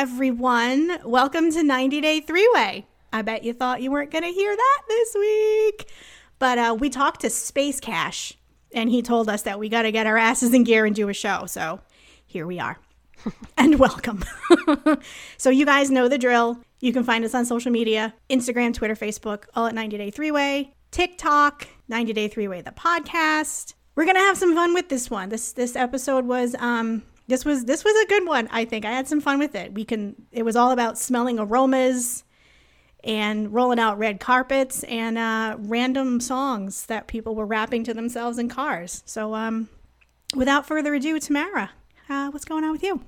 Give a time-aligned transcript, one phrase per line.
[0.00, 0.98] everyone.
[1.04, 2.86] Welcome to 90 Day Three Way.
[3.12, 5.92] I bet you thought you weren't going to hear that this week.
[6.38, 8.32] But uh, we talked to Space Cash,
[8.72, 11.10] and he told us that we got to get our asses in gear and do
[11.10, 11.44] a show.
[11.44, 11.82] So
[12.24, 12.78] here we are.
[13.58, 14.24] and welcome.
[15.36, 16.60] so, you guys know the drill.
[16.80, 20.30] You can find us on social media Instagram, Twitter, Facebook, all at 90 Day Three
[20.30, 23.74] Way, TikTok, 90 Day Three Way, the podcast.
[23.96, 25.28] We're gonna have some fun with this one.
[25.28, 28.48] This this episode was um this was this was a good one.
[28.50, 29.72] I think I had some fun with it.
[29.72, 30.16] We can.
[30.32, 32.24] It was all about smelling aromas
[33.02, 38.38] and rolling out red carpets and uh, random songs that people were rapping to themselves
[38.38, 39.02] in cars.
[39.06, 39.70] So, um,
[40.34, 41.70] without further ado, Tamara,
[42.08, 43.02] uh, what's going on with you?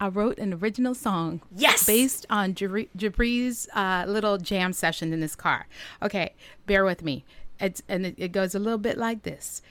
[0.00, 1.40] I wrote an original song.
[1.50, 1.84] Yes.
[1.84, 5.66] Based on Jibri- Jibri's uh, little jam session in his car.
[6.02, 6.34] Okay,
[6.66, 7.24] bear with me.
[7.58, 9.62] It's, and it, it goes a little bit like this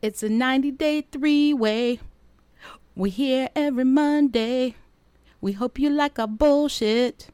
[0.00, 2.00] It's a 90 day three way.
[2.94, 4.76] We here every Monday.
[5.40, 7.28] We hope you like our bullshit.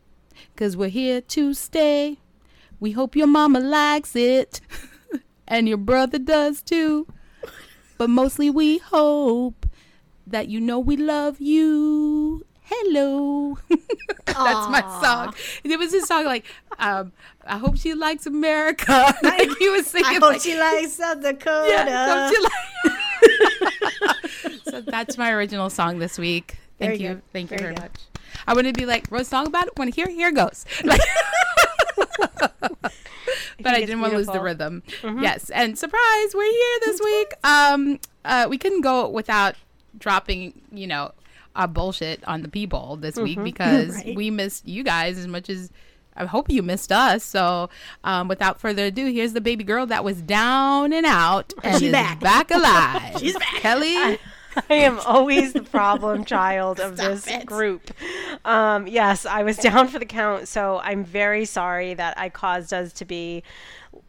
[0.57, 2.17] Cause we're here to stay.
[2.79, 4.61] We hope your mama likes it.
[5.49, 7.07] and your brother does too.
[7.99, 9.67] But mostly we hope
[10.27, 12.47] that you know we love you.
[12.63, 13.59] Hello.
[14.27, 15.35] That's my song.
[15.63, 16.47] It was his song like,
[16.79, 17.13] um,
[17.45, 19.15] I hope she likes America.
[19.23, 21.69] like he was singing I hope like, she likes South Dakota.
[21.69, 22.97] yeah, hope she like-
[24.65, 26.59] so that's my original song this week.
[26.79, 27.09] Thank Very you.
[27.15, 27.23] good.
[27.33, 27.83] Thank you Very very good.
[27.83, 28.01] much.
[28.47, 29.73] I want to be like, wrote a song about it.
[29.77, 30.65] When here, here goes.
[30.85, 31.01] Like,
[33.63, 34.83] but I didn't want to lose the rhythm.
[35.03, 37.33] Yes, and surprise, we're here this week.
[37.45, 39.55] Um, uh, we couldn't go without
[39.99, 41.13] dropping, you know,
[41.57, 44.17] our bullshit on the people this week because Right.
[44.17, 45.71] we missed you guys as much as.
[46.17, 47.23] I hope you missed us.
[47.25, 47.71] So,
[48.05, 51.89] um, without further ado, here's the baby girl that was down and out and She's
[51.89, 52.21] is back.
[52.21, 53.19] back, alive.
[53.19, 53.57] She's back.
[53.57, 54.19] Kelly.
[54.69, 57.47] I am always the problem child of this it.
[57.47, 57.93] group.
[58.45, 62.73] Um, yes, I was down for the count, so I'm very sorry that I caused
[62.75, 63.45] us to be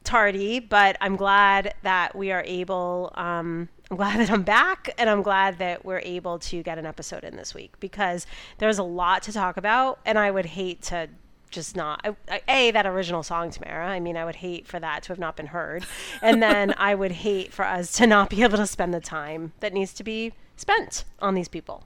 [0.03, 3.11] tardy, but I'm glad that we are able.
[3.13, 6.85] Um, I'm glad that I'm back, and I'm glad that we're able to get an
[6.85, 8.25] episode in this week because
[8.57, 11.07] there's a lot to talk about, and I would hate to
[11.51, 14.79] just not I, I- a that original song tamara i mean i would hate for
[14.79, 15.85] that to have not been heard
[16.21, 19.53] and then i would hate for us to not be able to spend the time
[19.59, 21.83] that needs to be spent on these people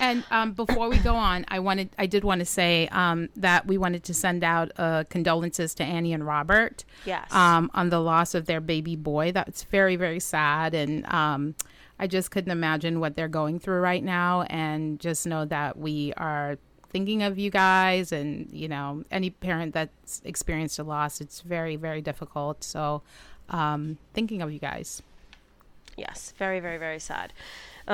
[0.00, 3.66] And um, before we go on, I wanted, I did want to say um, that
[3.66, 6.84] we wanted to send out uh, condolences to Annie and Robert.
[7.04, 7.32] Yes.
[7.32, 9.30] Um, on the loss of their baby boy.
[9.32, 11.54] That's very, very sad, and um,
[11.98, 14.42] I just couldn't imagine what they're going through right now.
[14.42, 16.58] And just know that we are
[16.94, 18.30] thinking of you guys, and
[18.62, 22.56] you know, any parent that's experienced a loss, it's very, very difficult.
[22.74, 23.02] So,
[23.50, 25.02] um, thinking of you guys.
[25.96, 27.28] yes very very very sad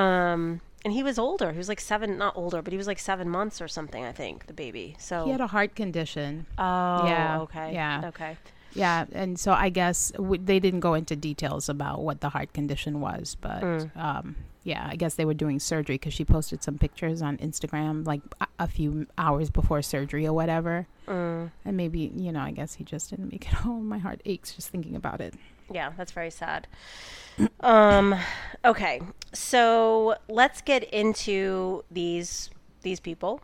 [0.03, 0.43] um
[0.85, 3.29] and he was older he was like seven not older but he was like seven
[3.39, 6.47] months or something i think the baby so He had a heart condition.
[6.57, 7.97] oh Yeah, okay yeah.
[8.13, 8.33] okay
[8.73, 12.51] Yeah, and so I guess w- they didn't go into details about what the heart
[12.59, 13.63] condition was, but
[14.09, 14.27] um,
[14.63, 18.21] yeah, I guess they were doing surgery because she posted some pictures on Instagram like
[18.41, 20.87] a, a few hours before surgery or whatever.
[21.09, 21.51] Mm.
[21.65, 23.89] And maybe, you know, I guess he just didn't make it home.
[23.89, 25.35] My heart aches just thinking about it.
[25.73, 26.67] Yeah, that's very sad.
[27.61, 28.17] Um,
[28.67, 29.01] okay,
[29.33, 32.51] so let's get into these
[32.83, 33.41] these people.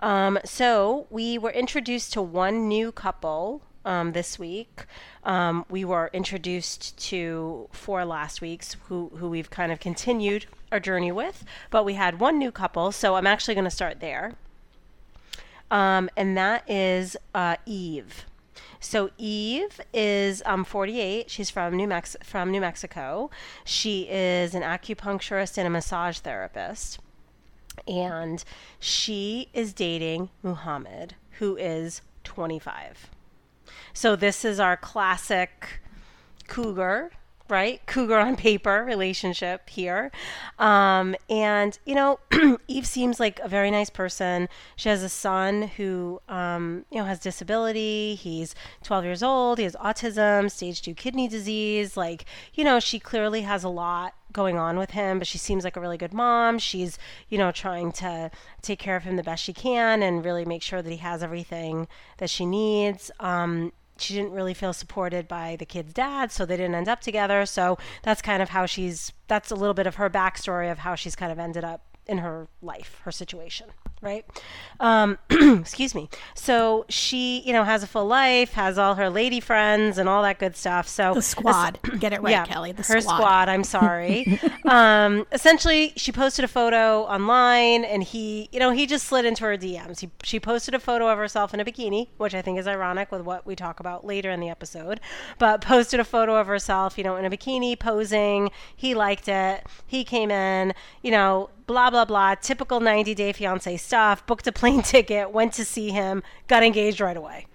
[0.00, 4.84] Um, so we were introduced to one new couple um, this week.
[5.24, 10.80] Um, we were introduced to four last weeks, who who we've kind of continued our
[10.80, 12.92] journey with, but we had one new couple.
[12.92, 14.34] So I'm actually going to start there,
[15.70, 18.24] um, and that is uh, Eve.
[18.80, 21.30] So Eve is um, 48.
[21.30, 23.30] She's from New Mex- from New Mexico.
[23.64, 26.98] She is an acupuncturist and a massage therapist,
[27.86, 28.42] and
[28.80, 33.10] she is dating Muhammad, who is 25.
[33.92, 35.80] So this is our classic
[36.48, 37.10] cougar,
[37.48, 37.84] right?
[37.86, 40.10] Cougar on paper relationship here.
[40.58, 42.18] Um, and, you know,
[42.68, 44.48] Eve seems like a very nice person.
[44.76, 48.14] She has a son who, um, you know, has disability.
[48.14, 48.54] He's
[48.84, 49.58] 12 years old.
[49.58, 51.96] He has autism, stage two kidney disease.
[51.96, 52.24] Like,
[52.54, 55.76] you know, she clearly has a lot going on with him, but she seems like
[55.76, 56.58] a really good mom.
[56.58, 56.98] She's,
[57.28, 58.30] you know, trying to
[58.60, 61.22] take care of him the best she can and really make sure that he has
[61.22, 61.88] everything
[62.18, 63.10] that she needs.
[63.20, 67.00] Um, she didn't really feel supported by the kid's dad, so they didn't end up
[67.00, 67.46] together.
[67.46, 70.94] So that's kind of how she's, that's a little bit of her backstory of how
[70.94, 73.68] she's kind of ended up in her life, her situation.
[74.02, 74.26] Right?
[74.80, 76.10] Um, excuse me.
[76.34, 80.22] So she, you know, has a full life, has all her lady friends and all
[80.24, 80.88] that good stuff.
[80.88, 81.78] So The squad.
[82.00, 82.72] Get it right, Kelly.
[82.72, 83.16] The her squad.
[83.16, 83.48] squad.
[83.48, 84.40] I'm sorry.
[84.64, 89.44] um, essentially, she posted a photo online, and he, you know, he just slid into
[89.44, 90.00] her DMs.
[90.00, 93.12] He, she posted a photo of herself in a bikini, which I think is ironic
[93.12, 95.00] with what we talk about later in the episode.
[95.38, 98.50] But posted a photo of herself, you know, in a bikini posing.
[98.74, 99.64] He liked it.
[99.86, 102.34] He came in, you know, blah blah blah.
[102.34, 104.26] Typical 90 Day Fiance stuff.
[104.26, 107.46] Booked a plane ticket, went to see him, got engaged right away.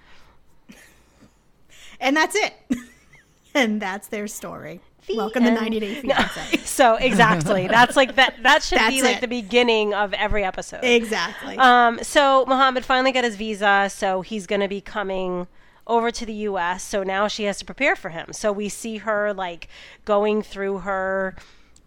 [1.99, 2.53] And that's it.
[3.55, 4.81] and that's their story.
[5.15, 6.57] Welcome to 90 Day Fiance.
[6.65, 8.35] So exactly, that's like that.
[8.43, 9.21] That should be like it.
[9.21, 10.83] the beginning of every episode.
[10.83, 11.57] exactly.
[11.57, 15.47] Um, so Mohammed finally got his visa, so he's going to be coming
[15.87, 16.83] over to the U.S.
[16.83, 18.33] So now she has to prepare for him.
[18.33, 19.69] So we see her like
[20.03, 21.35] going through her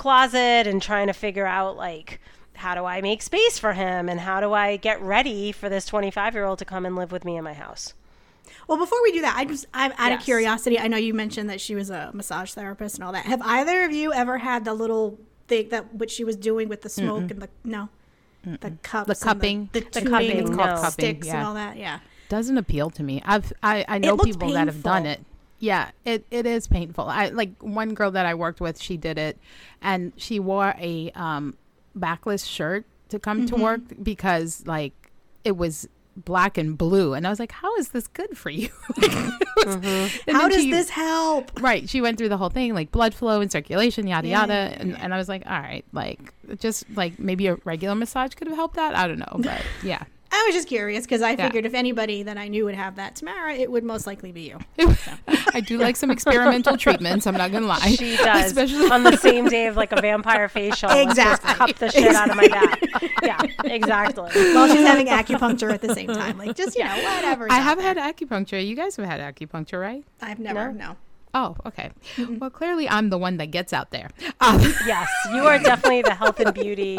[0.01, 2.21] closet and trying to figure out like
[2.55, 5.85] how do I make space for him and how do I get ready for this
[5.85, 7.93] 25 year old to come and live with me in my house.
[8.67, 10.79] Well, before we do that, I just, I'm out of curiosity.
[10.79, 13.27] I know you mentioned that she was a massage therapist and all that.
[13.27, 15.19] Have either of you ever had the little
[15.49, 17.91] thing that what she was doing with the smoke and the no,
[18.45, 19.69] the cups, The cupping.
[19.73, 20.57] the, The tuning cupping, and no.
[20.57, 21.77] the sticks Cupping, and all that?
[21.77, 22.01] Yeah.
[22.31, 23.23] Doesn't appeal to me.
[23.27, 25.21] I've I, I know looks people that have done it.
[25.61, 27.05] Yeah, it, it is painful.
[27.07, 29.39] I like one girl that I worked with, she did it
[29.83, 31.57] and she wore a um
[31.95, 33.57] backless shirt to come Mm-hmm.
[33.57, 34.95] to work because like
[35.45, 35.87] it was
[36.17, 38.69] black and blue and I was like, How is this good for you?
[39.03, 40.31] And Mm-hmm.
[40.35, 41.61] How does she- this help?
[41.61, 41.87] Right.
[41.89, 44.53] She went through the whole thing, like blood flow and circulation, yada Yeah, yada.
[44.81, 48.49] And, and I was like, all right, like just like maybe a regular massage could
[48.49, 48.97] have helped that.
[48.97, 49.37] I don't know.
[49.39, 50.05] But yeah.
[50.33, 51.47] I was just curious because I Yeah.
[51.47, 54.43] figured if anybody that I knew would have that, Tamara, it would most likely be
[54.43, 54.59] you.
[55.53, 57.27] I do like some experimental treatments.
[57.27, 57.79] I'm not gonna lie.
[57.99, 60.89] She does Especially on the same day of like a vampire facial.
[60.89, 61.55] let's just Exactly.
[61.55, 62.81] cup the shit out of my back.
[63.23, 64.31] Yeah, exactly.
[64.55, 67.51] While she's having acupuncture at the same time, like just you know whatever.
[67.51, 67.95] I have there.
[67.95, 68.65] had acupuncture.
[68.65, 70.05] You guys have had acupuncture, right?
[70.23, 70.97] I've never no.
[71.33, 71.91] Oh, okay.
[72.39, 74.11] Well, clearly I'm the one that gets out there.
[74.41, 76.99] Um, Yes, you are definitely the health and beauty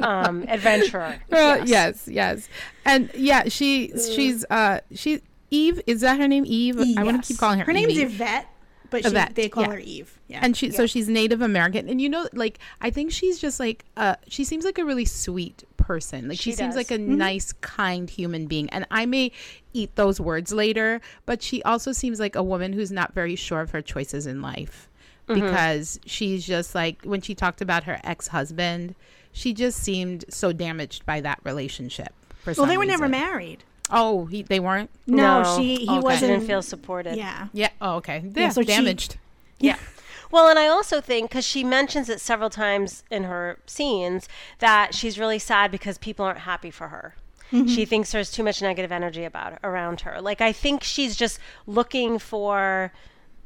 [0.00, 1.20] um, adventurer.
[1.32, 2.48] Uh, yes, yes,
[2.84, 5.20] and yeah, she she's uh she
[5.50, 6.80] Eve is that her name Eve?
[6.96, 7.64] I want to keep calling her.
[7.64, 8.02] Her name's Evie.
[8.14, 8.46] Yvette,
[8.90, 9.70] but she, Yvette, they call yeah.
[9.72, 10.18] her Eve.
[10.28, 10.40] Yeah.
[10.42, 13.84] and she so she's Native American, and you know, like I think she's just like
[13.96, 16.28] uh she seems like a really sweet person.
[16.28, 17.16] Like she, She seems like a Mm-hmm.
[17.16, 19.32] nice, kind human being, and I may
[19.72, 23.60] eat those words later, but she also seems like a woman who's not very sure
[23.60, 24.88] of her choices in life
[25.28, 25.42] Mm-hmm.
[25.42, 28.94] because she's just like when she talked about her ex husband,
[29.32, 32.14] she just seemed so damaged by that relationship.
[32.46, 33.62] Well, they were never married.
[33.90, 34.90] Oh, he, they weren't.
[35.06, 35.56] No, No.
[35.56, 36.00] she he Okay.
[36.00, 36.30] Wasn't.
[36.32, 37.16] didn't feel supported.
[37.16, 37.48] yeah.
[37.52, 37.70] Yeah.
[37.80, 38.22] Oh, okay.
[38.34, 38.50] Yeah.
[38.50, 39.16] so she- damaged.
[39.58, 39.76] Yeah.
[40.30, 44.94] Well, and I also think because she mentions it several times in her scenes that
[44.94, 47.14] she's really sad because people aren't happy for her.
[47.50, 47.66] Mm-hmm.
[47.68, 50.20] She thinks there's too much negative energy about around her.
[50.20, 52.92] Like I think she's just looking for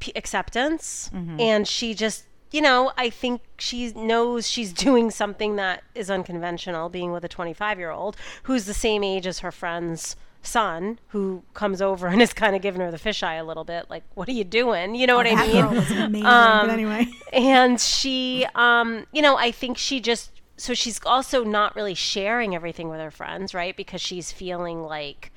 [0.01, 1.39] p- acceptance, mm-hmm.
[1.39, 6.89] and she just, you know, I think she knows she's doing something that is unconventional,
[6.89, 11.43] being with a 25 year old who's the same age as her friend's son, who
[11.53, 13.89] comes over and is kind of giving her the fisheye a little bit.
[13.89, 14.93] Like, what are you doing?
[14.93, 15.61] You know what I that mean?
[15.65, 16.25] girl was amazing.
[16.25, 21.43] Um, but anyway, and she um you know i think she just so she's also
[21.43, 25.31] not really sharing everything with her friends right because she's feeling like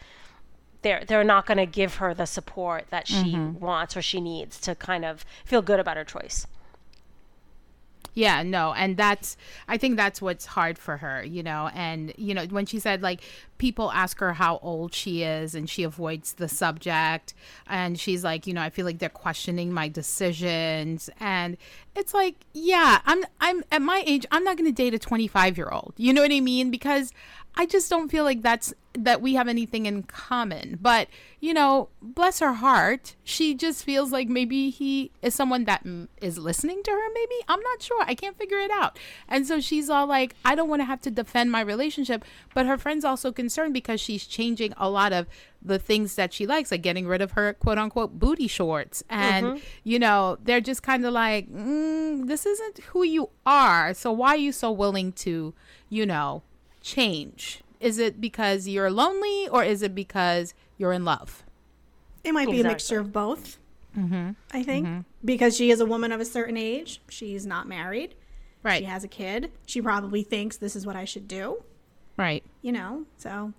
[0.82, 4.60] they're they're not going to give her the support that she wants or she needs
[4.60, 6.46] to kind of feel good about her choice
[8.16, 9.36] Yeah, no, and that's
[9.68, 11.68] I think that's what's hard for her, you know.
[11.74, 13.20] And you know, when she said like
[13.58, 17.34] people ask her how old she is and she avoids the subject
[17.66, 21.58] and she's like, you know, I feel like they're questioning my decisions and
[21.94, 25.92] it's like, yeah, I'm I'm at my age, I'm not going to date a 25-year-old.
[25.98, 26.70] You know what I mean?
[26.70, 27.12] Because
[27.56, 30.78] I just don't feel like that's that we have anything in common.
[30.80, 31.08] But,
[31.40, 36.08] you know, bless her heart, she just feels like maybe he is someone that mm,
[36.20, 37.34] is listening to her, maybe.
[37.48, 38.02] I'm not sure.
[38.06, 38.98] I can't figure it out.
[39.28, 42.24] And so she's all like, I don't want to have to defend my relationship.
[42.54, 45.26] But her friend's also concerned because she's changing a lot of
[45.62, 49.02] the things that she likes, like getting rid of her quote unquote booty shorts.
[49.10, 53.92] And, you know, they're just kind of like, mm, this isn't who you are.
[53.94, 55.54] So why are you so willing to,
[55.88, 56.42] you know,
[56.86, 57.62] change?
[57.80, 61.42] Is it because you're lonely or is it because you're in love?
[62.24, 63.56] it might be a mixture of both.
[63.96, 64.30] Mm-hmm.
[64.52, 68.14] I think because she is a woman of a certain age, she's not married.
[68.64, 68.78] Right.
[68.80, 69.52] She has a kid.
[69.64, 71.62] She probably thinks this is what I should do.
[72.16, 72.42] Right.
[72.62, 73.52] You know, so.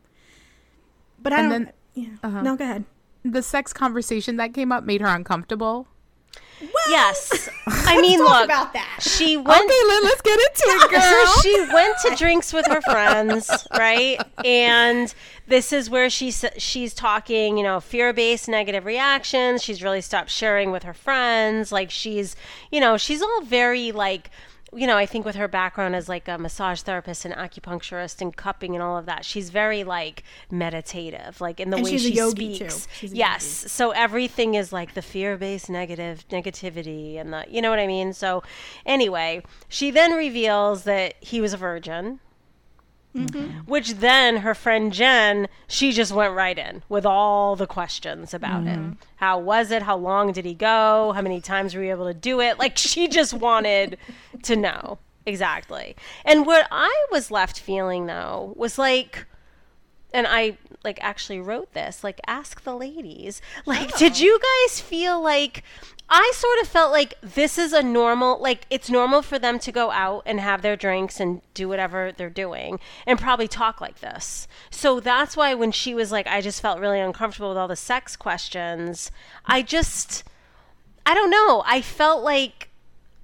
[1.22, 1.64] But I And don't.
[1.64, 2.10] then- yeah.
[2.24, 2.42] uh-huh.
[2.42, 2.84] No, go ahead.
[3.24, 5.88] The sex conversation that came up made her uncomfortable.
[6.60, 7.50] Well, Yes.
[7.68, 8.46] I mean, talk look.
[8.46, 8.98] about that.
[9.00, 11.26] She went Okay, Lynn, let's get into it, girl.
[11.28, 14.20] so she went to drinks with her friends, right?
[14.44, 15.14] And
[15.48, 19.64] this is where she's she's talking, you know, fear-based negative reactions.
[19.64, 21.72] She's really stopped sharing with her friends.
[21.72, 22.36] Like she's,
[22.72, 24.32] you know, she's all very like
[24.74, 28.36] you know, I think with her background as like a massage therapist and acupuncturist and
[28.36, 32.14] cupping and all of that, she's very like meditative, like in the And way she
[32.14, 32.88] yogi, speaks.
[33.02, 37.88] Yes, so everything is like the fear-based negative negativity and the you know what I
[37.88, 38.14] mean?
[38.14, 38.44] So
[38.86, 42.20] anyway, she then reveals that he was a virgin.
[43.16, 43.62] Mm-hmm.
[43.62, 48.64] Which then her friend Jen, she just went right in with all the questions about
[48.64, 48.78] it.
[48.78, 48.92] Mm-hmm.
[49.16, 49.82] How was it?
[49.82, 51.14] How long did he go?
[51.14, 52.60] How many times were you able to do it?
[52.60, 53.98] Like she just wanted
[54.44, 55.96] to know exactly.
[56.26, 59.26] And what I was left feeling though was like
[60.14, 65.22] and I like actually wrote this like ask the ladies like did you guys feel
[65.22, 65.64] like
[66.10, 69.72] I sort of felt like this is a normal like it's normal for them to
[69.74, 74.00] go out and have their drinks and do whatever they're doing and probably talk like
[74.00, 74.48] this.
[74.70, 77.76] So that's why when she was like I just felt really uncomfortable with all the
[77.76, 79.12] sex questions,
[79.46, 80.24] I just
[81.06, 81.64] I don't know.
[81.66, 82.70] I felt like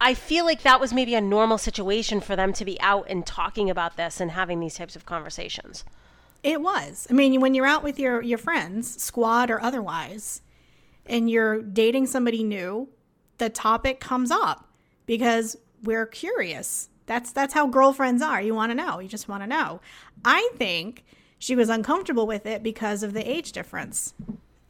[0.02, 3.26] I feel like that was maybe a normal situation for them to be out and
[3.26, 5.86] talking about this and having these types of conversations.
[6.44, 7.08] It was.
[7.10, 10.42] I mean, when you're out with your your friends, squad or otherwise,
[11.06, 12.90] and you're dating somebody new,
[13.38, 14.70] the topic comes up
[15.06, 16.90] because we're curious.
[17.06, 18.42] That's that's how girlfriends are.
[18.42, 19.00] You want to know.
[19.00, 19.82] You just want to know.
[20.24, 21.04] I think
[21.40, 24.14] she was uncomfortable with it because of the age difference.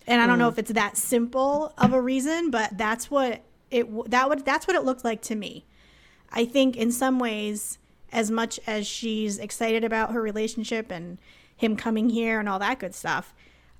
[0.05, 0.53] And I don't know hmm.
[0.53, 4.75] if it's that simple of a reason, but that's what it that would that's what
[4.75, 5.65] it looked like to me.
[6.31, 7.77] I think in some ways,
[8.11, 11.19] as much as she's excited about her relationship and
[11.63, 13.33] him coming here and all that good stuff,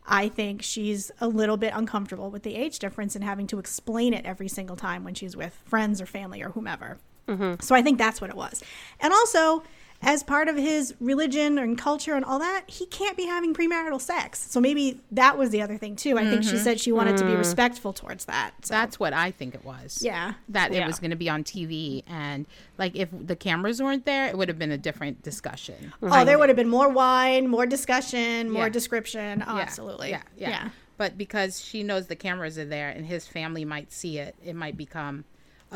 [0.05, 4.13] I think she's a little bit uncomfortable with the age difference and having to explain
[4.13, 6.97] it every single time when she's with friends or family or whomever.
[7.27, 7.61] Mm-hmm.
[7.61, 8.61] So I think that's what it was.
[8.99, 9.63] And also,
[10.03, 14.01] as part of his religion and culture and all that, he can't be having premarital
[14.01, 14.39] sex.
[14.51, 16.17] So maybe that was the other thing too.
[16.17, 16.57] I think she mm-hmm.
[16.57, 17.37] said she wanted to be mm.
[17.37, 18.53] respectful towards that.
[18.63, 20.03] So That's what I think it was.
[20.03, 20.33] yeah.
[20.49, 22.03] That it was going to be on TV.
[22.07, 22.45] And
[22.77, 25.93] like if the cameras weren't there, it would have been a different discussion.
[26.01, 28.69] Oh, there would have been more wine, more discussion, more Yeah.
[28.69, 29.43] description.
[29.47, 30.09] Oh, Yeah, absolutely.
[30.09, 34.19] Yeah, yeah, But because she knows the cameras are there and his family might see
[34.19, 35.25] it, it might become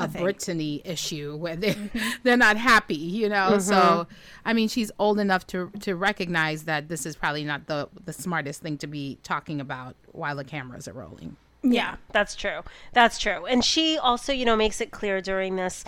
[0.03, 0.07] a.
[0.07, 2.09] Brittany issue where they mm-hmm.
[2.23, 3.59] they're not happy, you know.
[3.59, 4.13] So mm-hmm.
[4.45, 8.13] I mean, she's old enough to to recognize that this is probably not the the
[8.13, 11.37] smartest thing to be talking about while the cameras are rolling.
[11.63, 12.61] Yeah, that's true.
[12.93, 13.45] That's true.
[13.45, 15.83] And she also, you know, makes it clear during this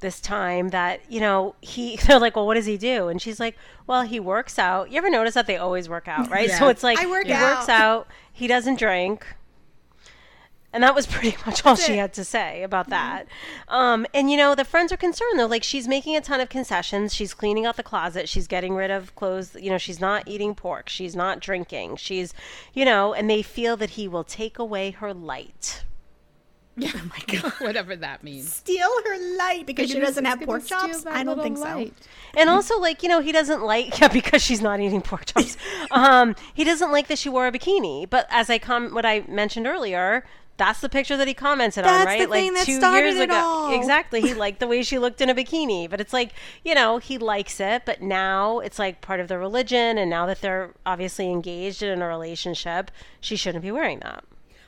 [0.00, 3.40] this time that, you know, he they're like, "Well, what does he do?" And she's
[3.40, 3.56] like,
[3.86, 6.50] "Well, he works out." You ever notice that they always work out, right?
[6.50, 7.56] So it's like I work he out.
[7.56, 9.26] works out, he doesn't drink.
[10.74, 11.98] And that was pretty much all she it.
[11.98, 13.26] had to say about that.
[13.68, 15.46] Um, and you know, the friends are concerned though.
[15.46, 17.14] Like she's making a ton of concessions.
[17.14, 18.28] She's cleaning out the closet.
[18.28, 19.54] She's getting rid of clothes.
[19.58, 20.88] You know, she's not eating pork.
[20.90, 21.96] She's not drinking.
[21.96, 22.34] She's,
[22.74, 25.84] you know, and they feel that he will take away her light.
[26.82, 27.52] Oh my god.
[27.60, 28.52] Whatever that means.
[28.52, 31.06] Steal her light because she doesn't have pork chops.
[31.06, 31.94] I don't think light.
[31.96, 32.08] so.
[32.36, 35.56] And also, like, you know, he doesn't like, yeah, because she's not eating pork chops.
[35.92, 38.10] um, he doesn't like that she wore a bikini.
[38.10, 40.24] But as I com, what I mentioned earlier,
[40.56, 42.20] that's the picture that he commented on, right?
[42.20, 43.34] the like that two started years it ago.
[43.34, 43.74] all.
[43.74, 44.20] Exactly.
[44.20, 45.90] He liked the way she looked in a bikini.
[45.90, 46.32] But it's like,
[46.64, 49.98] you know, he likes it, but now it's like part of the religion.
[49.98, 54.24] And now that they're obviously engaged in a relationship, she shouldn't be wearing that.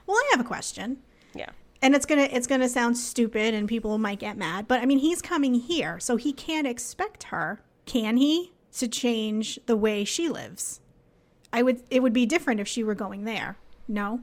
[0.07, 0.99] Well, I have a question.
[1.35, 1.51] Yeah.
[1.83, 4.99] And it's gonna it's gonna sound stupid and people might get mad, but I mean
[4.99, 10.29] he's coming here, so he can't expect her, can he, to change the way she
[10.29, 10.81] lives.
[11.53, 13.57] I would it would be different if she were going there.
[13.87, 14.21] No?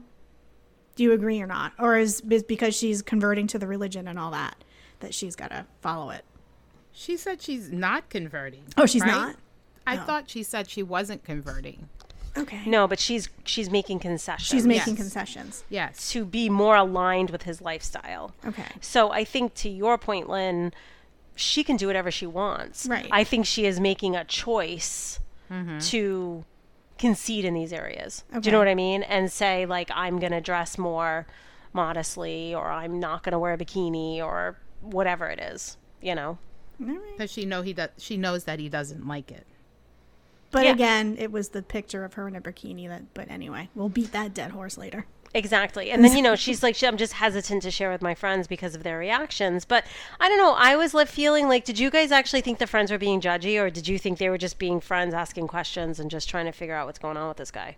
[0.96, 1.72] Do you agree or not?
[1.78, 4.56] Or is, is because she's converting to the religion and all that
[5.00, 6.24] that she's gotta follow it?
[6.92, 8.64] She said she's not converting.
[8.76, 9.10] Oh, she's right?
[9.10, 9.36] not?
[9.86, 10.00] I oh.
[10.00, 11.88] thought she said she wasn't converting.
[12.36, 12.62] Okay.
[12.66, 14.48] No, but she's she's making concessions.
[14.48, 15.02] She's making Yes.
[15.02, 15.64] concessions.
[15.68, 16.10] Yes.
[16.10, 18.34] to be more aligned with his lifestyle.
[18.44, 18.66] Okay.
[18.80, 20.72] So I think to your point, Lynn,
[21.36, 22.86] she can do whatever she wants.
[22.86, 23.08] Right.
[23.10, 25.20] I think she is making a choice
[25.50, 25.78] mm-hmm.
[25.78, 26.44] to
[26.98, 28.24] concede in these areas.
[28.32, 29.02] Do you know what I mean?
[29.02, 31.26] And say like I'm gonna dress more
[31.72, 35.76] modestly, or I'm not gonna wear a bikini, or whatever it is.
[36.00, 36.38] You know.
[36.78, 37.90] Because she know he does.
[37.98, 39.46] She knows that he doesn't like it.
[40.50, 40.72] But Yeah.
[40.72, 44.12] again, it was the picture of her in a bikini that but anyway, we'll beat
[44.12, 45.06] that dead horse later.
[45.34, 45.90] Exactly.
[45.90, 48.74] And then, you know, she's like, I'm just hesitant to share with my friends because
[48.74, 49.64] of their reactions.
[49.64, 49.84] But
[50.20, 50.54] I don't know.
[50.56, 53.60] I was left feeling like, did you guys actually think the friends were being judgy
[53.60, 56.52] or did you think they were just being friends asking questions and just trying to
[56.52, 57.76] figure out what's going on with this guy?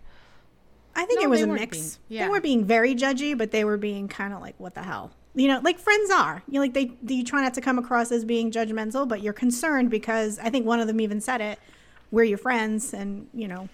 [0.95, 1.99] I think No, it was a mix.
[2.09, 4.83] being- They were being very judgy, but they were being kind of like, "What the
[4.83, 6.43] hell?" you know, like friends are.
[6.49, 9.35] You know, like they, you try not to come across as being judgmental, but you're
[9.35, 11.59] concerned because I think one of them even said it.
[12.11, 13.69] We're your friends, and you know,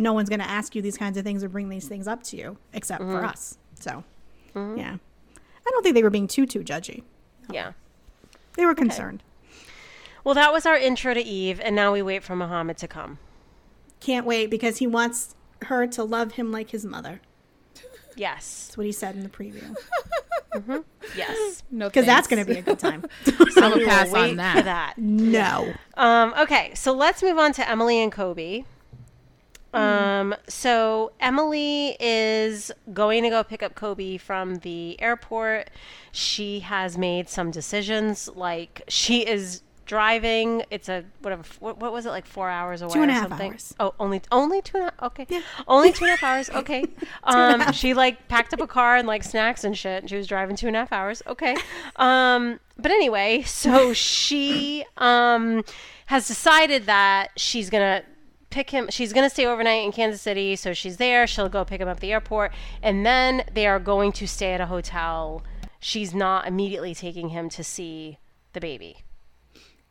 [0.00, 2.22] no one's going to ask you these kinds of things or bring these things up
[2.24, 3.26] to you except for mm-hmm.
[3.26, 3.58] us.
[3.78, 4.04] So,
[4.54, 4.78] mm-hmm.
[4.78, 4.96] yeah,
[5.36, 7.02] I don't think they were being too too judgy.
[7.50, 7.72] Yeah.
[8.54, 9.22] They were concerned.
[10.24, 13.18] Well, that was our intro to Eve, and now we wait for Muhammad to come.
[14.00, 17.20] Can't wait because he wants her to love him like his mother.
[18.16, 18.66] Yes.
[18.66, 19.76] That's what he said in the preview.
[20.52, 20.78] Mm-hmm.
[21.16, 21.62] Yes.
[21.70, 23.04] No, Because that's going to be a good time.
[23.26, 24.64] I'm gonna pass on that.
[24.64, 24.94] that.
[24.98, 25.72] no.
[25.94, 28.64] Um, okay, so let's move on to Emily and Kobe.
[29.72, 35.70] Um, so Emily is going to go pick up Kobe from the airport.
[36.12, 40.62] She has made some decisions, like she is driving.
[40.70, 41.42] It's a whatever.
[41.60, 42.26] What, what was it like?
[42.26, 43.52] Four hours away Two and or a half something?
[43.52, 43.74] hours.
[43.80, 45.02] Oh, only only two and a half.
[45.12, 45.40] Okay, Yeah.
[45.68, 46.50] only two and a half hours.
[46.60, 46.84] Okay.
[47.24, 50.02] Um, she like packed up a car and like snacks and shit.
[50.02, 51.22] And she was driving two and a half hours.
[51.26, 51.56] Okay.
[51.96, 55.64] Um, but anyway, so she um
[56.06, 58.02] has decided that she's gonna
[58.50, 61.64] pick him she's going to stay overnight in Kansas City so she's there she'll go
[61.64, 62.52] pick him up at the airport
[62.82, 65.42] and then they are going to stay at a hotel.
[65.78, 68.18] She's not immediately taking him to see
[68.52, 69.04] the baby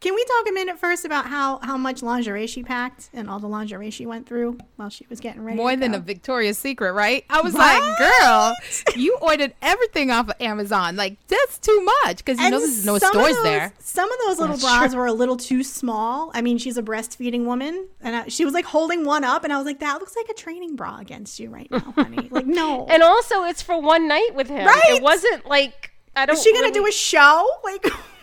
[0.01, 3.37] Can we talk a minute first about how, how much lingerie she packed and all
[3.39, 5.57] the lingerie she went through while she was getting ready?
[5.57, 5.97] More to than go?
[5.97, 7.25] a Victoria's Secret, right?
[7.29, 7.79] I was Right?
[7.99, 8.55] like, girl,
[8.95, 10.95] you ordered everything off of Amazon.
[10.95, 13.73] Like, that's too much because you And know there's no stores those- there.
[13.79, 15.01] Some of those little That's bras true.
[15.01, 16.31] were a little too small.
[16.33, 19.51] I mean, she's a breastfeeding woman, and I, she was like holding one up, and
[19.51, 22.45] I was like, "That looks like a training bra against you right now, honey." like,
[22.45, 22.85] no.
[22.85, 24.81] and also it's for one night with him Right.
[24.91, 27.45] it wasn't like I don't is she gonna really- do a show?
[27.65, 27.85] Like,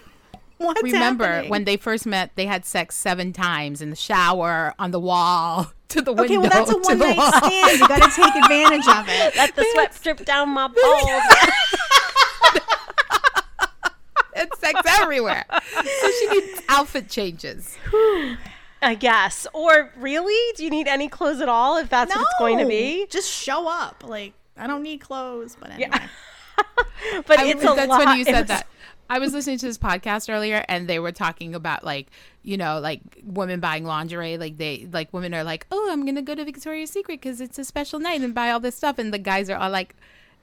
[0.67, 1.51] what's Remember happening?
[1.51, 5.73] when they first met, they had sex seven times in the shower, on the wall,
[5.89, 6.25] to the window.
[6.25, 7.33] Okay, well, that's a one night wall.
[7.33, 7.79] stand.
[7.81, 9.37] You got to take advantage of it.
[9.37, 11.11] let the sweat drip down my balls
[14.39, 15.47] It's sex everywhere.
[15.51, 17.77] So she needs outfit changes.
[18.83, 22.35] I guess or really do you need any clothes at all if that's what it's
[22.39, 24.05] going to be Just show up.
[24.07, 25.91] Like, I don't need clothes, but anyway.
[27.27, 28.67] but I it's was- a that's lot when you said was- that.
[29.09, 32.09] I was listening to this podcast earlier, and they were talking about like
[32.43, 34.39] you know like women buying lingerie.
[34.39, 37.59] Like they like women are like, oh, I'm gonna go to Victoria's Secret because it's
[37.59, 39.95] a special night and buy all this stuff, and the guys are all like.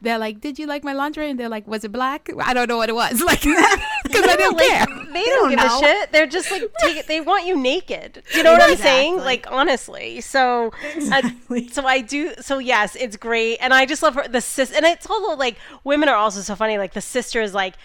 [0.02, 1.30] They're like, did you like my lingerie?
[1.30, 2.30] And they're like, was it black?
[2.38, 3.22] I don't know what it was.
[3.26, 3.40] Like,
[4.04, 4.86] because I didn't like, care.
[4.86, 5.78] They don't, don't give know.
[5.78, 6.12] a shit.
[6.12, 7.08] They're just like take it.
[7.08, 8.22] They want you naked.
[8.30, 9.16] Do you know what I'm saying?
[9.20, 10.20] Like honestly.
[10.20, 10.74] So,
[11.10, 11.30] uh,
[11.72, 12.34] so I do.
[12.42, 14.28] So yes, it's great, and I just love her.
[14.28, 16.78] The sis, and it's all like women are also so funny.
[16.78, 17.76] Like the sister is like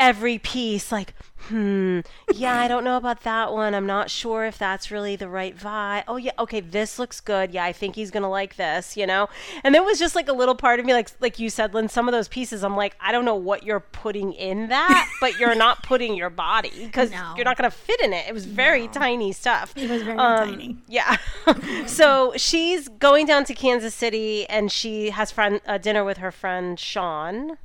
[0.00, 0.90] every piece.
[0.92, 1.14] Like,
[1.48, 2.00] hmm,
[2.32, 3.74] yeah, I don't know about that one.
[3.74, 6.04] I'm not sure if that's really the right vibe.
[6.08, 7.52] Oh yeah, okay, this looks good.
[7.52, 8.96] Yeah, I think he's gonna like this.
[8.96, 9.28] You know.
[9.64, 11.88] And there was just like a little part of me, like like you said, Lynn.
[11.88, 15.38] Some of those pieces, I'm like, I don't know what you're putting in that, but
[15.38, 17.34] you're not putting your body because No.
[17.36, 18.26] you're not gonna fit in it.
[18.28, 19.72] It was very tiny stuff.
[19.76, 20.76] It was very Um, tiny.
[20.86, 21.16] Yeah.
[21.86, 26.30] so she's going down to Kansas City and she has friend uh, dinner with her
[26.30, 27.58] friend Sean.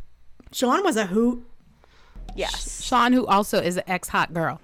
[0.51, 1.45] Sean was a hoot.
[2.35, 2.83] Yes.
[2.83, 4.59] Sean, who also is an ex hot girl.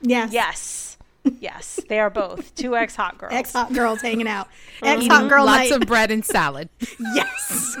[0.00, 0.32] Yes.
[0.32, 0.96] Yes.
[1.40, 1.80] Yes.
[1.88, 3.32] They are both two ex hot girls.
[3.32, 4.48] Ex hot girls hanging out.
[4.82, 5.82] Ex hot girl Lots night.
[5.82, 6.68] of bread and salad.
[7.14, 7.76] yes.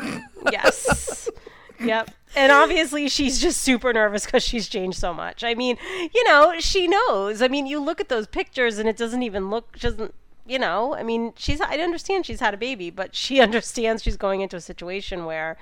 [0.50, 1.28] yes.
[1.80, 2.10] Yep.
[2.36, 5.44] And obviously, she's just super nervous because she's changed so much.
[5.44, 5.76] I mean,
[6.14, 7.42] you know, she knows.
[7.42, 10.14] I mean, you look at those pictures and it doesn't even look, she doesn't,
[10.46, 14.16] you know, I mean, she's, I understand she's had a baby, but she understands she's
[14.16, 15.56] going into a situation where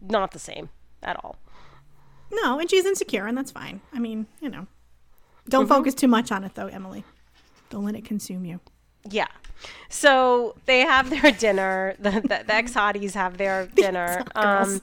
[0.00, 0.68] not the same
[1.02, 1.36] at all.
[2.30, 3.80] No, and she's insecure, and that's fine.
[3.92, 4.66] I mean, you know,
[5.48, 5.72] don't Mm-hmm.
[5.74, 7.04] focus too much on it, though, Emily.
[7.70, 8.60] Don't let it consume you.
[9.10, 9.28] Yeah.
[9.88, 11.94] So they have their dinner.
[11.98, 14.24] The, the, the ex hotties have their dinner.
[14.34, 14.80] Um,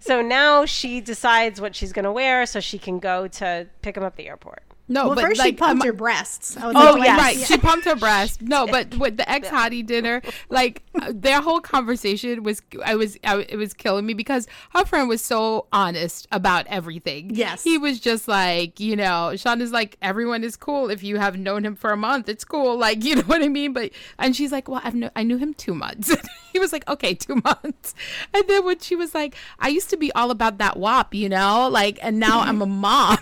[0.00, 3.96] so now she decides what she's going to wear so she can go to pick
[3.96, 4.62] him up at the airport.
[4.88, 6.56] No, Well, but first like she pumped am- her breasts.
[6.60, 7.18] Oh, like, yes.
[7.18, 8.40] Right, she pumped her breast.
[8.42, 13.40] No, but with the ex hottie dinner, like their whole conversation was, I was, I,
[13.48, 17.34] it was killing me because her friend was so honest about everything.
[17.34, 17.62] Yes.
[17.64, 21.38] he was just like, you know, Sean is like, everyone is cool if you have
[21.38, 22.28] known him for a month.
[22.28, 23.72] It's cool, like you know what I mean.
[23.72, 26.14] But and she's like, well, I've kno- I knew him two months.
[26.52, 27.94] he was like, okay, two months.
[28.32, 31.28] And then when she was like, I used to be all about that wop, you
[31.28, 33.18] know, like, and now I'm a mom.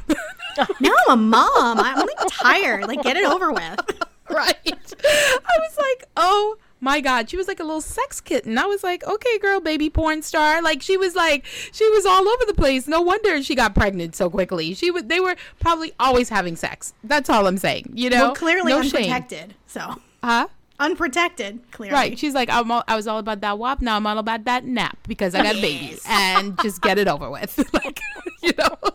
[0.80, 1.78] Now I'm a mom.
[1.80, 2.86] I'm only tired.
[2.86, 3.80] Like, get it over with.
[4.30, 4.94] right?
[5.04, 8.58] I was like, oh my god, she was like a little sex kitten.
[8.58, 10.60] I was like, okay, girl, baby porn star.
[10.62, 12.86] Like she was like, she was all over the place.
[12.86, 14.74] No wonder she got pregnant so quickly.
[14.74, 15.04] She was.
[15.04, 16.92] They were probably always having sex.
[17.04, 17.92] That's all I'm saying.
[17.94, 19.12] You know, Well, clearly no shame.
[19.12, 19.54] unprotected.
[19.66, 20.48] So, Huh?
[20.78, 21.60] Unprotected.
[21.72, 22.18] Clearly, Right.
[22.18, 23.80] She's like, I'm all, I was all about that wop.
[23.82, 27.30] Now I'm all about that nap because I got babies and just get it over
[27.30, 27.58] with.
[27.74, 28.00] like,
[28.42, 28.76] you know.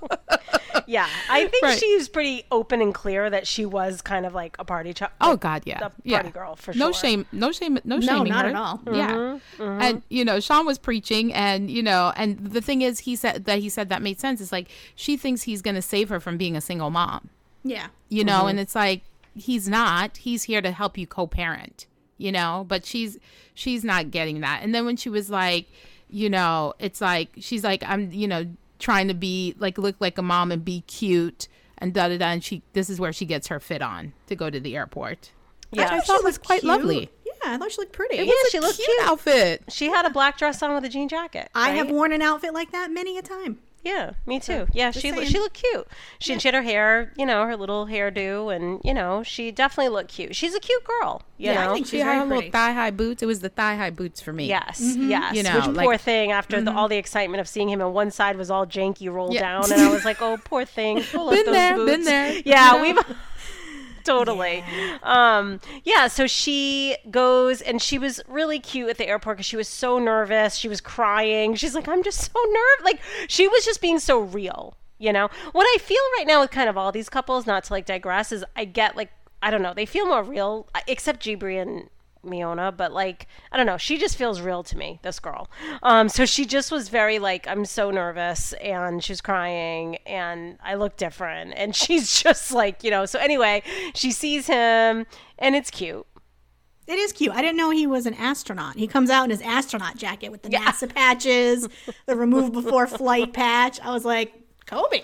[0.88, 1.80] Yeah, I think Right.
[1.80, 5.12] she's pretty open and clear that she was kind of like a party child.
[5.22, 6.18] Oh God, yeah, the yeah.
[6.22, 6.88] party girl for No sure.
[6.88, 8.50] No shame, no shame, no shaming not her.
[8.52, 8.82] at all.
[8.92, 13.00] Yeah, Mm-hmm, and you know, Sean was preaching, and you know, and the thing is,
[13.00, 14.42] he said that he said that made sense.
[14.42, 17.30] It's like she thinks he's gonna save her from being a single mom,
[17.64, 17.88] yeah.
[18.10, 18.28] you Mm-hmm.
[18.28, 19.04] know, and it's like
[19.36, 20.18] he's not.
[20.18, 23.18] He's here to help you co-parent, you know, but she's
[23.54, 24.62] she's not getting that.
[24.64, 25.68] And then when she was like,
[26.10, 28.46] you know, it's like she's like, I'm, you know,
[28.80, 31.48] trying to be like look like a mom and be cute.
[31.78, 32.62] And da da da, and she.
[32.74, 35.32] This is where she gets her fit on to go to the airport.
[35.72, 35.86] Yeah.
[35.86, 36.70] I thought thought she was quite cute.
[36.70, 37.10] lovely.
[37.26, 38.18] Yeah, I thought she looked pretty.
[38.18, 39.10] It Yeah, she looked cute, cute.
[39.10, 39.64] outfit.
[39.70, 41.50] She had a black dress on with a jean jacket.
[41.56, 43.60] I have worn an outfit like that many a time.
[43.84, 44.68] Yeah, me too.
[44.74, 45.26] Yeah, she saying.
[45.26, 45.88] she looked cute.
[46.20, 49.90] She, she had her hair, you know, her little hairdo, and you know, she definitely
[49.90, 50.36] looked cute.
[50.36, 51.24] She's a cute girl.
[51.40, 51.74] You Yeah, I know.
[51.74, 53.24] think She had her little thigh high boots.
[53.24, 54.46] It was the thigh high boots for me.
[54.48, 54.96] Yes, yes.
[54.96, 55.36] Mm-hmm.
[55.36, 55.80] You know, Which like- Mm-hmm.
[55.84, 58.68] poor thing after the, all the excitement of seeing him, and one side was all
[58.68, 59.42] janky rolled Yeah.
[59.42, 61.02] down, and I was like, oh, poor thing.
[61.12, 63.02] Pull up Been those there, been there, Yeah, you know?
[63.08, 63.18] we've.
[64.06, 64.64] totally.
[65.04, 69.58] Um yeah so she goes and she was really cute at the airport because she
[69.58, 70.56] was so nervous.
[70.56, 71.56] She was crying.
[71.56, 75.30] She's like i'm just so nervous like she was just being so real you know?
[75.52, 78.32] What i feel right now with kind of all these couples not to like digress
[78.32, 79.10] is i get like
[79.42, 81.90] i don't know they feel more real except Jibri and
[82.26, 85.00] Miona, but like I don't know, she just feels real to me.
[85.04, 85.50] This girl,
[85.84, 90.76] um, so she just was very like I'm so nervous, and she's crying, and I
[90.76, 93.06] look different, and she's just like you know.
[93.06, 95.06] So anyway, she sees him,
[95.40, 96.06] and it's cute.
[96.88, 97.32] It is cute.
[97.32, 98.76] I didn't know he was an astronaut.
[98.76, 101.68] He comes out in his astronaut jacket with the NASA patches,
[102.06, 103.80] the remove before flight patch.
[103.80, 104.34] I was like,
[104.66, 105.04] Kobe,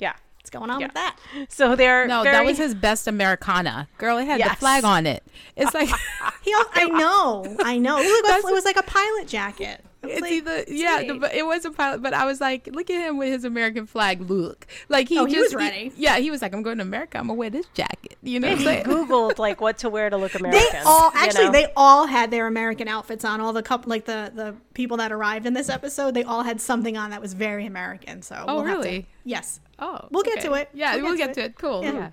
[0.00, 0.14] Yeah.
[0.52, 1.16] What's going on with that?
[1.48, 3.88] So they're No, very, that was his best Americana.
[3.98, 5.22] Girl, it had the flag on it.
[5.56, 5.88] It's like
[6.42, 7.98] He, al- I know, I know.
[7.98, 9.84] It was, like a- it was like a pilot jacket.
[10.02, 12.00] I it's like, either yeah, the, it was a pilot.
[12.02, 14.66] But I was like, look at him with his American flag look.
[14.88, 15.92] Like he Oh, he was ready.
[15.94, 17.18] yeah, he was like, I'm going to America.
[17.18, 18.16] I'm gonna wear this jacket.
[18.22, 18.84] You know what he saying?
[18.86, 20.62] googled like what to wear to look American.
[20.72, 21.52] They all actually know?
[21.52, 23.42] they all had their American outfits on.
[23.42, 26.62] All the couple like the the people that arrived in this episode, they all had
[26.62, 28.22] something on that was very American.
[28.22, 29.06] So Oh, we'll have to- really?
[29.24, 29.60] yes.
[29.80, 30.68] Oh, We'll get to it.
[30.74, 31.54] Yeah, We'll we'll, get get, to to it.
[31.56, 31.82] Cool.
[31.82, 31.92] Yeah.
[31.92, 32.10] Yeah.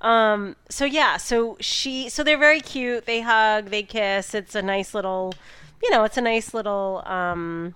[0.00, 0.56] Um.
[0.68, 1.16] So yeah.
[1.16, 2.08] So she.
[2.08, 3.06] So they're very cute.
[3.06, 3.66] They hug.
[3.66, 4.34] They kiss.
[4.34, 5.34] It's a nice little.
[5.82, 6.04] You know.
[6.04, 7.02] It's a nice little.
[7.06, 7.74] Um.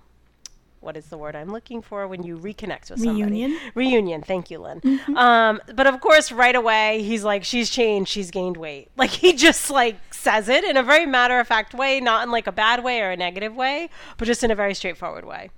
[0.79, 3.23] What is the word I'm looking for when you reconnect with somebody?
[3.23, 3.57] Reunion?
[3.73, 4.21] Reunion.
[4.21, 4.99] Thank you, Lynn.
[5.15, 5.61] Um.
[5.73, 8.11] But of course, right away he's like, "She's changed.
[8.11, 11.73] She's gained weight." Like he just like says it in a very matter of fact
[11.73, 14.55] way, not in like a bad way or a negative way, but just in a
[14.55, 15.49] very straightforward way.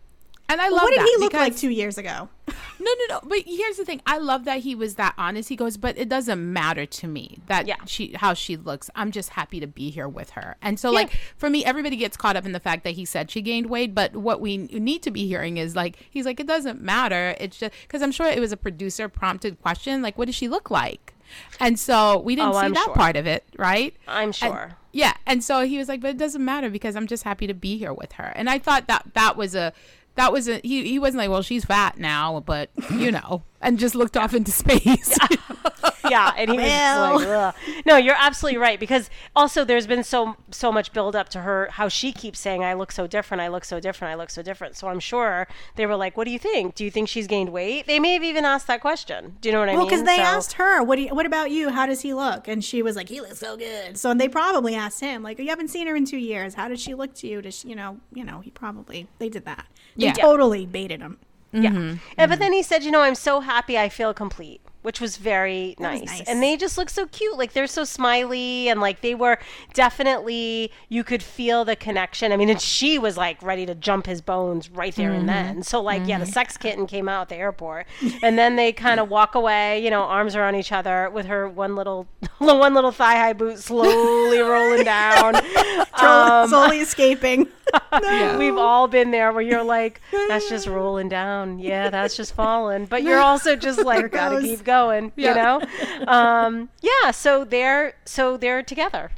[0.47, 2.29] And I love What did that he look like two years ago?
[2.77, 3.19] No, no, no.
[3.23, 4.01] But here's the thing.
[4.05, 5.47] I love that he was that honest.
[5.47, 7.77] He goes, but it doesn't matter to me that Yeah.
[7.85, 8.89] she how she looks.
[8.95, 10.57] I'm just happy to be here with her.
[10.61, 13.31] And so, like for me, everybody gets caught up in the fact that he said
[13.31, 13.95] she gained weight.
[13.95, 17.33] But what we need to be hearing is like he's like it doesn't matter.
[17.39, 20.01] It's just because I'm sure it was a producer prompted question.
[20.01, 21.13] Like, what does she look like?
[21.61, 22.93] And so we didn't Oh, see I'm that sure.
[22.93, 23.95] part of it, right?
[24.05, 24.71] I'm And- sure.
[24.91, 27.53] yeah, and so he was like, "But it doesn't matter because I'm just happy to
[27.53, 29.71] be here with her." And I thought that that was a
[30.15, 33.79] that was a he he wasn't like, "Well, she's fat now," but you know, and
[33.79, 35.17] just looked off into space.
[36.09, 37.55] yeah, and he was just like, Ugh.
[37.85, 41.67] no, you're absolutely right because also there's been so so much build up to her
[41.71, 44.41] how she keeps saying I look so different, I look so different, I look so
[44.41, 44.75] different.
[44.75, 46.75] So I'm sure they were like, what do you think?
[46.75, 47.87] Do you think she's gained weight?
[47.87, 49.37] They may have even asked that question.
[49.41, 49.89] Do you know what I Well, mean?
[49.89, 51.69] because they So- asked her, "What do you, What about you?
[51.69, 54.75] How does he look?" And she was like, "He looks so good." So they probably
[54.75, 56.53] asked him, like, "You haven't seen her in two years.
[56.55, 57.97] How does she look to you?" Does she, you know?
[58.13, 59.65] You know, he probably they did that.
[59.97, 60.13] They Yeah.
[60.13, 61.17] totally baited him.
[61.63, 61.69] Yeah.
[61.71, 61.95] Mm-hmm.
[62.17, 65.17] And, but then he said, you know, I'm so happy I feel complete, which was
[65.17, 66.19] very That was nice.
[66.19, 66.27] nice.
[66.27, 67.37] And they just look so cute.
[67.37, 69.37] Like they're so smiley and like they were
[69.73, 72.31] definitely, you could feel the connection.
[72.31, 75.19] I mean, and she was like ready to jump his bones right there Mm-hmm.
[75.19, 75.63] and then.
[75.63, 77.85] So, like, yeah, the sex kitten came out at the airport.
[78.23, 81.47] and then they kind of walk away, you know, arms around each other with her
[81.47, 82.07] one little,
[82.39, 85.35] one little thigh high boot slowly rolling down.
[85.95, 87.47] Um, slowly escaping.
[88.37, 91.59] We've all been there where you're like, that's just rolling down.
[91.59, 92.85] Yeah, that's just falling.
[92.85, 95.11] But you're also just like, gotta keep going.
[95.15, 95.61] You know?
[96.07, 97.11] Um, yeah.
[97.11, 99.11] So they're so they're together.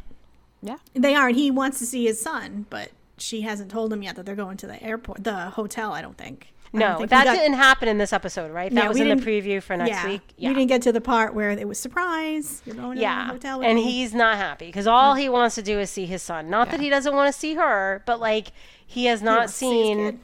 [0.62, 0.78] yeah.
[0.94, 4.16] They are, and he wants to see his son, but she hasn't told him yet
[4.16, 5.92] that they're going to the airport, the hotel.
[5.94, 6.54] I don't think.
[6.74, 8.74] No, that got- didn't happen in this episode, right?
[8.74, 10.22] That Yeah, was in the preview for next yeah, week.
[10.38, 12.62] we didn't get to the part where it was surprise.
[12.66, 13.84] You're going to the Yeah, hotel, and me.
[13.84, 16.50] he's not happy because all he wants to do is see his son.
[16.50, 18.48] Not that he doesn't want to see her, but like
[18.86, 20.20] he has not see seen.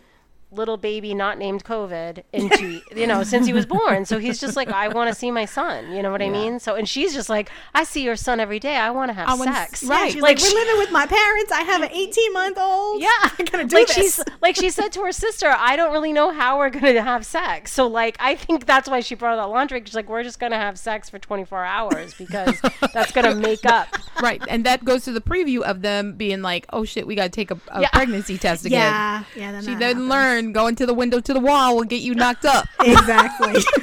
[0.55, 4.05] Little baby not named COVID into you know since he was born.
[4.05, 5.91] So he's just like, I want to see my son.
[5.91, 6.59] You know what I mean?
[6.59, 8.75] So and she's just like, I see your son every day.
[8.77, 9.83] I want to have I wanna sex.
[9.83, 10.11] s- right.
[10.11, 11.51] She's Like like, we're living with my parents.
[11.51, 13.01] I have an 18 month old.
[13.01, 13.95] Yeah, I'm gonna do like this.
[13.95, 17.25] she's like she said to her sister, I don't really know how we're gonna have
[17.25, 17.71] sex.
[17.71, 19.81] So like I think that's why she brought out laundry.
[19.85, 22.59] She's like, we're just gonna have sex for 24 hours because
[22.93, 23.87] that's gonna make up.
[24.21, 27.23] right, and that goes to the preview of them being like, "Oh shit, we got
[27.23, 27.89] to take a, a Yeah.
[27.89, 29.51] pregnancy test again." yeah, yeah.
[29.51, 30.07] Then She that didn't
[30.43, 30.53] happens.
[30.53, 32.67] learn going to the window to the wall will get you knocked up.
[32.83, 33.61] exactly.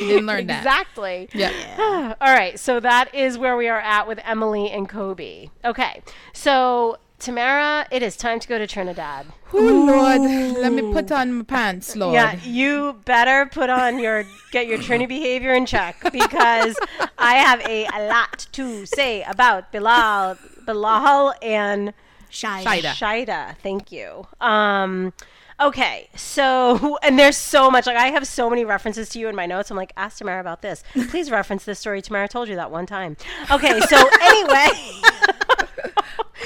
[0.00, 0.58] She didn't learn that.
[0.58, 1.28] Exactly.
[1.34, 2.14] Yeah.
[2.20, 5.50] All right, so that is where we are at with Emily and Kobe.
[5.64, 9.26] Okay, so Tamara, it is time to go to Trinidad.
[9.52, 10.22] Oh Lord,
[10.58, 12.14] let me put on my pants, Lord.
[12.14, 16.78] Yeah, you better put on your get your Trini behavior in check because
[17.18, 21.92] I have a, a lot to say about Bilal, Bilal and
[22.30, 22.64] Shy.
[22.64, 22.92] Shaeeda.
[22.92, 23.56] Shaeeda.
[23.62, 24.26] Thank you.
[24.40, 25.12] Um,
[25.60, 27.86] okay, so and there's so much.
[27.86, 29.70] Like I have so many references to you in my notes.
[29.70, 30.82] I'm like, ask Tamara about this.
[31.08, 32.02] Please reference this story.
[32.02, 33.16] Tamara told you that one time.
[33.50, 34.68] Okay, so anyway.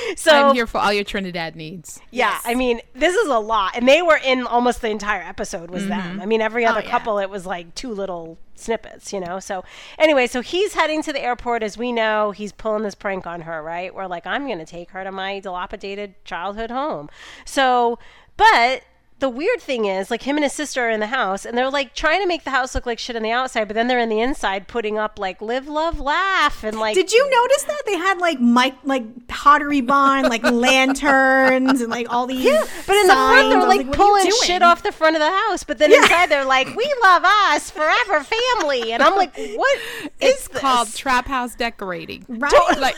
[0.17, 2.01] so I'm here for all your Trinidad needs.
[2.11, 5.71] yeah, I mean, this is a lot, and they were in almost the entire episode.
[5.71, 5.91] Was mm-hmm.
[5.91, 6.21] them?
[6.21, 6.91] I mean, every oh, other yeah.
[6.91, 9.41] couple, it was like two little snippets, you know.
[9.41, 9.65] So
[9.99, 12.31] anyway, so he's heading to the airport, as we know.
[12.31, 13.95] He's pulling this prank on her, right?
[13.95, 17.09] We're like, I'm going to take her to my dilapidated childhood home.
[17.45, 17.99] So,
[18.37, 18.83] but.
[19.21, 21.71] The weird thing is, like him and his sister are in the house, and they're
[21.71, 24.01] like trying to make the house look like shit on the outside, but then they're
[24.01, 27.83] in the inside putting up like "live, love, laugh" and like Did you notice that
[27.87, 30.43] they had like mic, like pottery barn, like
[30.89, 32.45] lanterns, and like all these?
[32.45, 33.55] Yeah, but in the front signs.
[33.55, 36.27] I they're like, you pulling shit off the front of the house, but then inside
[36.29, 38.25] they're like, "We love us forever,
[38.59, 40.61] family," and I'm like, "What is It's this?
[40.61, 42.27] called trap house decorating.
[42.29, 42.53] Right?
[42.79, 42.97] Like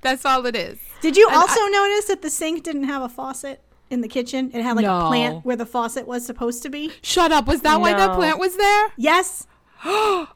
[0.00, 0.78] that's all it is.
[1.02, 3.60] Did you And also notice that the sink didn't have a faucet
[3.90, 4.50] in the kitchen?
[4.54, 5.06] It had like No.
[5.06, 6.92] a plant where the faucet was supposed to be.
[7.02, 7.46] Shut up.
[7.46, 8.92] Was that why that plant was there?
[8.96, 9.46] Yes.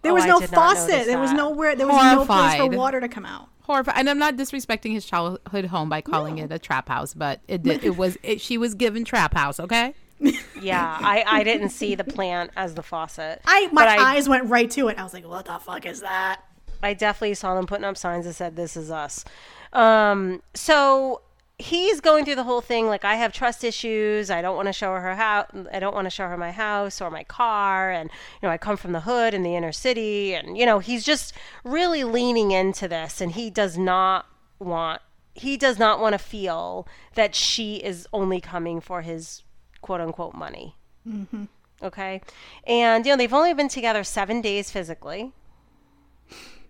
[0.02, 1.06] There was I no faucet.
[1.06, 1.36] There was that.
[1.36, 1.74] nowhere.
[1.74, 3.48] There was no place for water to come out.
[3.62, 3.94] Horrified.
[3.96, 7.62] And I'm not disrespecting his childhood home by calling it a trap house, but it
[7.62, 9.58] did, it was it, she was given trap house.
[9.60, 9.94] Okay.
[10.60, 13.40] Yeah, I, I didn't see the plant as the faucet.
[13.44, 14.96] I my I, eyes went right to it.
[14.96, 16.40] I was like, "What the fuck is that?"
[16.80, 19.24] I definitely saw them putting up signs that said, "This is us."
[19.72, 21.22] Um, so
[21.58, 24.30] he's going through the whole thing like I have trust issues.
[24.30, 25.46] I don't want to show her her house.
[25.72, 27.90] I don't want to show her my house or my car.
[27.90, 28.10] And
[28.42, 30.34] you know, I come from the hood in the inner city.
[30.34, 31.34] And you know, he's just
[31.64, 34.26] really leaning into this, and he does not
[34.58, 35.02] want.
[35.34, 39.42] He does not want to feel that she is only coming for his
[39.80, 40.76] quote unquote money.
[41.08, 41.44] Mm-hmm.
[41.82, 42.20] Okay,
[42.66, 45.32] and you know they've only been together seven days physically,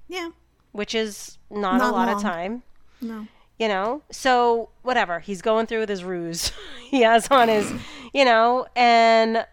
[0.09, 0.31] Yeah.
[0.73, 2.17] which is not, Not a lot long.
[2.17, 2.63] of time
[3.03, 3.27] No.
[3.63, 6.51] You know so whatever he's going through with his ruse
[6.91, 7.67] he has on his
[8.13, 9.47] you know and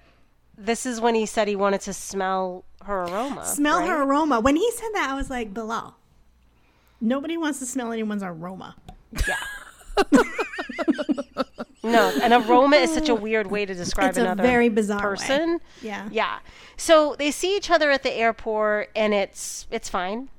[0.58, 3.90] this is when he said he wanted to smell her aroma Smell right?
[3.90, 4.40] her aroma.
[4.40, 5.96] When he said that, I was like, "Bilal."
[7.02, 8.76] Nobody wants to smell anyone's aroma.
[9.28, 9.36] yeah
[11.84, 15.12] no an aroma is such a weird way to describe It's a another very bizarre
[15.12, 15.16] way.
[15.18, 16.08] person Yeah.
[16.12, 16.40] yeah
[16.78, 20.30] so they see each other at the airport and it's it's fine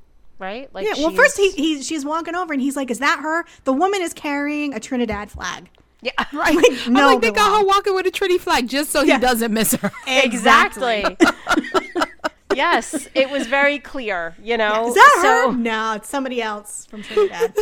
[0.40, 0.94] right like Yeah.
[0.96, 4.00] Well, first he, he she's walking over and he's like, "Is that her?" The woman
[4.03, 5.68] is carrying a Trinidad flag.
[6.03, 6.55] yeah Right.
[6.57, 7.61] Like, I'm no, like they got Bilal.
[7.61, 9.14] her walking with a Trinity flag just so Yeah.
[9.16, 9.92] he doesn't miss her.
[10.09, 11.05] exactly
[12.55, 15.57] yes it was very clear you know Is that so her?
[15.57, 17.55] No, it's somebody else from Trinidad.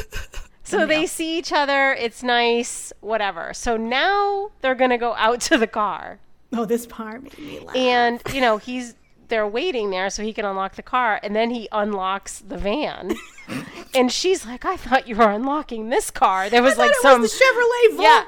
[0.65, 1.95] So they see each other.
[1.95, 3.55] It's nice, whatever.
[3.55, 6.19] So now they're going to go out to the car.
[6.53, 7.75] oh, this part made me laugh.
[7.75, 8.95] And, you know, he's
[9.29, 13.15] they're waiting there so he can unlock the car and then he unlocks the van.
[13.95, 17.33] and she's like, "I thought you were unlocking this car." There was like some was
[17.33, 18.03] Chevrolet Volt.
[18.03, 18.25] yeah,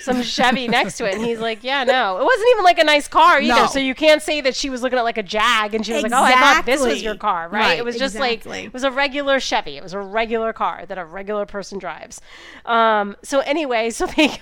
[0.00, 2.84] some Chevy next to it, and he's like, "Yeah, no, it wasn't even like a
[2.84, 3.66] nice car either." No.
[3.66, 6.02] So you can't say that she was looking at like a Jag and she was
[6.02, 7.60] like, "Oh, I thought this was your car," right?
[7.60, 8.50] Right, it was just exactly.
[8.58, 9.76] like it was a regular Chevy.
[9.76, 12.20] It was a regular car that a regular person drives.
[12.64, 14.38] Um, so anyway, so they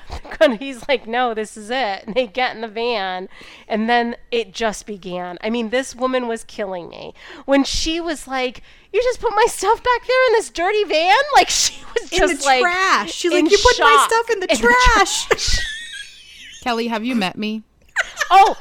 [0.58, 3.28] he's like, "No, this is it," and they get in the van,
[3.68, 5.38] and then it just began.
[5.42, 8.62] I mean, this woman was killing me when she was like.
[8.92, 11.14] You just put my stuff back there in this dirty van?
[11.36, 13.12] Like she was in just the like trash.
[13.12, 15.60] She's in like, "You put my stuff in the In the trash."
[16.62, 17.62] Kelly, have you met me?
[18.30, 18.56] Oh,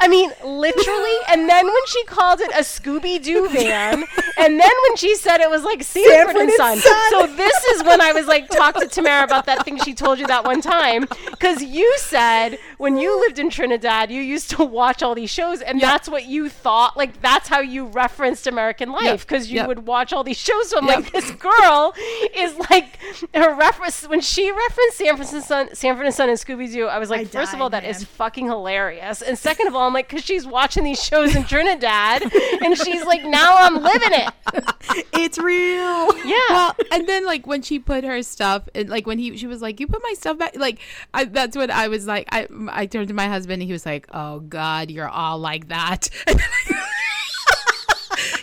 [0.00, 1.08] I mean, literally.
[1.30, 4.04] And then when she called it a Scooby Doo van,
[4.36, 6.78] and then when she said it was like Sanford, and Son.
[6.78, 6.96] Son.
[7.10, 10.18] So this is when I was like, talk to Tamara about that thing she told
[10.18, 14.64] you that one time, because you said when you lived in Trinidad, you used to
[14.64, 15.90] watch all these shows, and Yeah.
[15.90, 16.96] that's what you thought.
[16.96, 19.66] Like that's how you referenced American Life, because you Yep.
[19.68, 20.70] would watch all these shows.
[20.70, 20.96] So I'm Yep.
[21.02, 21.94] like, this girl
[22.34, 22.98] is like
[23.34, 26.86] her reference when she referenced Sanford and Son, Sanford and Son, and Scooby Doo.
[26.86, 28.06] I was like, I first of all, that is man.
[28.06, 29.20] fucking hilarious.
[29.20, 32.22] And second of all, I'm like, because she's watching these shows in Trinidad,
[32.62, 34.32] and she's like, now I'm living it.
[35.12, 36.16] It's real.
[36.24, 36.38] Yeah.
[36.48, 39.60] well, and then like when she put her stuff, and like when he, she was
[39.60, 40.78] like, "You put my stuff back." Like
[41.12, 42.28] I, that's what I was like.
[42.32, 45.68] I, I turned to my husband, and he was like, "Oh God, you're all like
[45.68, 46.08] that."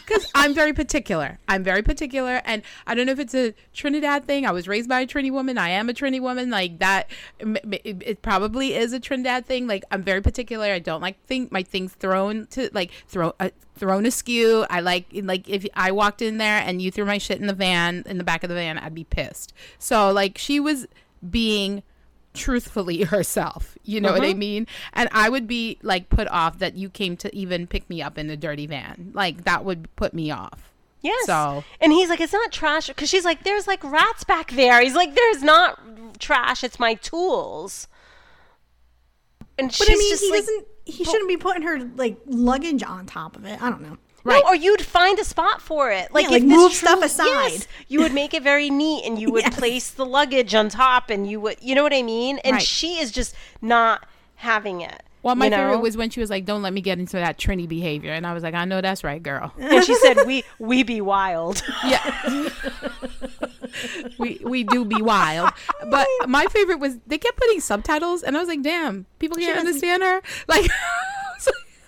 [0.05, 1.39] Because I'm very particular.
[1.47, 4.45] I'm very particular, and I don't know if it's a Trinidad thing.
[4.45, 5.57] I was raised by a Trini woman.
[5.57, 6.49] I am a Trini woman.
[6.49, 9.67] Like that, it probably is a Trinidad thing.
[9.67, 10.67] Like I'm very particular.
[10.67, 14.65] I don't like think my things thrown to like throw uh, thrown askew.
[14.69, 17.53] I like like if I walked in there and you threw my shit in the
[17.53, 19.53] van in the back of the van, I'd be pissed.
[19.79, 20.87] So like she was
[21.27, 21.83] being
[22.35, 23.77] truthfully herself.
[23.83, 24.39] You know what I mm-hmm.
[24.39, 24.67] mean?
[24.93, 28.17] And I would be like put off that you came to even pick me up
[28.17, 29.11] in a dirty van.
[29.13, 30.71] Like that would put me off.
[31.01, 31.25] Yes.
[31.27, 34.81] So- and he's like, it's not trash because she's like, there's like rats back there.
[34.81, 35.79] He's like, there's not
[36.19, 36.63] trash.
[36.63, 37.87] It's my tools.
[39.57, 40.67] And But she's I mean, just he like, doesn't.
[40.87, 43.61] He shouldn't be putting her like luggage on top of it.
[43.61, 43.97] I don't know.
[44.25, 44.41] Right.
[44.43, 46.11] No, or you'd find a spot for it.
[46.13, 47.25] Like, Yeah, if like move true- stuff aside.
[47.51, 49.55] Yes, you would make it very neat, and you would Yes.
[49.55, 52.39] place the luggage on top, and you would, you know what I mean?
[52.39, 52.61] And Right.
[52.61, 54.05] she is just not
[54.37, 55.01] having it.
[55.21, 55.57] Well, my you know?
[55.57, 58.27] favorite was when she was like, "Don't let me get into that Trini behavior," and
[58.27, 61.63] I was like, "I know that's right, girl." and she said, "We we be wild."
[61.83, 62.49] yeah,
[64.19, 65.49] we we do be wild.
[65.89, 69.57] But my favorite was they kept putting subtitles, and I was like, "Damn, people can't
[69.57, 70.69] understand her." Like,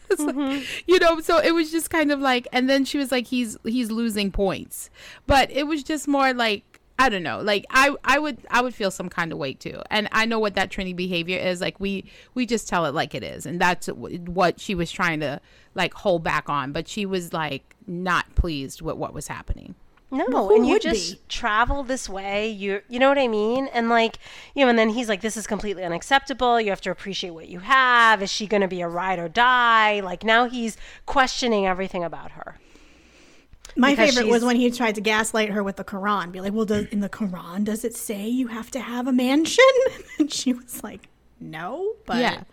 [0.11, 0.63] it's like- mm-hmm.
[0.85, 1.19] you know.
[1.19, 4.31] So it was just kind of like, and then she was like, "He's he's losing
[4.31, 4.89] points,"
[5.25, 6.63] but it was just more like.
[6.99, 7.41] I don't know.
[7.41, 10.39] Like I, I would, I would feel some kind of weight too, and I know
[10.39, 11.61] what that Trini behavior is.
[11.61, 15.19] Like we, we just tell it like it is, and that's what she was trying
[15.19, 15.39] to
[15.75, 16.71] like hold back on.
[16.71, 19.75] But she was like not pleased with what was happening.
[20.09, 21.21] No, and you just be?
[21.27, 22.49] travel this way.
[22.49, 23.67] You you know what I mean?
[23.73, 24.19] And like,
[24.55, 26.61] you know, and then he's like, This is completely unacceptable.
[26.61, 28.21] You have to appreciate what you have.
[28.21, 29.99] Is she gonna be a ride or die?
[29.99, 32.57] Like now he's questioning everything about her.
[33.75, 36.31] My Because favorite was when he tried to gaslight her with the Quran.
[36.31, 39.13] Be like, well, does, in the Quran, does it say you have to have a
[39.13, 39.63] mansion?
[40.19, 42.43] And she was like, no, but yeah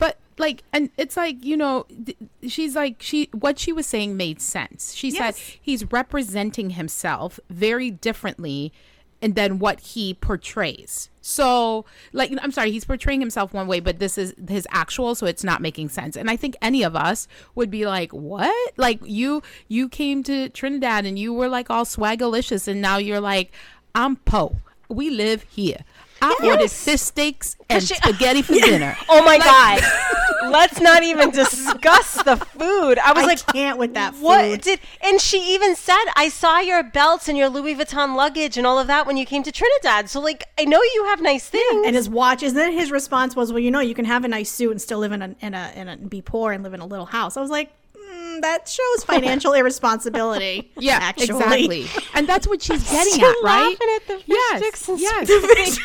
[0.00, 2.16] but like and it's like you know th-
[2.48, 4.94] she's like she what she was saying made sense.
[4.94, 5.36] She Yes.
[5.36, 8.72] said he's representing himself very differently
[9.20, 11.08] and then what he portrays.
[11.20, 15.26] So like i'm sorry he's portraying himself one way but this is his actual so
[15.26, 16.16] it's not making sense.
[16.16, 18.72] And i think any of us would be like what?
[18.76, 23.20] Like you you came to trinidad and you were like all swagalicious and now you're
[23.20, 23.52] like
[23.94, 24.56] i'm poe.
[24.88, 25.78] We live here
[26.22, 28.96] I ordered fish steaks and she- spaghetti for dinner.
[29.08, 29.82] Oh my god.
[30.50, 32.98] Let's not even discuss the food.
[32.98, 34.60] I was I like, can't with that food.
[34.60, 38.66] Did and she even said, I saw your belts and your Louis Vuitton luggage and
[38.66, 40.10] all of that when you came to Trinidad.
[40.10, 41.86] So like I know you have nice things.
[41.86, 42.54] and his watches.
[42.54, 44.98] Then his response was, "Well, you know, you can have a nice suit and still
[44.98, 47.36] live in a in a, in a be poor and live in a little house."
[47.36, 51.24] I was like, mm, "That shows financial irresponsibility." Yeah, actually.
[51.26, 51.86] exactly.
[52.14, 53.60] And that's what she's getting Still at, right?
[53.70, 55.78] laughing at the fish yes, sticks and yes.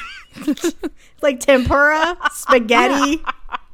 [1.22, 3.24] like tempura, spaghetti,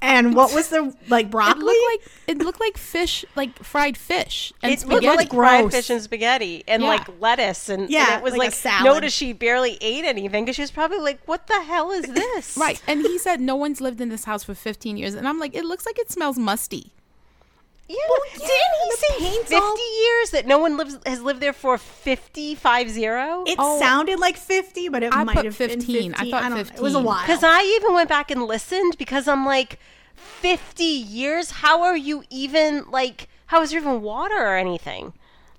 [0.01, 1.61] and what was the like broccoli?
[1.61, 1.65] It broccoli?
[1.65, 5.05] looked like it looked like fish, like fried fish and It spaghetti.
[5.07, 6.89] looked like fried fish and spaghetti and Yeah.
[6.89, 8.85] like lettuce and, and Yeah, it was like a like, salad.
[8.85, 12.57] notice she barely ate anything because she was probably like, "What the hell is this?"
[12.57, 12.81] right.
[12.87, 15.55] And he said no one's lived in this house for 15 years, and I'm like,
[15.55, 16.91] it looks like it smells musty.
[17.87, 17.95] Yeah.
[17.97, 18.49] yeah, Didn't
[18.83, 22.55] he say paint's fifty all- years that no one lives has lived there for fifty
[22.55, 23.43] five zero?
[23.45, 23.77] it Oh.
[23.79, 26.13] sounded like fifty, but it I might put have been 15.
[26.15, 26.57] I thought don't know.
[26.59, 27.21] It was a while.
[27.21, 29.79] Because I even went back and listened because I'm like,
[30.15, 31.51] 50 years?
[31.51, 35.13] How are you even, like, how is there even water or anything?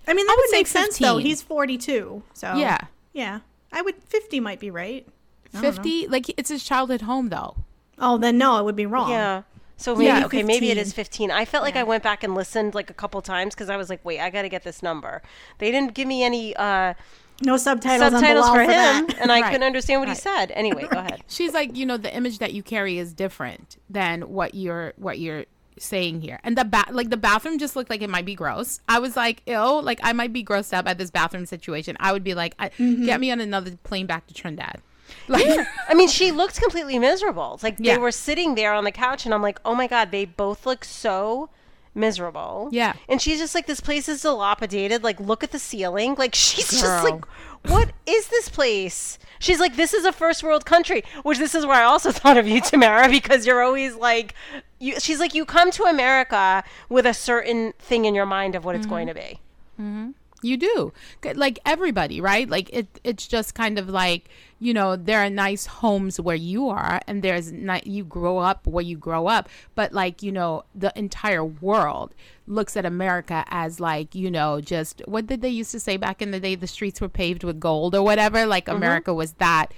[0.06, 1.18] I mean, that I would would make sense though.
[1.18, 2.78] He's forty-two, so Yeah.
[3.12, 3.40] yeah.
[3.72, 5.06] I would fifty might be right.
[5.54, 5.70] I don't know.
[5.72, 7.56] 50, like it's his childhood home though.
[7.98, 9.10] Oh, then no, it would be wrong.
[9.10, 9.42] Yeah.
[9.76, 11.30] So maybe, Yeah, okay, maybe it is 15.
[11.30, 13.90] I felt like I went back and listened like a couple times because I was
[13.90, 15.20] like, wait, I got to get this number.
[15.58, 16.94] They didn't give me any uh,
[17.42, 19.18] No subtitles, subtitles on for Bilal him, that.
[19.20, 19.50] and I Right.
[19.50, 20.52] couldn't understand what he said.
[20.52, 21.22] Anyway, go ahead.
[21.28, 25.18] She's like, you know, the image that you carry is different than what you're what
[25.18, 25.44] you're
[25.76, 26.38] saying here.
[26.44, 28.78] And the ba- like the bathroom just looked like it might be gross.
[28.88, 31.96] I was like, ill, like I might be grossed out by this bathroom situation.
[31.98, 33.06] I would be like, I, Mm-hmm.
[33.06, 34.80] get me on another plane back to Trinidad.
[35.28, 37.54] Like, I mean, she looked completely miserable.
[37.54, 37.94] It's like Yeah.
[37.94, 40.66] they were sitting there on the couch, and I'm like, oh my god, they both
[40.66, 41.48] look so
[41.94, 42.68] miserable.
[42.72, 42.94] Yeah.
[43.08, 45.02] And she's just like, this place is dilapidated.
[45.02, 46.16] Like, look at the ceiling.
[46.18, 47.24] Like, she's just like,
[47.66, 49.18] what is this place?
[49.38, 52.36] She's like, this is a first world country, which this is where I also thought
[52.36, 54.34] of you, Tamara, because you're always like,
[54.78, 54.98] you.
[55.00, 58.74] She's like, you come to America with a certain thing in your mind of what
[58.74, 58.94] it's mm-hmm.
[58.94, 59.40] going to be.
[59.80, 60.10] Mm-hmm.
[60.44, 60.92] You do.
[61.34, 62.48] Like everybody, right?
[62.48, 64.28] Like it it's just kind of like,
[64.58, 68.66] you know, there are nice homes where you are and there's ni- you grow up
[68.66, 72.14] where you grow up, but like, you know, the entire world
[72.46, 76.20] looks at America as like, you know, just what did they used to say back
[76.20, 78.76] in the day the streets were paved with gold or whatever, like mm-hmm.
[78.76, 79.72] America was that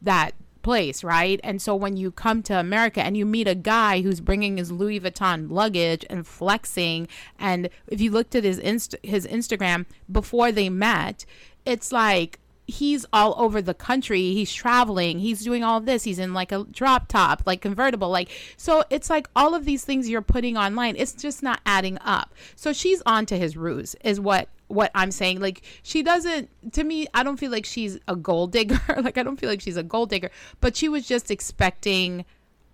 [0.00, 1.40] that place, right?
[1.42, 4.72] And so when you come to America and you meet a guy who's bringing his
[4.72, 7.08] Louis Vuitton luggage and flexing,
[7.38, 11.24] and if you looked at his inst- his Instagram before they met,
[11.64, 14.32] it's like he's all over the country.
[14.32, 15.18] He's traveling.
[15.18, 16.04] He's doing all this.
[16.04, 18.08] He's in like a drop top, like convertible.
[18.08, 20.96] Like so, it's like all of these things you're putting online.
[20.96, 22.34] It's just not adding up.
[22.56, 25.40] So she's on to his ruse, is what what I'm saying.
[25.40, 28.80] Like she doesn't to me, I don't feel like she's a gold digger.
[29.02, 32.24] like I don't feel like she's a gold digger, but she was just expecting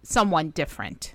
[0.02, 1.14] someone different.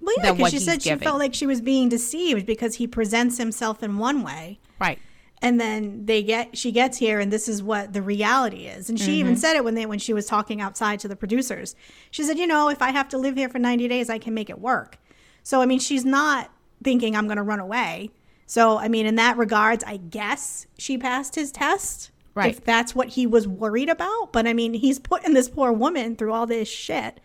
[0.00, 1.04] Well, yeah, because she said she giving.
[1.04, 4.98] felt like she was being deceived because he presents himself in one way, Right.
[5.42, 8.88] and then they get she gets here, and this is what the reality is.
[8.88, 9.40] And she even Mm-hmm.
[9.40, 11.74] said it when they when she was talking outside to the producers.
[12.12, 14.34] She said, "You know, if I have to live here for ninety days, I can
[14.34, 14.98] make it work."
[15.42, 16.50] So I mean, she's not
[16.84, 18.10] thinking I'm going to run away.
[18.48, 22.10] So I mean, in that regards, I guess she passed his test.
[22.34, 22.50] Right.
[22.56, 26.16] If that's what he was worried about, but I mean, he's putting this poor woman
[26.16, 27.20] through all this shit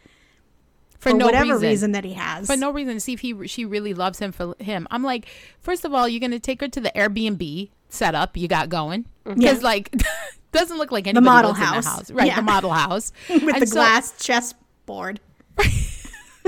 [0.99, 1.69] For, for no whatever reason.
[1.69, 2.47] reason that he has.
[2.47, 4.85] for no reason to see if he she really loves him for him.
[4.91, 5.27] I'm like,
[5.59, 9.39] first of all, you're gonna take her to the Airbnb setup you got going mm-hmm.
[9.39, 9.63] because Yeah.
[9.63, 9.95] like
[10.51, 11.83] doesn't look like anybody model lives in house.
[11.85, 12.27] the house, right?
[12.27, 12.35] Yeah.
[12.37, 15.19] The model house with And the so- glass chessboard.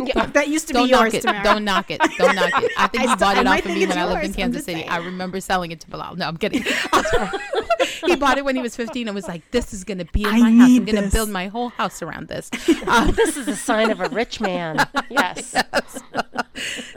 [0.07, 0.25] Yeah.
[0.27, 1.21] That used to Don't be knock yours, it.
[1.23, 1.43] Tamara.
[1.43, 2.01] Don't knock it.
[2.17, 2.71] Don't knock it.
[2.77, 4.25] I think I he still- bought it might off of me it's when I lived
[4.25, 4.79] in Kansas City.
[4.79, 4.89] saying.
[4.89, 6.15] I remember selling it to Bilal.
[6.17, 6.63] No, I'm kidding.
[8.05, 10.27] he bought it when he was 15 and was like, "This is gonna be in
[10.27, 10.69] I my house.
[10.69, 12.49] I'm need gonna build my whole house around this."
[12.87, 14.85] Um, this is a sign of a rich man.
[15.09, 15.55] Yes.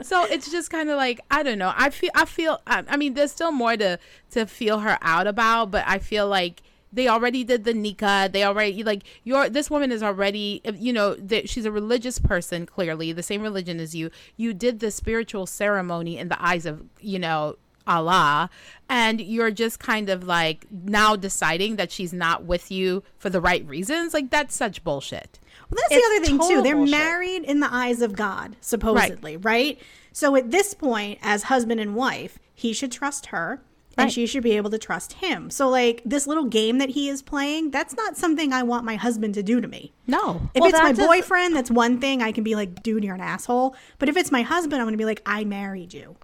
[0.01, 1.73] so it's just kind of like I don't know.
[1.75, 3.99] I feel I feel I, I mean there's still more to
[4.31, 8.31] to feel her out about, but I feel like they already did the nikah.
[8.31, 12.65] They already like your this woman is already you know that she's a religious person
[12.65, 14.11] clearly the same religion as you.
[14.37, 18.49] You did the spiritual ceremony in the eyes of you know Allah
[18.87, 23.41] and you're just kind of like now deciding that she's not with you for the
[23.41, 25.39] right reasons like that's such bullshit.
[25.69, 26.61] Well, that's It's the other thing too.
[26.63, 26.91] They're bullshit.
[26.91, 29.79] married in the eyes of God, supposedly, right.
[30.11, 33.61] So at this point, as husband and wife, he should trust her.
[33.99, 34.13] And Right.
[34.13, 35.49] she should be able to trust him.
[35.49, 38.95] So, like this little game that he is playing, that's not something I want my
[38.95, 39.93] husband to do to me.
[40.07, 40.49] No.
[40.53, 42.21] If Well, it's my boyfriend, that's one thing.
[42.21, 43.75] I can be like, dude, you're an asshole.
[43.97, 46.15] But if it's my husband, I'm going to be like, I married you.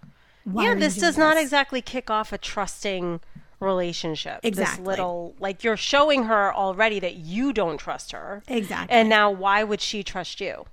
[0.45, 3.19] Why yeah, you this does not exactly kick off a trusting
[3.59, 4.41] relationship.
[4.41, 4.85] This Exactly.
[4.85, 8.43] little like you're showing her already that you don't trust her.
[8.47, 8.95] Exactly.
[8.95, 10.65] And now why would she trust you?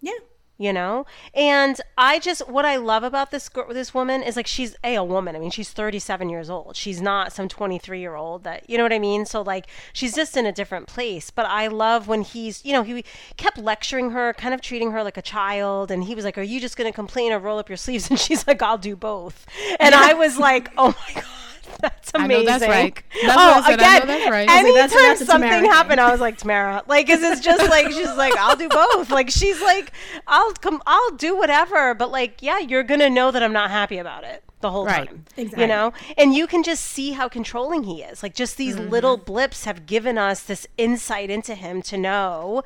[0.00, 0.12] Yeah.
[0.58, 1.04] You know?
[1.34, 4.94] And I just what I love about this girl, this woman is like she's a,
[4.96, 5.36] a woman.
[5.36, 6.76] I mean, she's 37 years old.
[6.76, 9.26] She's not some 23-year-old that, you know what I mean?
[9.26, 12.82] So like she's just in a different place, but I love when he's, you know,
[12.82, 13.04] he
[13.36, 16.42] kept lecturing her, kind of treating her like a child and he was like, "Are
[16.42, 18.96] you just going to complain or roll up your sleeves?" And she's like, "I'll do
[18.96, 19.46] both."
[19.78, 21.24] And I was like, "Oh my god."
[21.80, 22.46] That's I amazing.
[22.46, 23.02] know that's right.
[23.22, 23.70] That's oh, I.
[23.70, 24.48] I again, know that's right.
[24.48, 27.68] I like, anytime that's- that's something happened, I was like, Tamara, like, is it's just
[27.68, 29.10] like she's like, I'll do both.
[29.10, 29.92] Like, she's like,
[30.26, 33.98] I'll come, I'll do whatever, but like, yeah, you're gonna know that I'm not happy
[33.98, 35.06] about it the whole Right.
[35.08, 35.24] time.
[35.36, 35.62] Exactly.
[35.64, 38.22] You know, and you can just see how controlling he is.
[38.22, 38.88] Like, just these Mm-hmm.
[38.90, 42.62] little blips have given us this insight into him to know,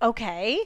[0.00, 0.60] okay.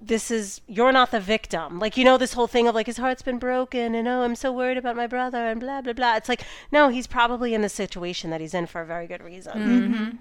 [0.00, 1.78] This is you're not the victim.
[1.78, 4.34] Like you know this whole thing of like his heart's been broken and oh I'm
[4.34, 6.16] so worried about my brother and blah blah blah.
[6.16, 6.42] It's like
[6.72, 10.16] no, he's probably in the situation that he's in for a very good reason Mm-hmm.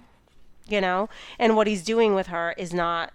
[0.68, 1.08] you know
[1.38, 3.14] and what he's doing with her is not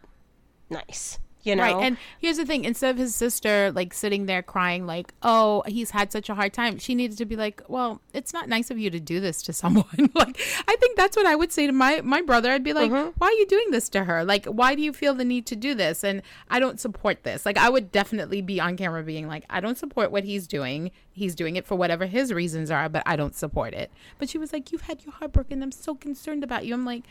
[0.70, 1.76] nice you know Right.
[1.84, 5.90] And here's the thing instead of his sister like sitting there crying, like, oh, he's
[5.92, 8.78] had such a hard time, she needed to be like, well, it's not nice of
[8.78, 9.84] you to do this to someone.
[10.14, 12.50] like, I think that's what I would say to my, my brother.
[12.50, 13.10] I'd be like, Mm-hmm.
[13.18, 14.24] why are you doing this to her?
[14.24, 16.02] Like, why do you feel the need to do this?
[16.04, 17.44] And I don't support this.
[17.46, 20.90] Like, I would definitely be on camera being like, I don't support what he's doing.
[21.12, 23.90] He's doing it for whatever his reasons are, but I don't support it.
[24.18, 25.62] But she was like, you've had your heart broken.
[25.62, 26.74] I'm so concerned about you.
[26.74, 27.04] I'm like,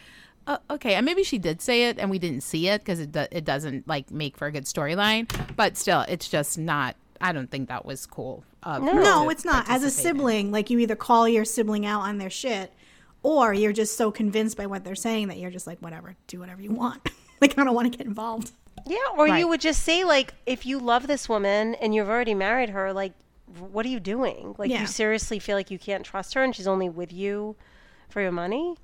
[0.48, 3.12] uh, okay, and maybe she did say it and we didn't see it because it
[3.12, 5.28] do- it doesn't like make for a good storyline.
[5.56, 6.96] But still, it's just not.
[7.22, 8.44] I don't think that was cool.
[8.64, 9.62] of her No, it's not.
[9.70, 10.18] As a participate in.
[10.18, 12.74] sibling, like you either call your sibling out on their shit
[13.22, 16.40] or you're just so convinced by what they're saying that you're just like, whatever, do
[16.42, 17.08] whatever you want.
[17.42, 18.52] like, I don't want to get involved.
[18.86, 19.40] Yeah, or Right.
[19.40, 22.92] you would just say like, if you love this woman and you've already married her,
[22.92, 23.14] like,
[23.72, 24.56] what are you doing?
[24.58, 24.82] Like, Yeah.
[24.82, 27.56] you seriously feel like you can't trust her and she's only with you
[28.10, 28.76] for your money?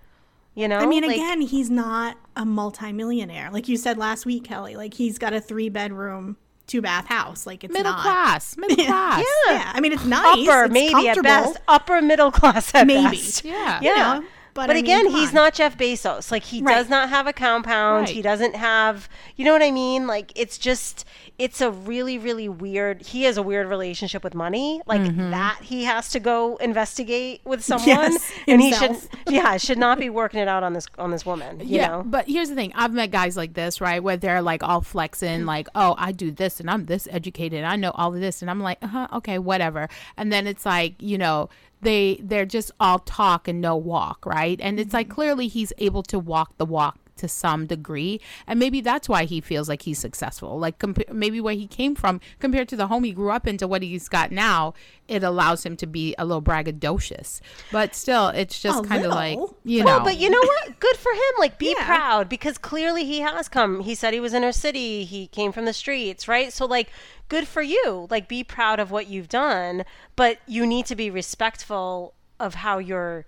[0.60, 0.80] You know?
[0.80, 3.50] I mean, Like, again, he's not a multimillionaire.
[3.52, 4.76] Like you said last week, Kelly.
[4.76, 6.36] Like he's got a three bedroom,
[6.68, 7.48] two bath house.
[7.48, 8.02] Like it's Middle not.
[8.02, 9.24] class, middle class.
[9.48, 10.48] Yeah, I mean it's nice.
[10.48, 13.16] upper, it's maybe at best, upper middle class at Maybe.
[13.18, 13.46] best.
[13.46, 13.80] Yeah.
[13.82, 13.94] Yeah.
[14.20, 15.36] know, but but I mean, again, he's on.
[15.36, 16.32] not Jeff Bezos.
[16.32, 16.76] Like he Right.
[16.76, 18.10] does not have a compound.
[18.10, 20.08] He doesn't have, you know what I mean?
[20.08, 21.06] Like it's just,
[21.38, 23.02] it's a really, really weird.
[23.02, 24.82] He has a weird relationship with money.
[24.86, 25.32] Like Mm-hmm.
[25.32, 28.92] that, he has to go investigate with someone, Yes, and himself.
[28.92, 31.60] he should, yeah, should not be working it out on this on this woman.
[31.62, 32.04] You yeah, know?
[32.06, 32.72] but here's the thing.
[32.76, 36.32] I've met guys like this, right, where they're like all flexing, like, "Oh, I do
[36.32, 37.64] this and I'm this educated.
[37.64, 39.88] I know all of this." And I'm like, "Uh-huh, okay, whatever."
[40.18, 41.50] And then it's like, you know,
[41.82, 44.60] they they're just all talk and no walk, right?
[44.62, 45.16] And it's like mm-hmm.
[45.16, 49.40] clearly he's able to walk the walk to some degree, and maybe that's why he
[49.40, 50.58] feels like he's successful.
[50.60, 53.68] Like compa- maybe where he came from compared to the home he grew up into,
[53.68, 54.74] what he's got now,
[55.08, 57.40] it allows him to be a little braggadocious.
[57.72, 60.04] But still, it's just kind of like you No, know.
[60.04, 60.80] but you know what?
[60.80, 61.34] Good for him.
[61.38, 61.86] Like, be Yeah.
[61.86, 63.82] proud because clearly he has come.
[63.82, 65.04] He said he was in inner city.
[65.04, 66.54] He came from the streets, right?
[66.54, 66.90] So, like,
[67.28, 68.08] good for you.
[68.10, 69.84] Like, be proud of what you've done,
[70.16, 73.26] but you need to be respectful of how you're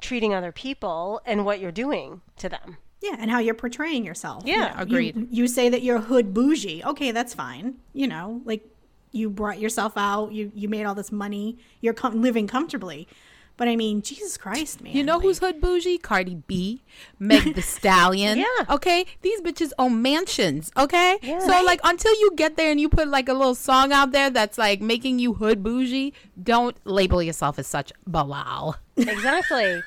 [0.00, 2.76] treating other people and what you're doing to them.
[3.02, 4.44] Yeah, and how you're portraying yourself.
[4.46, 5.16] Yeah, You know, agreed.
[5.16, 6.82] You, you say that you're hood bougie.
[6.84, 7.74] Okay, that's fine.
[7.92, 8.64] You know, like
[9.10, 10.32] you brought yourself out.
[10.32, 11.58] You you made all this money.
[11.80, 13.08] You're com- living comfortably.
[13.56, 14.94] But I mean, Jesus Christ, man.
[14.96, 15.98] You know like- who's hood bougie?
[15.98, 16.82] Cardi B,
[17.18, 18.38] Meg the Stallion.
[18.38, 18.46] Yeah.
[18.70, 20.70] Okay, these bitches own mansions.
[20.76, 21.38] Okay, Yeah.
[21.40, 21.64] so Right.
[21.64, 24.58] like until you get there and you put like a little song out there that's
[24.58, 27.92] like making you hood bougie, don't label yourself as such.
[28.06, 28.76] Bilal.
[28.96, 29.82] Exactly.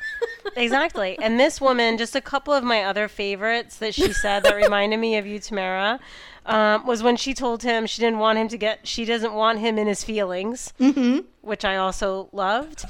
[0.55, 1.17] exactly.
[1.21, 4.97] And this woman, just a couple of my other favorites that she said that reminded
[4.99, 5.99] me of you, Tamara,
[6.45, 9.59] um, was when she told him she didn't want him to get, she doesn't want
[9.59, 11.19] him in his feelings, mm-hmm.
[11.45, 12.85] Which I also loved.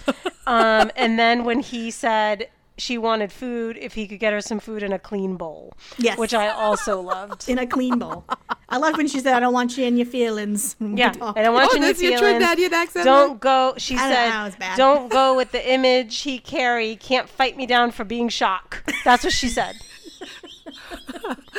[0.47, 4.59] Um, and then when he said she wanted food, if he could get her some
[4.59, 6.17] food in a clean bowl, Yes.
[6.17, 7.47] which I also loved.
[7.47, 8.25] in a clean bowl.
[8.67, 11.43] I love when she said, "I don't want you in your feelings." Yeah, talk." I
[11.43, 12.43] don't want Oh, you in your that's your feelings.
[12.43, 13.75] Trinidadian accent, Don't go.
[13.77, 14.77] She I don't said, know, bad.
[14.77, 16.95] "Don't go with the image he carry.
[16.97, 19.75] Can't fight me down for being shock." That's what she said.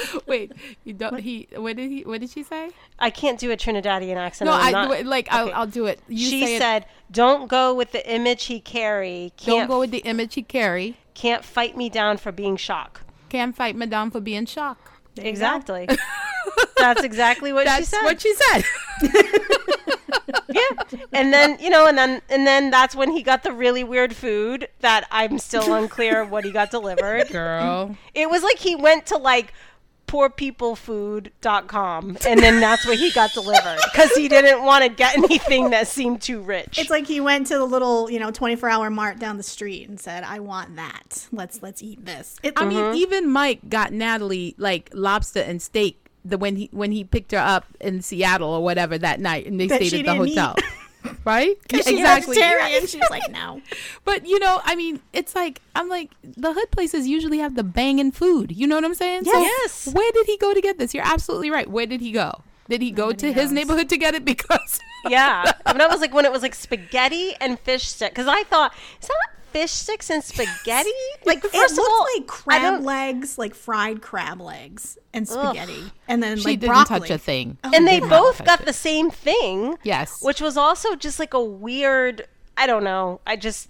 [0.26, 0.52] Wait,
[0.84, 1.18] you don't.
[1.20, 1.48] He.
[1.54, 2.02] What did he?
[2.02, 2.70] What did she say?
[2.98, 4.46] I can't do a Trinidadian accent.
[4.46, 6.00] No, I'm I not- like I'll, I'll do it.
[6.08, 6.58] You she say it.
[6.60, 9.32] said, "Don't go with the image he carry.
[9.38, 10.96] Don't Can't go with the image he carry.
[11.14, 14.88] can't fight me down for being shock." Can't fight Madame for being shocked.
[15.16, 15.34] There you go.
[15.34, 15.88] Exactly.
[16.78, 18.02] That's exactly what That's she said.
[18.02, 18.64] what she said.
[20.48, 20.60] yeah.
[21.12, 24.14] And then, you know, and then and then that's when he got the really weird
[24.14, 27.28] food that I'm still unclear what he got delivered.
[27.30, 27.96] Girl.
[28.14, 29.52] It was like he went to like
[30.06, 35.70] poorpeoplefood.com and then that's where he got delivered because he didn't want to get anything
[35.70, 36.78] that seemed too rich.
[36.78, 39.88] It's like he went to the little, you know, 24 hour mart down the street
[39.88, 41.26] and said, "I want that.
[41.32, 42.68] Let's let's eat this." It, I Mm-hmm.
[42.68, 47.32] mean, even Mike got Natalie like lobster and steak the when he when he picked
[47.32, 50.28] her up in Seattle or whatever that night, and they That stayed at the didn't
[50.28, 50.56] hotel.
[51.24, 51.56] Right?
[51.70, 52.34] she's exactly.
[52.34, 52.86] vegetarian.
[52.86, 53.60] She's like, "No."
[54.04, 57.64] But you know, I mean, it's like I'm like the hood places usually have the
[57.64, 58.52] banging food.
[58.52, 59.24] You know what I'm saying?
[59.24, 59.88] So Yes.
[59.92, 60.94] where did he go to get this?
[60.94, 61.68] You're absolutely right.
[61.68, 62.42] Where did he go?
[62.68, 64.24] Did he go to his neighborhood to get it?
[64.32, 65.52] Because yeah.
[65.66, 68.72] And that was like when it was like spaghetti and fish stick because I thought,
[69.00, 69.28] is that
[69.60, 70.90] fish sticks and spaghetti?
[71.24, 75.84] Like, It first of looks all, like crab legs, like fried crab legs and spaghetti,
[76.08, 77.00] and then she like didn't broccoli.
[77.00, 77.58] touch a thing.
[77.64, 78.66] Oh, and they both got it.
[78.66, 79.78] the same thing.
[79.82, 80.22] Yes.
[80.22, 82.26] which was also just like a weird
[82.58, 83.68] i don't know i just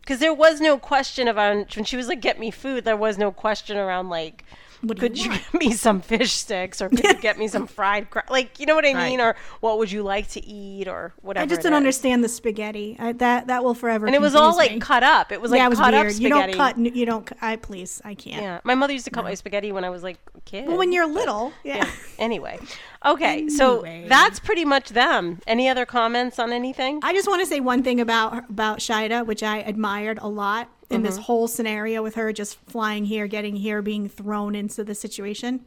[0.00, 3.18] because there was no question around when she was like get me food there was
[3.18, 4.44] no question around like
[4.82, 7.66] What could you you get me some fish sticks or could you get me some
[7.78, 9.28] fried crab like you know what i mean Right.
[9.28, 11.72] or what would you like to eat or whatever I just is.
[11.72, 12.96] understand the spaghetti.
[12.98, 14.06] I, that that will forever.
[14.06, 15.94] and it was all confuse like cut up it was like yeah, it was cut
[15.94, 16.78] up spaghetti You don't cut.
[16.78, 17.32] You don't.
[17.40, 18.02] I please.
[18.04, 18.42] I can't.
[18.42, 20.76] yeah my mother used to cut my spaghetti when i was like a kid Well,
[20.76, 21.76] when you're little, yeah.
[21.76, 21.90] yeah.
[22.18, 22.58] anyway
[23.04, 27.46] okay so that's pretty much them any other comments on anything I just want to
[27.46, 32.02] say one thing about about Shaeeda, which I admired a lot in this whole scenario
[32.02, 35.64] with her just flying here, getting here, being thrown into the situation.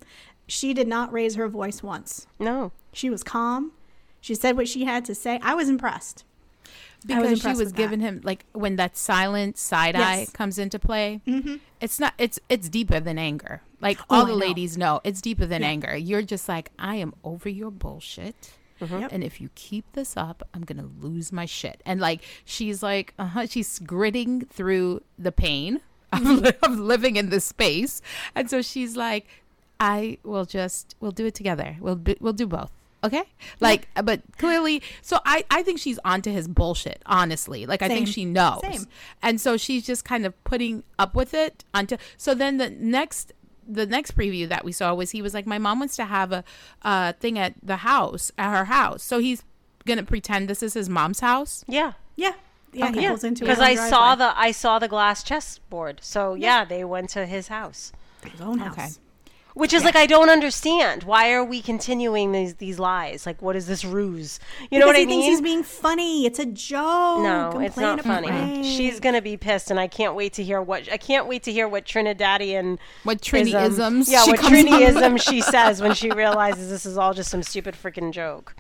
[0.48, 2.28] She did not raise her voice once.
[2.40, 3.74] no She was calm.
[4.22, 5.40] She said what she had to say.
[5.44, 6.24] I was impressed.
[7.10, 10.32] I was because she was with giving him like when that silent side eye Yes.
[10.32, 11.22] comes into play.
[11.28, 11.58] Mm-hmm.
[11.80, 12.14] It's not.
[12.18, 13.62] It's it's deeper than anger.
[13.80, 14.38] Like Oh, all I the know.
[14.38, 15.96] ladies know, it's deeper than anger.
[15.96, 18.52] You're just like, I am over your bullshit.
[18.82, 19.12] Yep.
[19.12, 21.82] And if you keep this up, I'm gonna lose my shit.
[21.86, 23.48] And like she's like, uh huh.
[23.48, 25.82] She's gritting through the pain
[26.14, 28.02] of, of living in this space.
[28.36, 29.28] And so she's like,
[29.80, 31.78] I will just we'll do it together.
[31.80, 32.72] We'll be, we'll do both.
[33.04, 33.24] Okay?
[33.60, 37.66] Like but clearly so I I think she's onto his bullshit, honestly.
[37.66, 38.62] Like I think she knows.
[38.62, 38.88] Same.
[39.22, 43.34] And so she's just kind of putting up with it until so then the next
[43.68, 46.32] the next preview that we saw was he was like my mom wants to have
[46.32, 46.44] a
[46.84, 49.04] uh thing at the house at her house.
[49.04, 49.44] So he's
[49.86, 51.66] going to pretend this is his mom's house.
[51.68, 51.94] Yeah.
[52.16, 52.34] Yeah.
[52.74, 56.00] Yeah, he Yeah, into because his own I saw the I saw the glass chessboard.
[56.04, 57.92] So yeah, they went to his house,
[58.30, 58.78] his own house.
[58.78, 58.90] Okay.
[59.58, 61.04] Which is like I don't understand.
[61.04, 63.26] Why are we continuing these these lies?
[63.26, 64.40] Like, what is this ruse?
[64.72, 65.32] You know because what he I thinks mean?
[65.32, 66.26] he's being funny.
[66.26, 67.22] It's a joke.
[67.24, 68.64] no, I'm it's not funny.
[68.64, 71.52] She's gonna be pissed, and I can't wait to hear what I can't wait to
[71.52, 74.40] hear what Trinidadian What ism- Trini-isms Yeah, she what
[75.04, 78.56] up she says when she realizes this is all just some stupid freaking joke.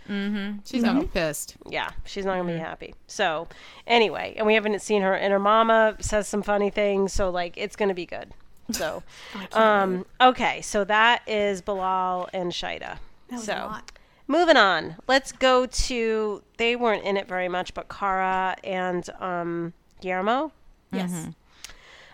[0.66, 1.56] She's gonna be pissed.
[1.70, 2.58] yeah, she's not gonna Mm-hmm.
[2.58, 2.96] be happy.
[3.08, 3.48] So,
[3.86, 7.54] anyway, and we haven't seen her, and her mama says some funny things, so like
[7.58, 8.34] it's gonna be good.
[8.72, 9.04] So,
[9.54, 12.98] um, okay, so that is Bilal and Shaeeda.
[13.30, 13.84] That so, a
[14.28, 16.44] moving on, let's go to.
[16.58, 20.52] They weren't in it very much, but Kara and um, Guillermo.
[20.92, 21.28] Yes.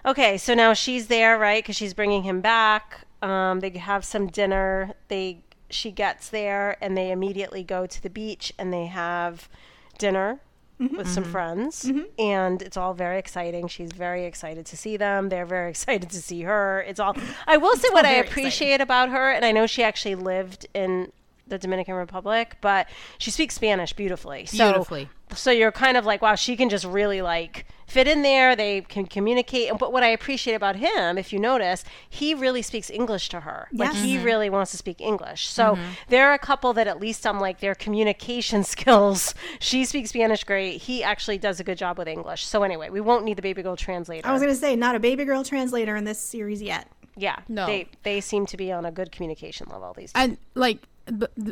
[0.06, 1.64] Okay, so now she's there, right?
[1.64, 3.06] Because she's bringing him back.
[3.22, 4.94] Um, they have some dinner.
[5.08, 9.48] They she gets there, and they immediately go to the beach, and they have
[9.98, 10.40] dinner
[10.80, 13.68] with some friends, and it's all very exciting.
[13.68, 15.30] She's very excited to see them.
[15.30, 16.84] They're very excited to see her.
[16.88, 17.16] It's all.
[17.48, 21.12] I will say what I appreciate about her, and I know she actually lived in
[21.48, 22.88] the Dominican Republic, but
[23.18, 24.46] she speaks Spanish beautifully.
[24.46, 25.10] So Beautifully.
[25.36, 28.82] so you're kind of like wow she can just really like fit in there they
[28.82, 33.30] can communicate but what i appreciate about him if you notice he really speaks english
[33.30, 34.04] to her like Yes.
[34.04, 34.26] he mm-hmm.
[34.26, 35.84] really wants to speak english so mm-hmm.
[36.10, 40.44] there are a couple that at least i'm like their communication skills she speaks spanish
[40.44, 43.42] great he actually does a good job with english so anyway we won't need the
[43.42, 46.62] baby girl translator I was gonna say not a baby girl translator in this series
[46.62, 46.88] yet.
[47.18, 47.66] yeah No.
[47.66, 50.24] they they seem to be on a good communication level these days.
[50.24, 50.80] and like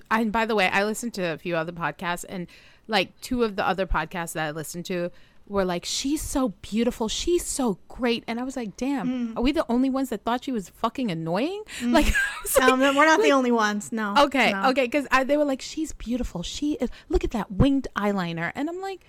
[0.10, 2.48] and by the way i listened to a few other podcasts and
[2.88, 5.12] like two of the other podcasts that i listened to
[5.48, 9.52] were like she's so beautiful she's so great and i was like damn are we
[9.52, 12.06] the only ones that thought she was fucking annoying like,
[12.44, 13.92] was like, Um, we're not the only ones.
[13.92, 14.16] No.
[14.18, 14.70] okay No.
[14.70, 18.70] okay because they were like she's beautiful she is look at that winged eyeliner and
[18.70, 19.04] i'm like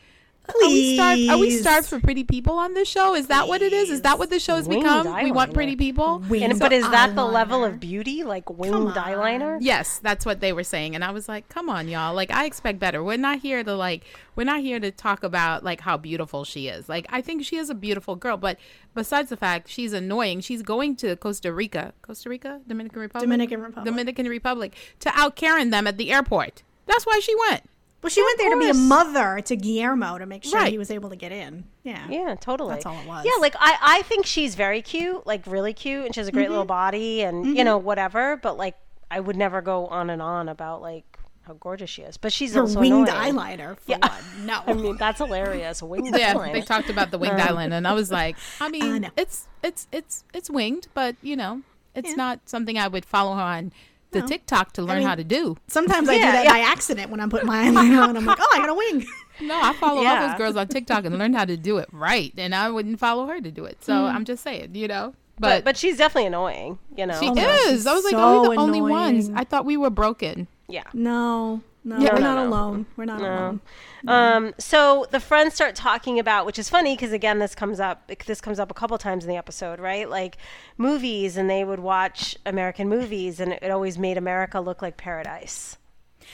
[0.48, 3.62] are we starved are we starved for pretty people on this show is that what
[3.62, 6.58] it is is that what the show has Winged become we want pretty people and,
[6.58, 10.64] but is that the level of beauty like winged eyeliner Yes, that's what they were
[10.64, 10.94] saying.
[10.94, 12.14] And I was like, come on, y'all.
[12.14, 13.02] Like, I expect better.
[13.02, 16.68] We're not here to, like, we're not here to talk about, like, how beautiful she
[16.68, 16.88] is.
[16.88, 18.36] Like, I think she is a beautiful girl.
[18.36, 18.58] But
[18.94, 23.24] besides the fact she's annoying, she's going to Costa Rica, Costa Rica, Dominican Republic?
[23.24, 23.84] Dominican Republic.
[23.84, 26.62] Dominican Republic to out Karen them at the airport.
[26.86, 27.62] That's why she went.
[28.02, 30.72] Well, she went there to be a mother to Guillermo to make sure Right.
[30.72, 31.64] he was able to get in.
[31.84, 32.04] Yeah.
[32.08, 32.74] Yeah, totally.
[32.74, 33.24] That's all it was.
[33.24, 36.32] Yeah, like I, I think she's very cute, like really cute, and she has a
[36.32, 36.50] great Mm-hmm.
[36.50, 38.36] little body, and you know whatever.
[38.36, 38.76] But like,
[39.10, 41.04] I would never go on and on about like
[41.42, 42.16] how gorgeous she is.
[42.16, 43.34] But she's Her also winged annoying.
[43.36, 43.78] eyeliner.
[43.78, 44.46] For one.
[44.46, 44.62] No.
[44.66, 45.80] I mean, that's hilarious.
[45.82, 46.52] A winged Yeah, eyeliner.
[46.54, 49.08] they talked about the winged eyeliner, and I was like, I mean, know.
[49.16, 51.62] it's it's it's it's winged, but you know,
[51.94, 52.16] it's Yeah.
[52.16, 53.72] not something I would follow her on
[54.12, 54.26] the No.
[54.26, 55.56] TikTok to learn mean- how to do.
[55.68, 56.52] Sometimes I do that yeah.
[56.52, 58.16] by accident when I'm putting my eyeliner on.
[58.16, 59.06] I'm like, oh, I got a wing.
[59.40, 62.32] No, I follow all those girls on TikTok and learned how to do it right,
[62.36, 63.82] and I wouldn't follow her to do it.
[63.82, 64.04] So hmm.
[64.14, 65.14] I'm just saying, you know.
[65.40, 66.78] but But, but she's definitely annoying.
[66.96, 67.18] You know.
[67.18, 67.86] she Oh, is.
[67.86, 69.30] I was like, so oh, we the only ones.
[69.34, 70.46] I thought we were broken.
[70.68, 70.84] yeah.
[70.92, 71.62] No.
[71.84, 72.14] No, Yeah.
[72.14, 72.48] we're No, not no.
[72.48, 72.86] alone.
[72.96, 73.60] We're not alone.
[74.06, 78.10] Um, so the friends start talking about, which is funny because again, this comes up.
[78.26, 80.08] This comes up a couple times in the episode, right?
[80.08, 80.36] Like
[80.78, 85.76] movies, and they would watch American movies, and it always made America look like paradise.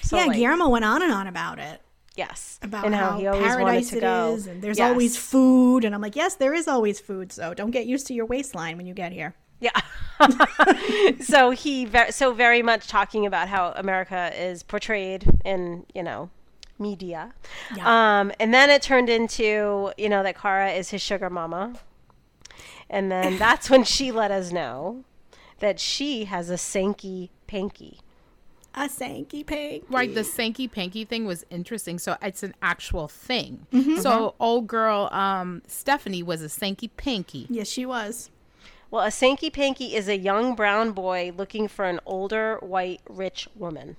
[0.02, 1.80] So, yeah, like, Guillermo went on and on about it.
[2.14, 4.32] Yes, About and how, how, he always wanted paradise to it go.
[4.34, 4.90] is, and there's Yes.
[4.90, 5.84] always food.
[5.84, 7.32] And I'm like, yes, there is always food.
[7.32, 9.34] So don't get used to your waistline when you get here.
[9.60, 9.80] Yeah.
[11.20, 16.30] so he ve- so very much talking about how America is portrayed in you know
[16.78, 17.32] media.
[17.76, 18.20] Yeah.
[18.20, 21.74] Um, and then it turned into you know that Kara is his sugar mama,
[22.90, 25.04] and then that's when she let us know
[25.60, 28.00] that she has a Sankey Panky.
[28.74, 29.82] A Sankey pig.
[29.88, 31.98] Right, the Sankey Panky thing was interesting.
[31.98, 33.66] So it's an actual thing.
[33.72, 33.96] Mm-hmm.
[33.96, 37.46] So old girl um, Stephanie was a Sankey Panky.
[37.48, 38.30] Yes, she was.
[38.90, 43.48] Well, a Sankey Panky is a young brown boy looking for an older white rich
[43.54, 43.96] woman.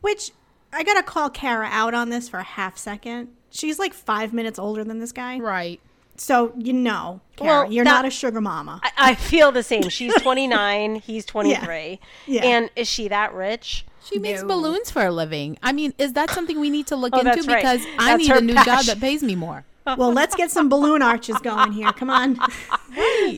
[0.00, 0.30] Which
[0.72, 3.28] I gotta call Kara out on this for a half second.
[3.50, 5.38] She's like five minutes older than this guy.
[5.38, 5.80] Right.
[6.18, 8.80] So you know, Kara, Well, you're that- not a sugar mama.
[8.82, 9.88] I, I feel the same.
[9.88, 11.98] She's 29, he's 23.
[12.26, 12.44] Yeah.
[12.44, 13.86] And is she that rich?
[14.04, 14.48] She makes No.
[14.48, 15.58] balloons for a living.
[15.62, 17.30] I mean, is that something we need to look Oh, into?
[17.32, 17.56] that's right.
[17.56, 19.64] Because I need a new job that pays me more.
[19.86, 21.92] Well, let's get some balloon arches going here.
[21.92, 22.34] Come on.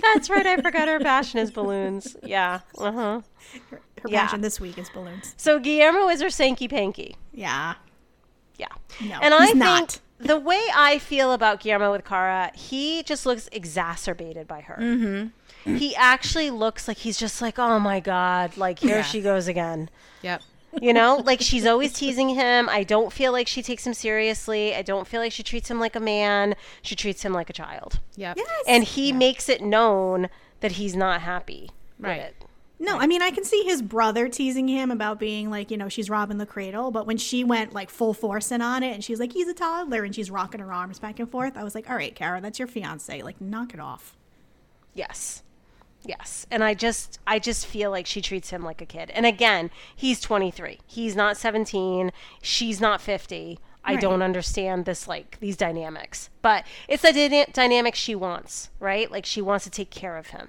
[0.03, 0.47] That's right.
[0.47, 2.17] I forgot her passion is balloons.
[2.23, 2.61] Yeah.
[2.79, 3.21] Uh huh.
[3.71, 4.23] Her Yeah.
[4.23, 5.35] passion this week is balloons.
[5.37, 7.17] So Guillermo is her Sankey Panky.
[7.33, 7.75] Yeah.
[8.59, 8.67] Yeah.
[9.01, 10.01] No, and I he's think not.
[10.19, 14.77] the way I feel about Guillermo with Cara, he just looks exacerbated by her.
[14.81, 15.77] Mm-hmm.
[15.77, 19.03] He actually looks like he's just like, oh my god, like here Yeah.
[19.03, 19.91] she goes again.
[20.23, 20.43] Yep.
[20.81, 22.69] You know, like she's always teasing him.
[22.69, 24.75] I don't feel like she takes him seriously.
[24.75, 26.55] I don't feel like she treats him like a man.
[26.83, 28.01] She treats him like a child.
[28.17, 28.37] Yep.
[28.37, 28.65] Yes.
[28.67, 30.29] And he makes it known
[30.61, 31.71] that he's not happy.
[31.99, 32.19] Right.
[32.19, 32.45] With it.
[32.81, 35.89] No, I mean I can see his brother teasing him about being like, you know,
[35.89, 39.03] she's robbing the cradle, but when she went like full force in on it and
[39.03, 41.75] she's like, he's a toddler and she's rocking her arms back and forth, I was
[41.75, 43.21] like, all right, Kara, that's your fiance.
[43.23, 44.17] Like, knock it off.
[44.95, 45.43] Yes.
[46.09, 46.47] Yes.
[46.51, 49.11] And I just I just feel like she treats him like a kid.
[49.11, 50.79] And again, he's 23.
[50.87, 52.11] He's not 17.
[52.41, 53.59] She's not 50.
[53.85, 56.31] I don't understand this like these dynamics.
[56.41, 59.11] But it's the dyna- dynamic she wants, right?
[59.11, 60.49] Like she wants to take care of him.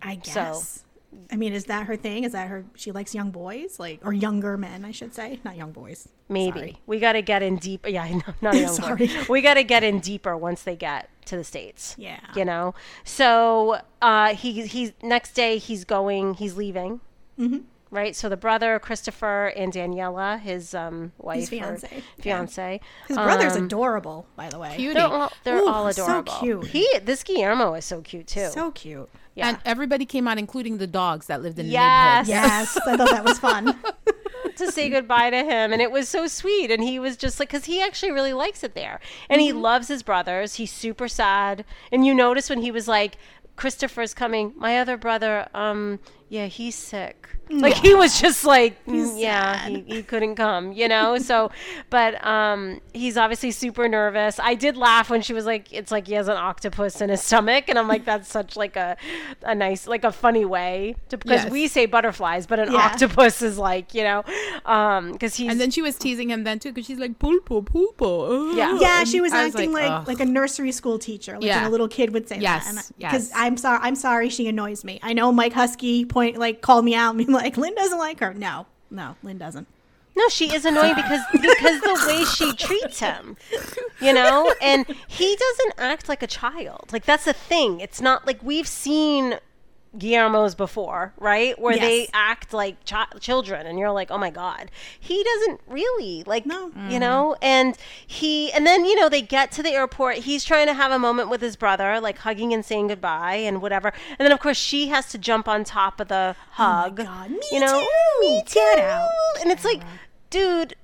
[0.00, 0.84] I guess.
[1.32, 2.24] I mean, is that her thing?
[2.24, 2.64] Is that her?
[2.74, 6.08] She likes young boys, like or younger men, I should say, not young boys.
[6.28, 6.58] Maybe.
[6.58, 6.78] Sorry.
[6.86, 7.86] We got to get in deep.
[7.88, 9.06] Yeah, I know, not a young boy.
[9.06, 9.10] Sorry.
[9.28, 11.94] We got to get in deeper once they get to the states.
[11.98, 12.20] Yeah.
[12.36, 12.74] You know.
[13.04, 16.34] So uh, he he's next day he's going.
[16.34, 17.00] He's leaving.
[17.38, 17.58] Mm-hmm.
[17.90, 18.14] Right.
[18.14, 21.90] So the brother Christopher and Daniela, his um wife, or fiancé.
[21.90, 22.00] Yeah.
[22.20, 22.80] fiance.
[23.06, 24.74] His brother's um, adorable, by the way.
[24.76, 24.92] Cutie.
[24.94, 26.32] They're all they're Ooh, all so adorable.
[26.34, 26.66] cute.
[26.66, 28.48] He this Guillermo is so cute too.
[28.50, 29.08] So cute.
[29.38, 29.48] Yeah.
[29.50, 32.28] And everybody came out, including the dogs that lived in the Yes.
[32.28, 32.50] neighborhood.
[32.50, 33.78] Yes, I thought that was fun.
[34.56, 37.48] to say goodbye to him and it was so sweet and he was just like
[37.48, 38.98] because he actually really likes it there
[39.30, 43.18] and he loves his brothers he's super sad and you notice when he was like
[43.54, 49.18] christopher's coming my other brother um yeah he's sick like he was just like "Mm,
[49.20, 51.50] yeah he, he couldn't come you know so
[51.90, 56.06] but um he's obviously super nervous i did laugh when she was like it's like
[56.06, 58.96] he has an octopus in his stomach and i'm like that's such like a
[59.42, 61.50] a nice like a funny way to because Yes.
[61.52, 62.78] we say butterflies but an Yeah.
[62.80, 64.24] octopus is like you know
[64.66, 67.64] um because he's And then she was teasing him then too, because she's like pulpo,
[67.64, 68.52] pulpo.
[68.52, 68.78] uh." Yeah.
[68.80, 71.66] Yeah, And she was I acting like "Ugh." like a nursery school teacher, like Yeah.
[71.66, 72.70] a little kid would say Yes, that.
[72.70, 73.12] And yes.
[73.12, 74.98] Because I'm sorry, I'm sorry, she annoys me.
[75.02, 78.20] I know Mike Husky point like called me out and be like, Lynn doesn't like
[78.20, 78.34] her.
[78.34, 79.66] No, no, Lynn doesn't.
[80.16, 83.36] no she is annoying because because the way she treats him
[84.00, 88.26] you know and he doesn't act like a child like that's the thing it's not
[88.26, 89.38] like we've seen
[89.96, 91.58] Guillermo's before, right?
[91.58, 94.70] Where they act like chi- children, and you're like, oh my god,
[95.00, 96.70] he doesn't really like, No.
[96.88, 97.36] you know.
[97.40, 97.76] And
[98.06, 100.16] he, and then you know, they get to the airport.
[100.18, 103.62] He's trying to have a moment with his brother, like hugging and saying goodbye and
[103.62, 103.88] whatever.
[104.10, 107.00] And then of course she has to jump on top of the oh hug.
[107.00, 108.20] Oh God, me you know, too.
[108.20, 108.54] me too.
[108.54, 109.08] Get out.
[109.40, 109.82] And it's like,
[110.30, 110.74] dude.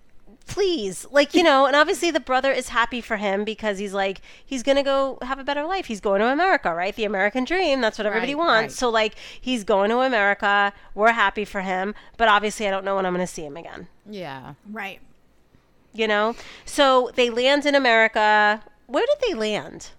[0.47, 4.21] Please, like you know, and obviously the brother is happy for him because he's like
[4.45, 5.87] he's gonna go have a better life.
[5.87, 6.95] He's going to America, right?
[6.95, 7.81] The American dream.
[7.81, 8.63] That's what everybody Right, wants.
[8.75, 8.79] right.
[8.79, 10.73] So like he's going to America.
[10.95, 13.57] We're happy for him, but obviously I don't know when I'm going to see him
[13.57, 13.89] again.
[14.09, 14.55] Yeah.
[14.71, 15.01] Right.
[15.95, 16.37] You know.
[16.67, 18.63] So they land in America.
[18.87, 19.91] Where did they land?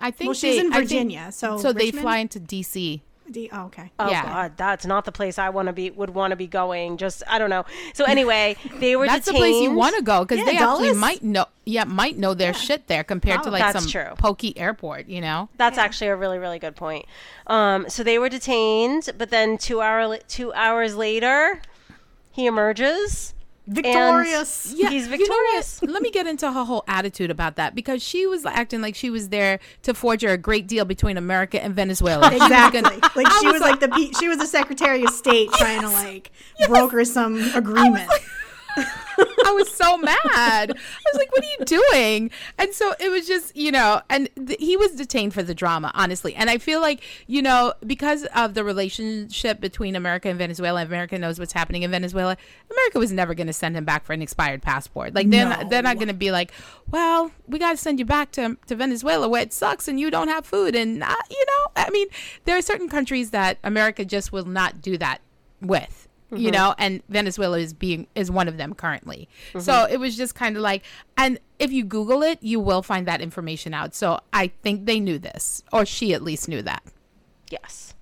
[0.00, 3.00] I think Well, she's they- in I think- Virginia, so so they fly into DC.
[3.30, 3.90] D- oh, okay.
[3.98, 4.22] Oh Yeah.
[4.24, 5.90] God, that's not the place I want to be.
[5.90, 6.96] Would want to be going.
[6.96, 7.64] Just I don't know.
[7.94, 9.16] So anyway, they were detained.
[9.22, 11.46] That's the place you want to go because Yeah, they actually might know.
[11.64, 14.14] Yeah, might know their shit there compared to like That's some true.
[14.16, 15.08] pokey airport.
[15.08, 15.48] You know.
[15.56, 17.04] That's actually a really really good point.
[17.46, 21.60] Um, so they were detained, but then two hour two hours later,
[22.32, 23.34] he emerges.
[23.68, 24.72] Victorious.
[24.74, 24.90] Yeah.
[24.90, 25.82] He's you know victorious.
[25.86, 29.10] Let me get into her whole attitude about that because she was acting like she
[29.10, 32.32] was there to forge a great deal between America and Venezuela.
[32.32, 32.82] Exactly.
[32.82, 35.88] gonna- like I she was like the she was the Secretary of State trying to
[35.88, 36.30] like
[36.66, 38.10] broker some agreement.
[39.18, 40.16] I was so mad.
[40.24, 40.66] I
[41.12, 44.58] was like, "What are you doing?" And so it was just, you know, and th-
[44.60, 46.34] he was detained for the drama, honestly.
[46.34, 51.18] And I feel like, you know, because of the relationship between America and Venezuela, America
[51.18, 52.36] knows what's happening in Venezuela.
[52.70, 55.14] America was never going to send him back for an expired passport.
[55.14, 56.52] Like they're not, they're not going to be like,
[56.90, 60.10] "Well, we got to send you back to to Venezuela where it sucks and you
[60.10, 62.08] don't have food." And uh, you know, I mean,
[62.44, 65.20] there are certain countries that America just will not do that
[65.60, 66.50] with you mm-hmm.
[66.50, 69.60] know and venezuela is being is one of them currently mm-hmm.
[69.60, 70.84] so it was just kind of like
[71.16, 75.00] and if you google it you will find that information out so i think they
[75.00, 76.82] knew this or she at least knew that
[77.50, 77.94] Yes.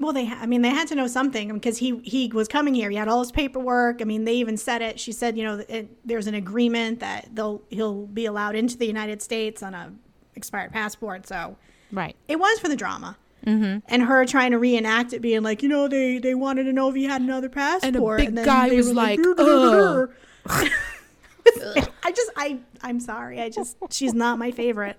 [0.00, 2.74] Well, they, ha- I mean, they had to know something because he he was coming
[2.74, 2.88] here.
[2.88, 4.00] He had all his paperwork.
[4.00, 5.00] I mean, they even said it.
[5.00, 8.86] She said, you know, it, there's an agreement that they'll he'll be allowed into the
[8.86, 9.92] United States on a
[10.36, 11.26] expired passport.
[11.26, 11.56] So
[11.90, 13.16] right it was for the drama.
[13.46, 13.78] Mm-hmm.
[13.88, 16.88] And her trying to reenact it, being like, you know, they they wanted to know
[16.90, 18.20] if you had another passport.
[18.20, 20.14] And the big then guy was were like, "Dur, dur, dur, dur."
[20.46, 20.70] I
[22.02, 23.40] I just I I'm sorry.
[23.40, 24.98] I just she's not my favorite.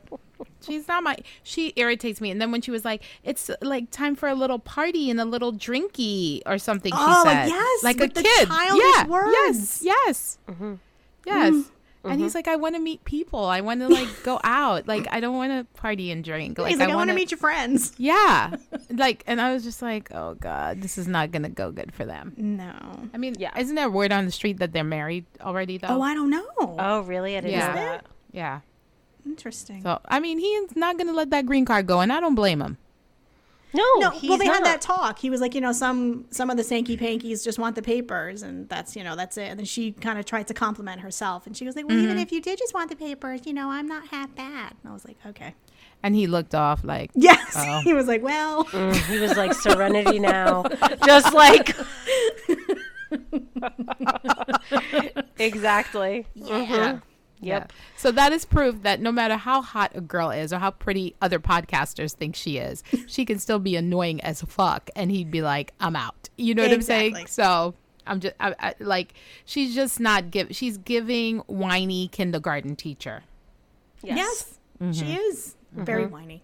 [0.65, 1.17] She's not my.
[1.43, 2.31] She irritates me.
[2.31, 5.25] And then when she was like, "It's like time for a little party and a
[5.25, 8.47] little drinky or something," Oh, she said, yes, like with a the kid.
[8.47, 9.33] childish yeah, words.
[9.33, 10.37] yes, yes,
[11.25, 11.71] yes.
[12.11, 12.37] And he's mm-hmm.
[12.37, 13.45] like, "I want to meet people.
[13.45, 14.87] I want to like go out.
[14.87, 16.57] Like I don't want to party and drink.
[16.57, 17.93] Like, He's like, I, want to wanna- meet your friends.
[17.99, 18.55] Yeah,
[18.89, 22.05] like, and I was just like, "Oh God, this is not gonna go good for
[22.05, 22.73] them." No.
[23.13, 23.57] I mean, Yeah.
[23.57, 25.77] isn't there word on the street that they're married already?
[25.77, 25.87] Though.
[25.89, 26.47] Oh, I don't know.
[26.59, 27.37] Oh, really?
[27.37, 27.69] I didn't Yeah.
[27.69, 28.01] Is there?
[28.31, 28.59] yeah.
[29.25, 29.81] Interesting.
[29.83, 32.61] So I mean, he's not gonna let that green card go, and I don't blame
[32.61, 32.77] him.
[33.73, 35.19] No, no, he's well, they had that talk.
[35.19, 38.41] He was like, you know, some some of the Sankey Pankies just want the papers,
[38.41, 39.43] and that's you know that's it.
[39.49, 42.17] And then she kind of tried to compliment herself, and she was like, well, even
[42.17, 44.73] if you did just want the papers, you know, I'm not half bad.
[44.83, 45.53] And I was like, okay,
[46.01, 47.53] And he looked off like, yes.
[47.55, 47.81] Oh.
[47.83, 50.63] he was like, well, Mm, he was like Serenity now,
[51.05, 51.75] just like
[55.37, 56.25] exactly.
[56.33, 56.99] yeah.
[57.41, 57.73] Yep.
[57.97, 61.15] So that is proof that no matter how hot a girl is or how pretty
[61.21, 64.89] other podcasters think she is, she can still be annoying as fuck.
[64.95, 66.29] And he'd be like, I'm out.
[66.37, 67.27] You know what I'm saying?
[67.27, 67.75] So
[68.05, 69.13] I'm just I, I, like,
[69.45, 70.55] she's just not give.
[70.55, 73.23] She's giving whiny kindergarten teacher.
[74.03, 75.11] yes, she mm-hmm.
[75.11, 76.13] is very mm-hmm.
[76.13, 76.43] whiny.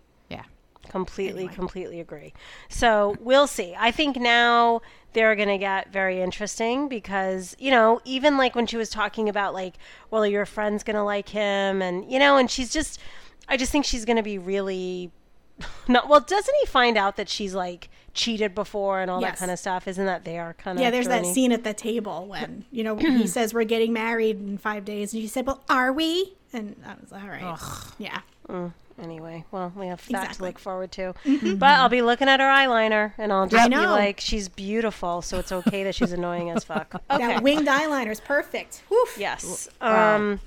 [0.89, 1.53] Completely, Anyway.
[1.55, 2.33] completely agree.
[2.69, 3.75] So we'll see.
[3.77, 4.81] I think now
[5.13, 9.29] they're going to get very interesting because, you know, even like when she was talking
[9.29, 9.75] about, like,
[10.11, 11.81] well, are your friend's going to like him?
[11.81, 12.99] And, you know, and she's just,
[13.47, 15.11] I just think she's going to be really.
[15.87, 19.31] Not, well, doesn't he find out that she's like cheated before and all Yes.
[19.33, 19.87] that kind of stuff?
[19.87, 22.97] Isn't that their kind of Yeah, there's that scene at the table when you know
[22.97, 26.75] he says we're getting married in five days, and she said, "Well, are we?" And
[26.85, 27.57] I was like, "All right,
[27.97, 28.19] yeah."
[28.49, 28.73] Mm.
[29.01, 31.13] Anyway, well, we have that to look forward to.
[31.25, 35.37] But I'll be looking at her eyeliner and I'll just be like, she's beautiful, so
[35.37, 37.01] it's okay that she's annoying as fuck.
[37.11, 37.27] Okay.
[37.27, 38.83] That winged eyeliner is perfect.
[38.87, 39.05] Whew.
[39.17, 39.67] Yes.
[39.81, 40.39] Um.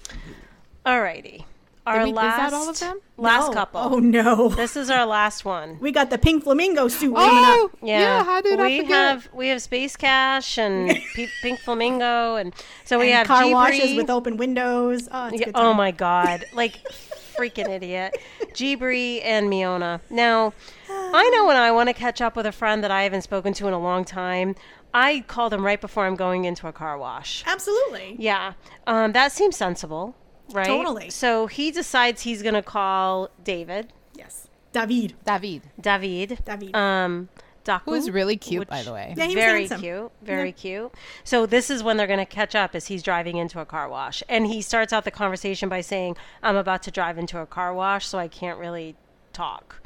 [0.86, 1.44] Alrighty.
[1.86, 2.36] Our Did we- is last.
[2.38, 3.00] that all of them?
[3.16, 3.52] Last No.
[3.54, 3.80] couple.
[3.80, 5.78] Oh no, This is our last one.
[5.80, 7.14] we got the pink flamingo suit.
[7.16, 8.00] Oh, Yeah.
[8.00, 8.24] yeah.
[8.24, 8.90] How did we I forget?
[8.96, 12.52] have we have Space Cash and P- Pink Flamingo and
[12.84, 15.08] so we and have car G washes with open windows.
[15.10, 16.74] Oh, it's a Yeah, good oh my god, like
[17.38, 18.16] freaking idiot.
[18.52, 20.00] Jibri and Miona.
[20.10, 20.52] Now,
[20.90, 23.52] I know when I want to catch up with a friend that I haven't spoken
[23.54, 24.54] to in a long time,
[24.92, 27.44] I call them right before I'm going into a car wash.
[27.46, 28.16] Absolutely.
[28.18, 28.54] Yeah,
[28.86, 30.16] um, that seems sensible,
[30.52, 30.66] right?
[30.66, 31.10] Totally.
[31.10, 34.48] So he decides he's going to call David, Yes.
[34.72, 35.14] David.
[35.24, 36.74] David, David, David.
[36.74, 37.28] um,
[37.64, 39.14] Daku, who is really cute, which- by the way.
[39.16, 39.80] Yeah, he was very handsome.
[39.80, 40.92] cute, very cute.
[41.24, 43.88] So this is when they're going to catch up as he's driving into a car
[43.88, 47.46] wash, and he starts out the conversation by saying, "I'm about to drive into a
[47.46, 48.96] car wash, so I can't really
[49.32, 49.80] talk."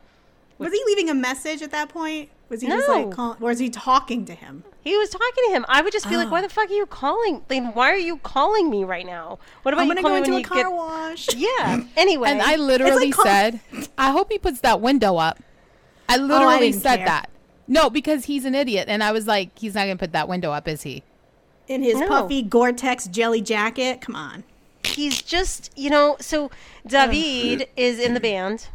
[0.59, 2.29] Was he leaving a message at that point?
[2.49, 4.62] Was he just like, call, or was he talking to him?
[4.83, 5.64] He was talking to him.
[5.68, 6.33] I would just be like, Oh.
[6.33, 7.43] "Why the fuck are you calling?
[7.49, 9.39] Then why are you calling me right now?
[9.62, 11.35] What about I'm gonna call go into when a you car get?" wash.
[11.35, 11.83] Yeah.
[11.97, 13.61] Anyway, And I literally call- said,
[13.99, 15.39] I hope he puts that window up.
[16.09, 17.07] I oh, literally Oh, didn't said care.
[17.07, 17.31] that.
[17.69, 18.87] No, because he's an idiot.
[18.89, 21.03] And I was like, he's not going to put that window up, is he?
[21.69, 22.09] In his No.
[22.09, 24.01] puffy Gore-Tex jelly jacket.
[24.01, 24.45] Come on.
[24.85, 26.51] he's just, you know, so
[26.87, 28.67] David is in the band,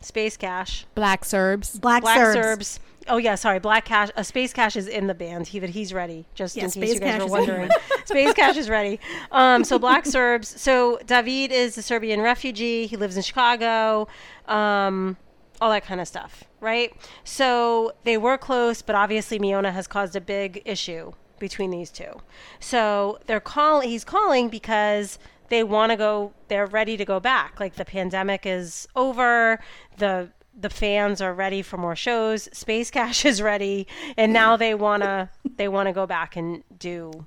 [0.00, 0.86] Space Cash.
[0.94, 1.78] Black Serbs.
[1.78, 2.34] Black, Black Serbs.
[2.42, 2.80] Serbs.
[3.08, 3.58] Oh yeah, sorry.
[3.58, 4.10] Black Cash.
[4.16, 5.48] Uh, Space Cash is in the band.
[5.48, 6.24] He, but he's ready.
[6.36, 7.70] Just Yeah, in Space case you guys Cash were wondering,
[8.04, 9.00] Space Cash is ready.
[9.32, 10.60] Um, so Black Serbs.
[10.60, 12.86] So David is a Serbian refugee.
[12.86, 14.06] He lives in Chicago.
[14.46, 15.16] Um,
[15.62, 16.92] all that kind of stuff, right?
[17.22, 22.20] So they were close, but obviously Miona has caused a big issue between these two.
[22.58, 23.88] So they're calling.
[23.88, 26.32] He's calling because they want to go.
[26.48, 27.60] They're ready to go back.
[27.60, 29.60] Like the pandemic is over.
[29.98, 32.48] The the fans are ready for more shows.
[32.52, 33.86] Space Cash is ready,
[34.16, 37.26] and now they wanna they wanna go back and do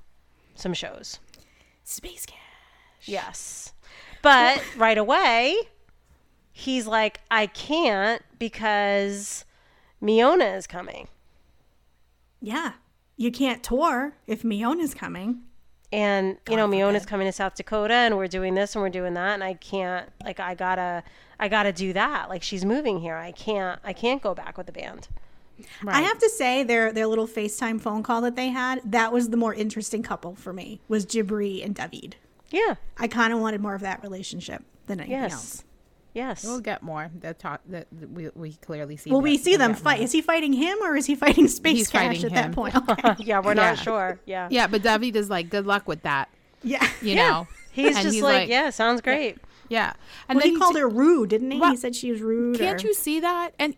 [0.54, 1.20] some shows.
[1.84, 2.36] Space Cat.
[3.02, 3.72] Yes,
[4.20, 5.56] but right away,
[6.56, 9.44] he's like, I can't because
[10.02, 11.08] Miona is coming,
[12.40, 12.72] Yeah.
[13.18, 15.42] You can't tour if Miona's coming.
[15.92, 17.08] and you know Miona's forbid.
[17.08, 20.10] coming to South Dakota, and we're doing this and we're doing that, and I can't
[20.24, 21.02] like I gotta
[21.40, 22.28] I gotta do that.
[22.28, 25.08] Like she's moving here, I can't I can't go back with the band.
[25.86, 29.30] I have to say their their little FaceTime phone call that they had, that was
[29.30, 30.80] the more interesting couple for me.
[30.88, 32.16] Was Jibri and David.
[32.50, 32.74] Yeah.
[32.98, 35.32] I kind of wanted more of that relationship than anything Yes.
[35.32, 35.64] else.
[36.16, 36.44] Yes.
[36.44, 37.10] We'll get more.
[37.20, 39.10] That talk that that we, we clearly see.
[39.10, 39.24] Well, that.
[39.24, 39.98] we see We'll them fight.
[39.98, 40.04] more.
[40.04, 42.74] Is he fighting him or is he fighting Space He's Cash fighting at that point?
[42.74, 43.14] Okay.
[43.18, 43.72] yeah, we're Yeah.
[43.72, 44.18] not sure.
[44.24, 44.48] Yeah.
[44.50, 46.30] Yeah, but David is like, good luck with that.
[46.62, 46.82] yeah.
[47.02, 47.28] You Yeah.
[47.28, 49.36] know, He's And just he's like, like- yeah, sounds great.
[49.68, 49.92] Yeah,
[50.28, 51.60] and Well, he you called see- her rude, didn't he?
[51.60, 52.58] Well, he said she was rude.
[52.58, 53.50] Can't or- you see that?
[53.58, 53.74] And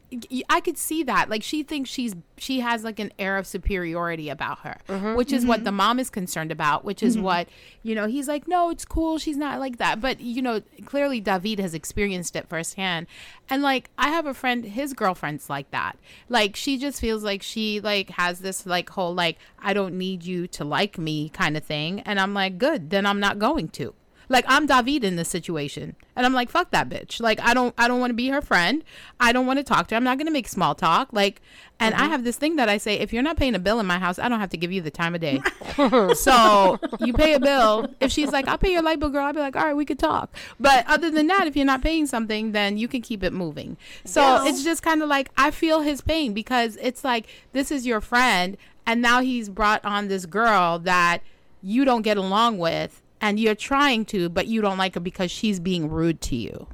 [0.50, 1.28] I could see that.
[1.30, 5.14] Like she thinks she's she has like an air of superiority about her, Mm-hmm.
[5.16, 6.84] which is what the mom is concerned about.
[6.84, 7.48] Which is what
[7.82, 8.06] you know.
[8.06, 9.18] He's like, no, it's cool.
[9.18, 10.00] She's not like that.
[10.00, 13.06] But you know, clearly David has experienced it firsthand.
[13.50, 15.96] And like, I have a friend, his girlfriend's like that.
[16.28, 20.22] Like she just feels like she like has this like whole like I don't need
[20.22, 22.00] you to like me kind of thing.
[22.00, 22.90] And I'm like, good.
[22.90, 23.94] Then I'm not going to.
[24.28, 27.20] Like I'm David in this situation, and I'm like, fuck that bitch.
[27.20, 28.84] Like I don't, I don't want to be her friend.
[29.18, 29.96] I don't want to talk to her.
[29.96, 31.08] I'm not gonna make small talk.
[31.12, 31.40] Like,
[31.80, 32.10] and I mm-hmm.
[32.10, 34.18] have this thing that I say, if you're not paying a bill in my house,
[34.18, 35.40] I don't have to give you the time of day.
[36.14, 37.88] so you pay a bill.
[38.00, 39.84] If she's like, I'll pay your light bill, girl, I'll be like, all right, we
[39.84, 40.34] could talk.
[40.58, 43.76] But other than that, if you're not paying something, then you can keep it moving.
[44.04, 44.48] So Yeah.
[44.48, 48.00] it's just kind of like I feel his pain because it's like this is your
[48.00, 48.56] friend,
[48.86, 51.22] and now he's brought on this girl that
[51.62, 55.30] you don't get along with and you're trying to but you don't like her because
[55.30, 56.66] she's being rude to you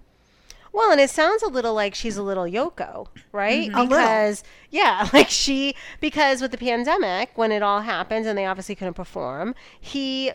[0.73, 3.69] Well, and it sounds a little like she's a little Yoko, right?
[3.69, 3.77] Mm-hmm.
[3.79, 3.89] Little.
[3.91, 8.75] Because yeah, like she because with the pandemic when it all happened and they obviously
[8.75, 10.33] couldn't perform, he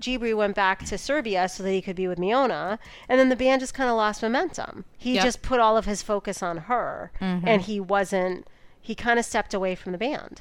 [0.00, 3.36] Jibri went back to Serbia so that he could be with Miona, and then the
[3.36, 4.84] band just kind of lost momentum.
[4.96, 5.24] He Yep.
[5.24, 7.46] just put all of his focus on her, mm-hmm.
[7.46, 8.46] and he wasn't.
[8.80, 10.40] He kind of stepped away from the band.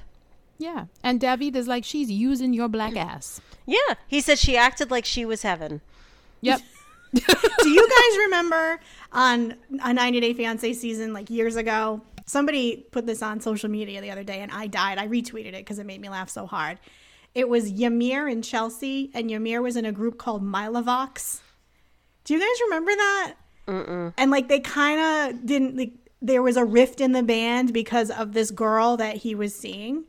[0.60, 3.03] Yeah and david is like she's using your black mm.
[3.03, 5.82] ass Yeah, he said she acted like she was heaven.
[6.41, 6.62] yep
[7.14, 8.80] Do you guys remember
[9.12, 12.01] on a 90 Day Fiance season like years ago?
[12.28, 14.99] Somebody put this on social media the other day and I died.
[14.99, 16.78] I retweeted it because it made me laugh so hard.
[17.36, 21.41] It was Ymir and Chelsea, and Ymir was in a group called Milavox.
[22.24, 23.34] Do you guys remember that?
[23.68, 24.14] Mm-mm.
[24.18, 28.10] And like they kind of didn't, like, there was a rift in the band because
[28.12, 30.05] of this girl that he was seeing.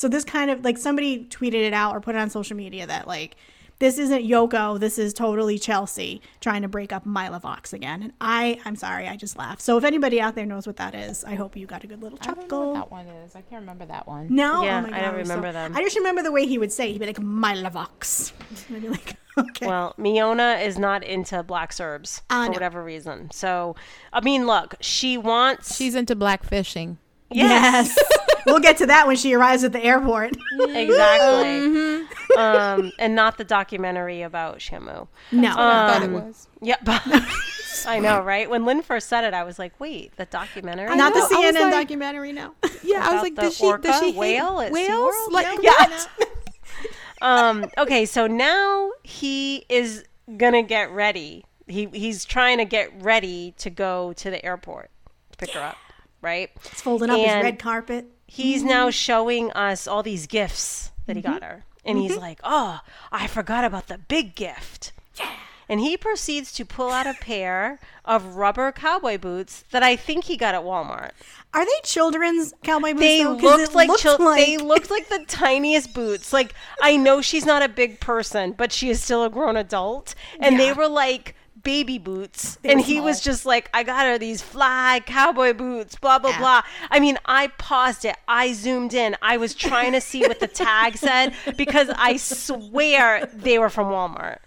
[0.00, 2.86] So this kind of like somebody tweeted it out or put it on social media
[2.86, 3.36] that like
[3.80, 8.02] this isn't Yoko, this is totally Chelsea trying to break up Mila Vox again.
[8.04, 9.60] And I I'm sorry, I just laughed.
[9.60, 12.02] So if anybody out there knows what that is, I hope you got a good
[12.02, 12.44] little chuckle.
[12.44, 12.72] i don't know chuckle.
[12.72, 15.14] what that one is i can't remember that one No, Yeah, oh my I don't
[15.16, 15.76] it was so- remember them.
[15.76, 16.88] I just remember the way he would say.
[16.88, 16.92] it.
[16.92, 18.32] He'd be like Milavox.
[18.68, 19.66] And I'd be like, okay.
[19.66, 22.52] Well, Miona is not into black Serbs Ah, for no.
[22.54, 23.30] whatever reason.
[23.32, 23.76] So,
[24.14, 25.76] I mean, look, she wants.
[25.76, 26.98] she's into black fishing
[27.30, 27.96] yes.
[28.46, 30.36] we'll get to that when she arrives at the airport.
[30.60, 32.06] exactly.
[32.36, 35.08] um, and not the documentary about Shamu.
[35.32, 35.48] no.
[35.50, 36.80] i thought it Um, was Yep.
[37.86, 38.50] I know, right?
[38.50, 40.94] When Lynn first said it, I was like, "Wait, the documentary?
[40.96, 42.52] Not the know, I CNN like- documentary, no.
[42.82, 45.32] yeah i was like the does she does orca she hate whale at whales SeaWorld?
[45.32, 45.98] like No, Yeah.
[46.18, 47.26] no.
[47.26, 50.04] um, okay, so now he is
[50.36, 51.44] gonna get ready.
[51.68, 54.90] He he's trying to get ready to go to the airport
[55.32, 55.76] to pick her up,
[56.22, 56.50] right?
[56.70, 58.06] He's folding up his red carpet.
[58.26, 61.50] He's now showing us all these gifts that he got mm-hmm.
[61.50, 61.64] her.
[61.84, 62.20] And he's mm-hmm.
[62.20, 64.92] like, Oh, I forgot about the big gift.
[65.16, 65.32] Yeah.
[65.68, 70.24] And he proceeds to pull out a pair of rubber cowboy boots that I think
[70.24, 71.12] he got at Walmart.
[71.54, 73.00] Are they children's cowboy boots?
[73.00, 73.34] They though?
[73.34, 76.32] looked like, looked chil- like they looked like the tiniest boots.
[76.32, 80.16] Like I know she's not a big person, but she is still a grown adult.
[80.40, 82.56] And they were like baby boots.
[82.62, 86.36] They and he was just like, I got her these fly cowboy boots, blah blah
[86.38, 86.62] blah.
[86.90, 88.16] I mean, I paused it.
[88.28, 89.16] I zoomed in.
[89.22, 93.88] I was trying to see what the tag said because I swear they were from
[93.88, 94.38] Walmart.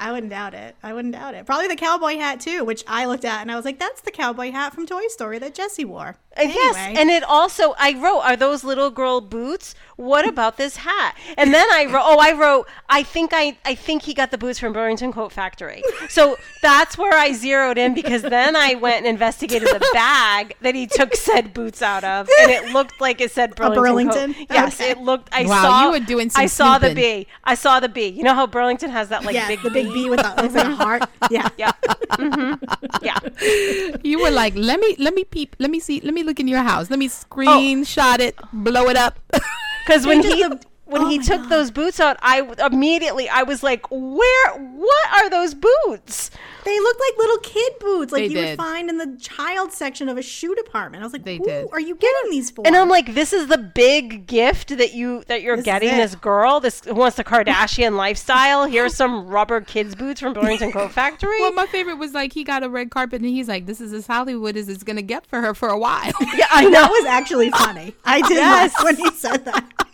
[0.00, 0.76] I wouldn't doubt it.
[0.82, 1.46] I wouldn't doubt it.
[1.46, 4.10] Probably the cowboy hat too, which I looked at and I was like, "That's the
[4.10, 8.20] cowboy hat from Toy Story that Jesse wore." And Yes, and it also I wrote,
[8.20, 9.74] "Are those little girl boots?
[9.96, 13.74] What about this hat?" And then I wrote, "Oh, I wrote, I think I I
[13.76, 17.94] think he got the boots from Burlington Coat Factory." So that's where I zeroed in
[17.94, 22.28] because then I went and investigated the bag that he took said boots out of,
[22.40, 23.82] and it looked like it said Burlington.
[23.84, 24.34] Burlington?
[24.34, 24.46] Coat.
[24.50, 24.90] Yes, Okay.
[24.90, 25.28] it looked.
[25.32, 25.84] I Wow, saw.
[25.84, 26.94] you were doing some I saw the.
[26.94, 27.26] B.
[27.44, 28.08] I saw the B.
[28.08, 30.54] You know how Burlington has that like yeah, big the big B with the like
[30.54, 31.02] a heart.
[31.30, 31.48] Yeah.
[31.58, 31.72] Yeah.
[32.16, 32.54] hmm
[33.02, 33.18] Yeah.
[34.02, 36.48] you were like let me let me peep let me see let me look in
[36.48, 37.10] your house let me Oh.
[37.10, 39.18] screenshot it blow it up
[39.86, 41.50] Because when he the- when oh he took God.
[41.50, 44.52] those boots out, I immediately I was like, "Where?
[44.58, 46.30] What are those boots?"
[46.64, 50.08] They look like little kid boots, like They you would find in the child section
[50.08, 51.02] of a shoe department.
[51.02, 51.68] I was like, They "Who did.
[51.72, 55.24] are you getting these for?" And I'm like, "This is the big gift that you
[55.26, 56.60] that you're This getting this girl.
[56.60, 58.64] This who wants the Kardashian lifestyle.
[58.66, 62.44] Here's some rubber kids boots from Burlington Coat Factory." well my favorite was like he
[62.44, 65.26] got a red carpet and he's like this is as hollywood as it's gonna get
[65.26, 66.70] for her for a while yeah, I know.
[66.70, 67.94] that was actually funny.
[68.04, 68.74] I did Yes.
[68.84, 69.86] when he said that.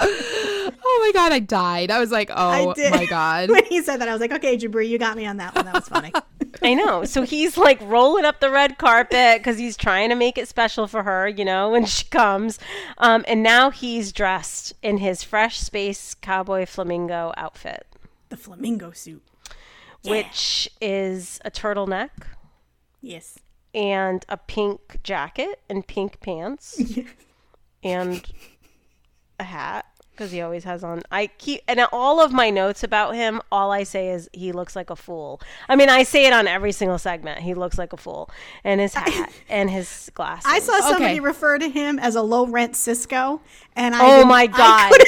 [0.00, 4.08] Oh my god i died i was like oh my god when he said that,
[4.08, 5.64] I was like, "Okay, Jibri, you got me on that one.
[5.64, 6.12] That was funny."
[6.62, 7.04] I know.
[7.04, 10.86] So he's like rolling up the red carpet because he's trying to make it special
[10.86, 12.58] for her, you know, when she comes.
[12.98, 17.86] Um, and now he's dressed in his fresh space cowboy flamingo outfit.
[18.28, 19.22] the flamingo suit.
[20.04, 22.10] which is a turtleneck
[23.00, 23.38] Yes.
[23.74, 26.80] and a pink jacket and pink pants
[27.82, 28.24] and
[29.38, 31.02] a hat because he always has on.
[31.10, 33.40] I keep and all of my notes about him.
[33.50, 35.40] All I say is he looks like a fool.
[35.68, 37.40] I mean, I say it on every single segment.
[37.40, 38.30] He looks like a fool,
[38.62, 40.44] and his hat and his glasses.
[40.46, 41.20] I saw somebody Okay.
[41.20, 43.40] refer to him as a low rent Sisqo,
[43.74, 44.92] and I Oh my god.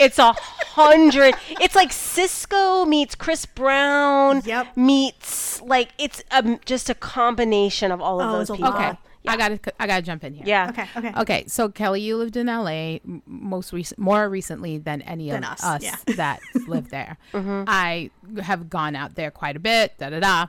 [0.00, 1.34] It's a hundred.
[1.60, 4.42] It's like Sisqo meets Chris Brown.
[4.44, 4.76] Yep.
[4.76, 8.72] Meets like it's um, just a combination of all of Oh, those people.
[8.74, 8.92] Okay.
[9.28, 10.44] I gotta, I gotta jump in here.
[10.46, 10.70] Yeah.
[10.70, 10.88] Okay.
[10.96, 11.12] Okay.
[11.20, 15.52] Okay, so Kelly, you lived in LA most recent, more recently than any Than of
[15.52, 15.96] us, us, yeah.
[16.16, 17.16] that live there.
[17.38, 17.64] Mm-hmm.
[17.68, 18.10] I
[18.40, 19.96] have gone out there quite a bit.
[19.98, 20.46] Da da da.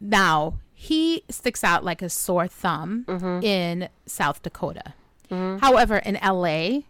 [0.00, 3.42] Now he sticks out like a sore thumb mm-hmm.
[3.42, 4.94] in South Dakota.
[5.30, 5.58] Mm-hmm.
[5.58, 6.80] However, in LA,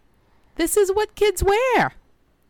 [0.55, 1.93] this is what kids wear.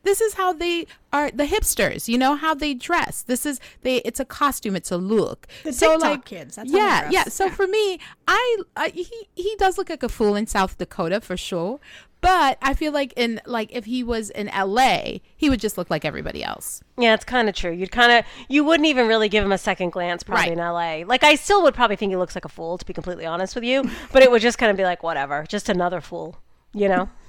[0.05, 3.21] This is how they are the hipsters, you know, how they dress.
[3.23, 5.47] This is they it's a costume, it's a look.
[5.63, 7.13] The TikTok kids, that's how they yeah, dress.
[7.13, 7.23] yeah.
[7.25, 11.19] So for me, I, I he he does look like a fool in South Dakota
[11.19, 11.79] for sure.
[12.21, 15.91] But I feel like in like if he was in LA, he would just look
[15.91, 16.81] like everybody else.
[16.97, 17.71] Yeah, it's kind of true.
[17.71, 20.53] You'd kind of you wouldn't even really give him a second glance probably Right.
[20.53, 21.03] in LA.
[21.07, 23.53] Like I still would probably think he looks like a fool to be completely honest
[23.53, 26.37] with you, but it would just kind of be like whatever, just another fool,
[26.73, 27.09] you know?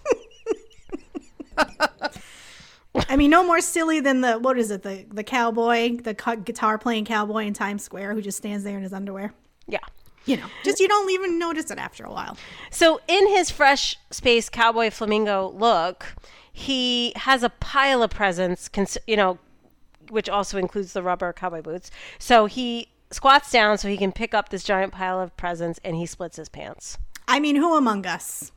[3.09, 4.83] I mean, no more silly than the what is it?
[4.83, 8.83] The the cowboy, the guitar playing cowboy in Times Square who just stands there in
[8.83, 9.33] his underwear.
[9.67, 9.79] yeah.
[10.25, 12.37] You know, just you don't even notice it after a while.
[12.71, 16.17] So in his fresh space cowboy flamingo look,
[16.53, 19.39] he has a pile of presents, cons- you know,
[20.11, 21.93] which also includes the rubber cowboy boots.
[22.19, 25.95] So he squats down so he can pick up this giant pile of presents and
[25.95, 26.99] he splits his pants.
[27.29, 28.51] I mean, who among us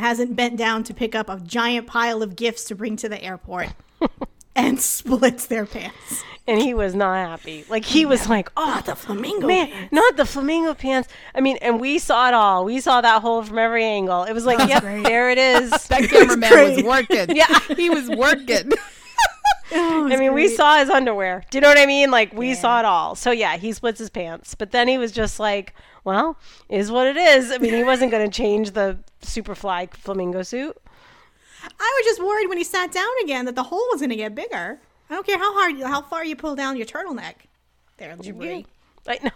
[0.00, 3.22] hasn't bent down to pick up a giant pile of gifts to bring to the
[3.22, 3.68] airport
[4.56, 6.22] and splits their pants?
[6.48, 7.64] And he was not happy.
[7.68, 9.92] Like he was like, "Oh, Not the flamingo man, pants.
[9.92, 12.64] not the flamingo pants." I mean, and we saw it all.
[12.64, 14.24] We saw that hole from every angle.
[14.24, 15.04] It was like, "Yep, great.
[15.04, 16.76] there it is." That cameraman great.
[16.76, 17.26] was working.
[17.36, 17.58] Yeah.
[17.76, 18.72] he was working.
[19.72, 21.44] Oh, I mean, we saw his underwear.
[21.50, 22.10] Do you know what I mean?
[22.10, 23.14] Like we saw it all.
[23.14, 24.56] So yeah, he splits his pants.
[24.56, 25.74] But then he was just like,
[26.04, 26.38] "Well,
[26.68, 30.76] is what it is." I mean, he wasn't going to change the Superfly flamingo suit.
[31.62, 34.16] I was just worried when he sat down again that the hole was going to
[34.16, 34.80] get bigger.
[35.10, 37.34] I don't care how hard, how far you pull down your turtleneck.
[37.98, 38.64] There, Jibri.
[39.06, 39.30] Like no,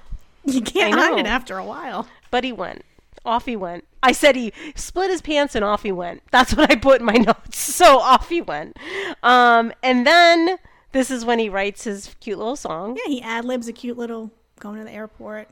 [0.45, 2.07] You can't I hide it after a while.
[2.31, 2.83] but he went.
[3.27, 3.85] Off he went.
[4.03, 6.23] I said he split his pants and off he went.
[6.31, 7.59] That's what I put in my notes.
[7.59, 8.77] So off he went.
[9.23, 10.59] Um, and then
[10.93, 12.97] this is when he writes his cute little song.
[12.97, 15.49] Yeah, he ad libs a cute little going to the airport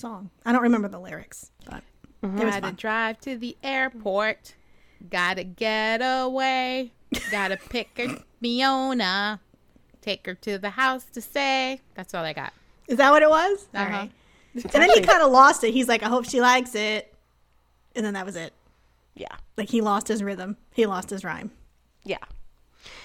[0.00, 0.30] song.
[0.44, 1.82] I don't remember the lyrics, but
[2.22, 2.74] it was Gotta fun.
[2.76, 4.54] drive to the airport.
[5.10, 6.92] Gotta get away.
[7.30, 9.40] Gotta pick her Fiona.
[10.02, 11.80] Take her to the house to stay.
[11.94, 12.52] That's all I got.
[12.88, 13.68] Is that what it was?
[13.74, 13.90] All Uh-huh.
[13.90, 14.10] right.
[14.54, 15.72] And then he kind of lost it.
[15.72, 17.14] He's like, I hope she likes it.
[17.94, 18.52] And then that was it.
[19.14, 19.34] Yeah.
[19.56, 20.56] Like he lost his rhythm.
[20.72, 21.50] He lost his rhyme.
[22.04, 22.18] Yeah.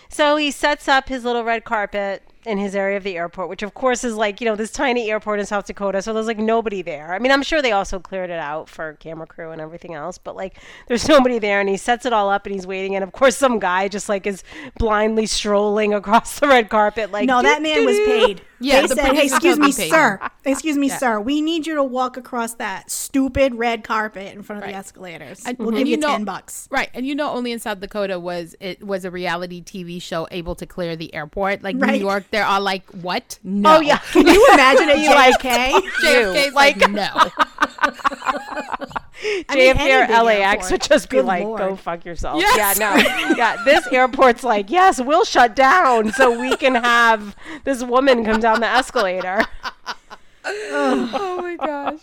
[0.09, 3.63] So he sets up his little red carpet in his area of the airport, which
[3.63, 6.01] of course is like, you know, this tiny airport in South Dakota.
[6.01, 7.13] So there's like nobody there.
[7.13, 10.17] I mean, I'm sure they also cleared it out for camera crew and everything else,
[10.17, 11.59] but like there's nobody there.
[11.59, 12.95] And he sets it all up and he's waiting.
[12.95, 14.43] And of course, some guy just like is
[14.77, 17.11] blindly strolling across the red carpet.
[17.11, 18.41] Like, No, that man was paid.
[18.61, 19.89] Yeah, they the said, "Hey, excuse me, paid.
[19.91, 20.17] sir.
[20.45, 21.19] Excuse me, sir.
[21.19, 25.43] We need you to walk across that stupid red carpet in front of the escalators.
[25.45, 27.59] And- we'll and give you, you know- ten bucks." Right, and you know, only in
[27.59, 31.63] South Dakota was it was a reality TV show able to clear the airport.
[31.63, 31.91] Like Right.
[31.95, 33.39] New York, they're all like, "What?
[33.43, 33.97] No." Oh, yeah.
[33.97, 35.71] Can you imagine at JFK?
[36.01, 37.09] JFK's like, no.
[39.49, 40.71] I mean, JFK any or big LAX airport.
[40.71, 41.59] would just be Good like, Lord.
[41.59, 42.39] go fuck yourself.
[42.39, 42.77] Yes.
[42.79, 43.35] Yeah, no.
[43.37, 48.39] yeah, this airport's like, yes, we'll shut down so we can have this woman come
[48.39, 49.41] down the escalator.
[50.45, 52.01] oh my gosh.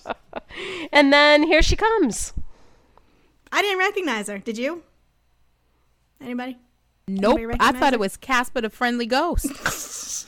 [0.93, 2.33] And then here she comes.
[3.53, 4.39] I didn't recognize her.
[4.39, 4.83] Did you?
[6.21, 6.59] Anybody?
[7.07, 7.41] Nope.
[7.61, 7.97] I thought her?
[7.97, 10.22] it was Casper the Friendly Ghost.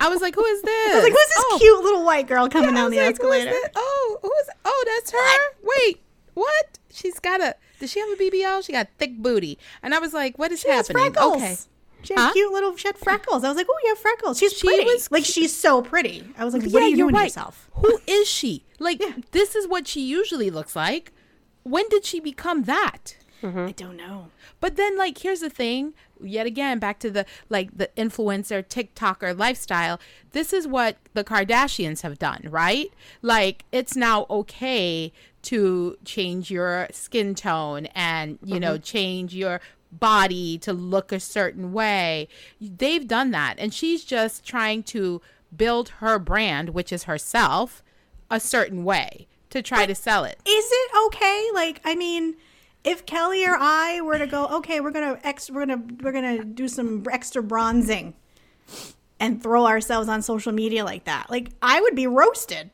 [0.00, 1.58] I was like, "Who is this?" I was like, who's this Oh.
[1.60, 3.52] cute little white girl coming I down the like, escalator?
[3.74, 4.54] Oh, who's?
[4.64, 5.56] Oh, that's her.
[5.62, 6.00] Wait,
[6.34, 6.78] what?
[6.92, 7.54] She's got a.
[7.80, 8.64] Does she have a BBL?
[8.64, 9.58] She got thick booty.
[9.82, 11.36] And I was like, "What is She has happening?" freckles.
[11.36, 11.56] Okay.
[12.02, 12.32] She had Huh?
[12.32, 12.76] cute little.
[12.76, 13.44] She had freckles.
[13.44, 14.84] I was like, "Oh, you have freckles." She's She pretty.
[14.84, 16.24] was like she's so pretty.
[16.36, 18.64] I was like, "What are you doing to yourself?" Who is she?
[18.78, 21.12] Like, this is what she usually looks like.
[21.64, 23.16] When did she become that?
[23.42, 23.58] Mm-hmm.
[23.66, 24.28] I don't know.
[24.60, 25.94] But then, like, here's the thing.
[26.22, 30.00] Yet again, back to the like the influencer TikToker lifestyle.
[30.32, 32.92] This is what the Kardashians have done, right?
[33.22, 35.12] Like, it's now okay
[35.42, 38.82] to change your skin tone and you know mm-hmm.
[38.82, 39.60] change your
[39.92, 42.28] body to look a certain way.
[42.60, 43.56] They've done that.
[43.58, 45.20] And she's just trying to
[45.56, 47.82] build her brand, which is herself,
[48.30, 50.38] a certain way to try to sell it.
[50.46, 51.48] Is it okay?
[51.54, 52.36] Like, I mean,
[52.88, 56.44] if Kelly or I were to go, okay, we're gonna ex, we're gonna we're gonna
[56.44, 58.14] do some extra bronzing
[59.20, 62.70] and throw ourselves on social media like that, like I would be roasted.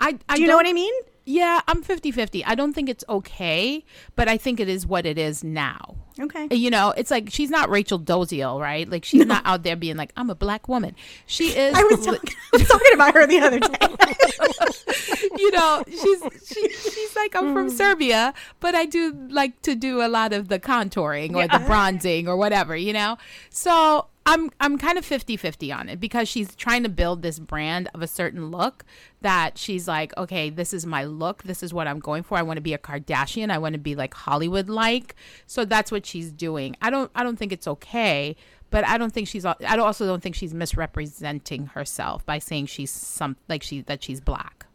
[0.00, 0.92] I, I Do you know what I mean?
[1.28, 2.44] Yeah, I'm 50 50.
[2.44, 3.84] I don't think it's okay,
[4.14, 5.96] but I think it is what it is now.
[6.20, 6.46] Okay.
[6.52, 8.88] You know, it's like she's not Rachel Dolezal, right?
[8.88, 10.94] Like she's not out there being like, I'm a black woman.
[11.26, 11.74] She is.
[11.74, 15.36] I was, talking, I was talking about her the other day.
[15.36, 17.76] you know, she's she, she's like I'm from mm.
[17.76, 22.28] Serbia, but I do like to do a lot of the contouring or the bronzing
[22.28, 23.18] or whatever, you know.
[23.50, 27.88] So I'm I'm kind of 50-50 on it because she's trying to build this brand
[27.94, 28.84] of a certain look
[29.20, 31.44] that she's like, okay, this is my look.
[31.44, 32.36] This is what I'm going for.
[32.36, 33.50] I want to be a Kardashian.
[33.50, 35.14] I want to be like Hollywood like.
[35.46, 36.76] So that's what she's doing.
[36.82, 38.34] I don't I don't think it's okay.
[38.70, 39.44] But I don't think she's.
[39.44, 44.20] I also don't think she's misrepresenting herself by saying she's some like she that she's
[44.20, 44.65] black.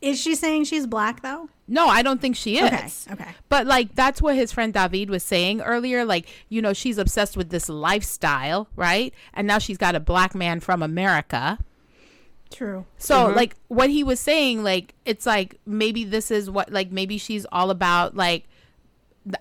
[0.00, 1.48] Is she saying she's black though?
[1.66, 3.06] No, I don't think she is.
[3.10, 3.30] Okay, okay.
[3.48, 6.04] But like that's what his friend David was saying earlier.
[6.04, 9.12] Like, you know, she's obsessed with this lifestyle, right?
[9.34, 11.58] And now she's got a black man from America.
[12.50, 12.86] True.
[12.96, 13.36] So mm-hmm.
[13.36, 17.44] like what he was saying, like it's like maybe this is what like maybe she's
[17.52, 18.48] all about like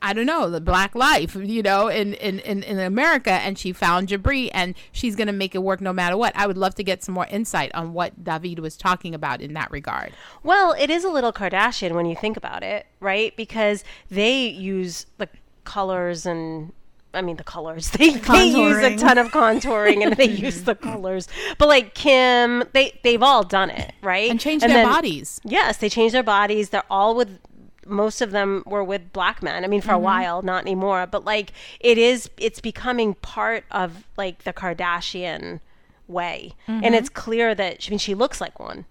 [0.01, 3.71] I don't know the black life, you know, in in in, in America, and she
[3.71, 6.35] found Jibri, and she's gonna make it work no matter what.
[6.35, 9.53] I would love to get some more insight on what David was talking about in
[9.53, 10.13] that regard.
[10.43, 13.35] Well, it is a little Kardashian when you think about it, right?
[13.35, 15.29] Because they use the
[15.63, 16.71] colors and
[17.13, 17.91] I mean the colors.
[17.97, 21.27] They, they use a ton of contouring and they use the colors.
[21.57, 24.29] But like Kim, they they've all done it, right?
[24.29, 25.41] And change their bodies.
[25.43, 26.69] Yes, they change their bodies.
[26.69, 27.39] They're all with
[27.87, 29.63] most of them were with black men.
[29.63, 34.05] I mean for a while, not anymore, but like it is it's becoming part of
[34.17, 35.59] like the Kardashian
[36.07, 36.53] way.
[36.67, 38.85] And it's clear that I mean she looks like one.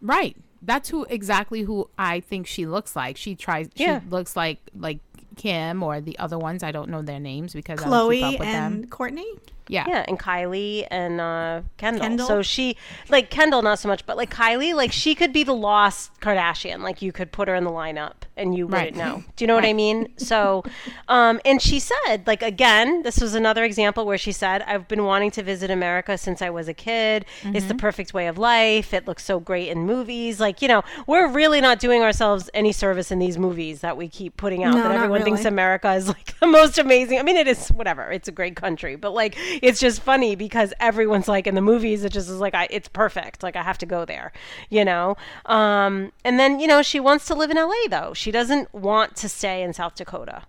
[0.00, 0.36] Right.
[0.62, 3.16] That's who exactly who I think she looks like.
[3.16, 3.68] She tries.
[3.74, 4.00] Yeah.
[4.00, 4.98] She looks like like
[5.36, 6.62] Kim or the other ones.
[6.62, 8.90] I don't know their names because I don't keep Khloé up with and them.
[8.90, 9.38] Kourtney.
[9.68, 9.84] Yeah.
[9.88, 12.00] Yeah, and Kylie and uh, Kendall.
[12.00, 12.26] Kendall?
[12.28, 12.76] So she,
[13.08, 16.80] like Kendall, not so much, but like Kylie, like she could be the lost Kardashian.
[16.82, 18.92] Like you could put her in the lineup and you Right.
[18.94, 19.24] wouldn't know.
[19.36, 20.08] Do you know what I mean?
[20.18, 20.62] So,
[21.08, 25.04] um, and she said, like again, this was another example where she said, "I've been
[25.04, 27.24] wanting to visit America since I was a kid.
[27.44, 27.76] It's the Mm-hmm.
[27.78, 28.92] perfect way of life.
[28.94, 30.40] It looks so great in movies.
[30.40, 34.08] Like you know, we're really not doing ourselves any service in these movies that we
[34.08, 34.74] keep putting out.
[34.74, 35.44] No, that everyone thinks.
[35.44, 37.18] America is like the most amazing.
[37.18, 38.10] I mean, it is whatever.
[38.10, 42.04] It's a great country, but like it's just funny because everyone's like in the movies.
[42.04, 43.42] It just is like I, it's perfect.
[43.42, 44.32] Like I have to go there,
[44.70, 45.16] you know.
[45.46, 48.12] Um, and then you know she wants to live in LA though.
[48.14, 50.42] She doesn't want to stay in South Dakota.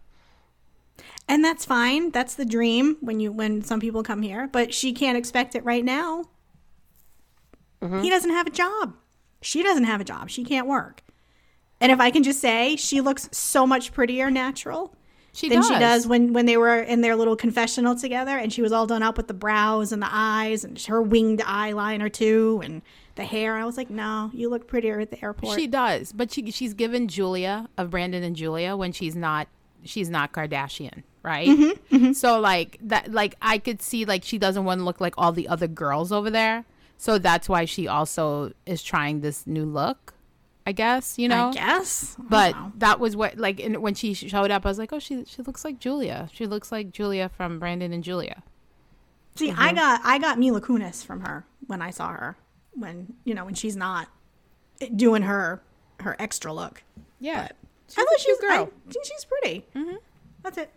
[1.28, 2.12] And that's fine.
[2.12, 5.64] That's the dream when you when some people come here, but she can't expect it
[5.66, 6.26] right now.
[7.82, 8.02] Mm-hmm.
[8.02, 8.96] He doesn't have a job.
[9.42, 10.30] She doesn't have a job.
[10.30, 11.04] She can't work.
[11.80, 14.96] And if I can just say, she looks so much prettier natural
[15.34, 15.68] She than does.
[15.68, 18.88] she does when when they were in their little confessional together and she was all
[18.88, 22.82] done up with the brows and the eyes and her winged eyeliner too and
[23.18, 23.58] the hair.
[23.58, 26.74] I was like, "No, you look prettier at the airport." She does, but she she's
[26.74, 29.48] given Julia of Brandon and Julia when she's not
[29.84, 31.48] she's not Kardashian, right?
[31.48, 35.16] Mm-hmm, So like that, like I could see like she doesn't want to look like
[35.18, 36.66] all the other girls over there.
[36.98, 40.14] So that's why she also is trying this new look.
[40.66, 41.50] I guess you know.
[41.50, 42.18] I guess.
[42.20, 45.00] But don't that was what like in, when she showed up, I was like, oh,
[45.00, 46.30] she she looks like Julia.
[46.34, 48.44] She looks like Julia from Brandon and Julia.
[49.36, 52.38] See, I got I got Mila Kunis from her when I saw her
[52.78, 54.08] when you know when she's not
[54.96, 55.62] doing her
[56.02, 56.84] her extra look.
[57.20, 57.48] Yeah,
[57.98, 58.70] I thought she was girl.
[58.88, 59.66] I think she's pretty.
[59.76, 59.96] Mm-hmm.
[60.44, 60.72] That's it.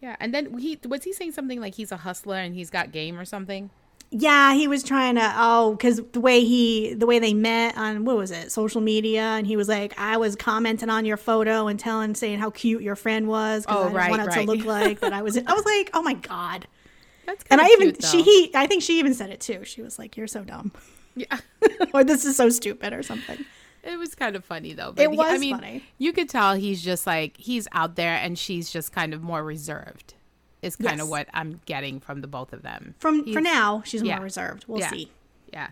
[0.00, 2.92] yeah, and then he was he saying something like he's a hustler and he's got
[2.92, 3.70] game or something.
[4.10, 8.06] Yeah, he was trying to oh because the way he the way they met on
[8.06, 11.66] what was it social media and he was like I was commenting on your photo
[11.66, 14.46] and telling saying how cute your friend was because Oh, I right, want it right.
[14.46, 16.66] to look like that I was I was like oh my god
[17.26, 19.82] That's and I even cute, she he I think she even said it too she
[19.82, 20.72] was like you're so dumb
[21.18, 21.38] yeah.
[21.94, 23.44] or this is so stupid or something
[23.82, 24.92] It was kind of funny though.
[24.92, 25.84] But It he- I was mean, funny.
[25.98, 29.42] You could tell he's just like he's out there, and she's just kind of more
[29.42, 30.14] reserved.
[30.60, 32.94] Is kind of what I'm getting from the both of them.
[32.98, 34.16] from for now she's yeah.
[34.16, 34.90] more reserved we'll Yeah.
[34.90, 35.08] see
[35.52, 35.68] Yeah,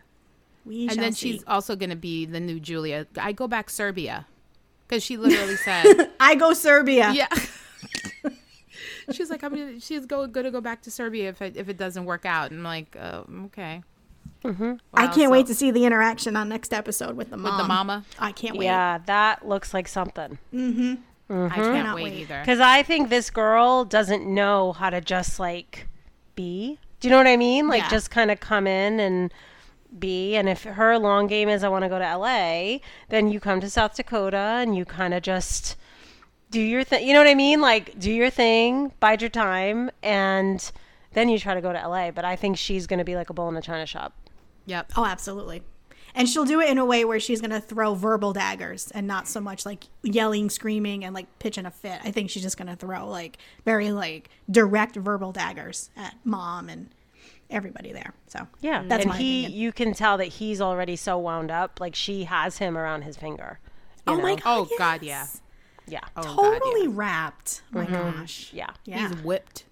[0.65, 1.33] we and then see.
[1.33, 3.07] she's also going to be the new Julia.
[3.19, 4.27] I go back Serbia
[4.87, 7.27] because she literally said, I go Serbia "Yeah."
[9.13, 11.77] She's like, I'm gonna, she's go, gonna go back to Serbia if it, if it
[11.77, 12.51] doesn't work out.
[12.51, 13.83] And I'm like, uh, okay.
[14.53, 14.73] Mm-hmm.
[14.95, 17.63] I can't so- wait to see the interaction on next episode with the mom with
[17.63, 18.05] the mama.
[18.19, 20.39] I can't wait Yeah, that looks like something.
[20.55, 20.99] Mhm.
[21.29, 22.13] I can't Cannot wait, wait.
[22.21, 22.41] either.
[22.41, 25.89] Because I think this girl doesn't know how to just like
[26.37, 26.79] be.
[27.01, 27.67] Do you know what I mean?
[27.69, 27.89] Like Yeah.
[27.89, 29.33] just kind of come in and
[29.99, 30.37] be.
[30.37, 32.79] And if her long game is I want to go to LA,
[33.09, 35.75] then you come to South Dakota and you kind of just
[36.51, 37.07] do your thing.
[37.07, 37.61] You know what I mean?
[37.61, 40.71] Like do your thing, bide your time, and
[41.13, 42.13] then you try to go to LA.
[42.13, 44.13] But I think she's going to be like a bull in a china shop.
[44.67, 44.93] Yep.
[44.97, 45.63] Oh, absolutely.
[46.15, 49.07] And she'll do it in a way where she's going to throw verbal daggers and
[49.07, 52.01] not so much like yelling, screaming, and like pitching a fit.
[52.05, 53.37] I think she's just going to throw like
[53.67, 56.89] very like direct verbal daggers at mom and
[57.51, 58.15] everybody there.
[58.29, 59.61] So Yeah, that's and my he, opinion.
[59.61, 61.81] you can tell that he's already so wound up.
[61.81, 63.59] Like she has him around his finger.
[64.07, 64.37] you Oh my know?
[64.37, 64.43] god!
[64.47, 65.27] Oh, God, yeah.
[65.87, 66.59] Yeah, Oh, God, yeah.
[66.59, 67.63] Totally wrapped.
[67.75, 68.21] Oh my Mm-hmm.
[68.21, 68.51] gosh.
[68.55, 69.09] yeah, Yeah.
[69.09, 69.65] He's whipped.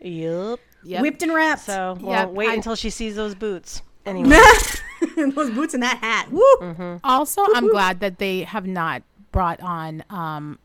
[0.00, 0.58] yep.
[0.84, 1.00] Yep.
[1.00, 1.62] Whipped and wrapped.
[1.62, 3.82] So well, Yep, wait I- until she sees those boots.
[4.06, 4.36] Anyway,
[5.16, 6.30] Those boots and that hat.
[6.30, 6.42] Woo!
[6.60, 6.96] Mm-hmm.
[7.04, 10.58] Also, I'm glad that they have not brought on um,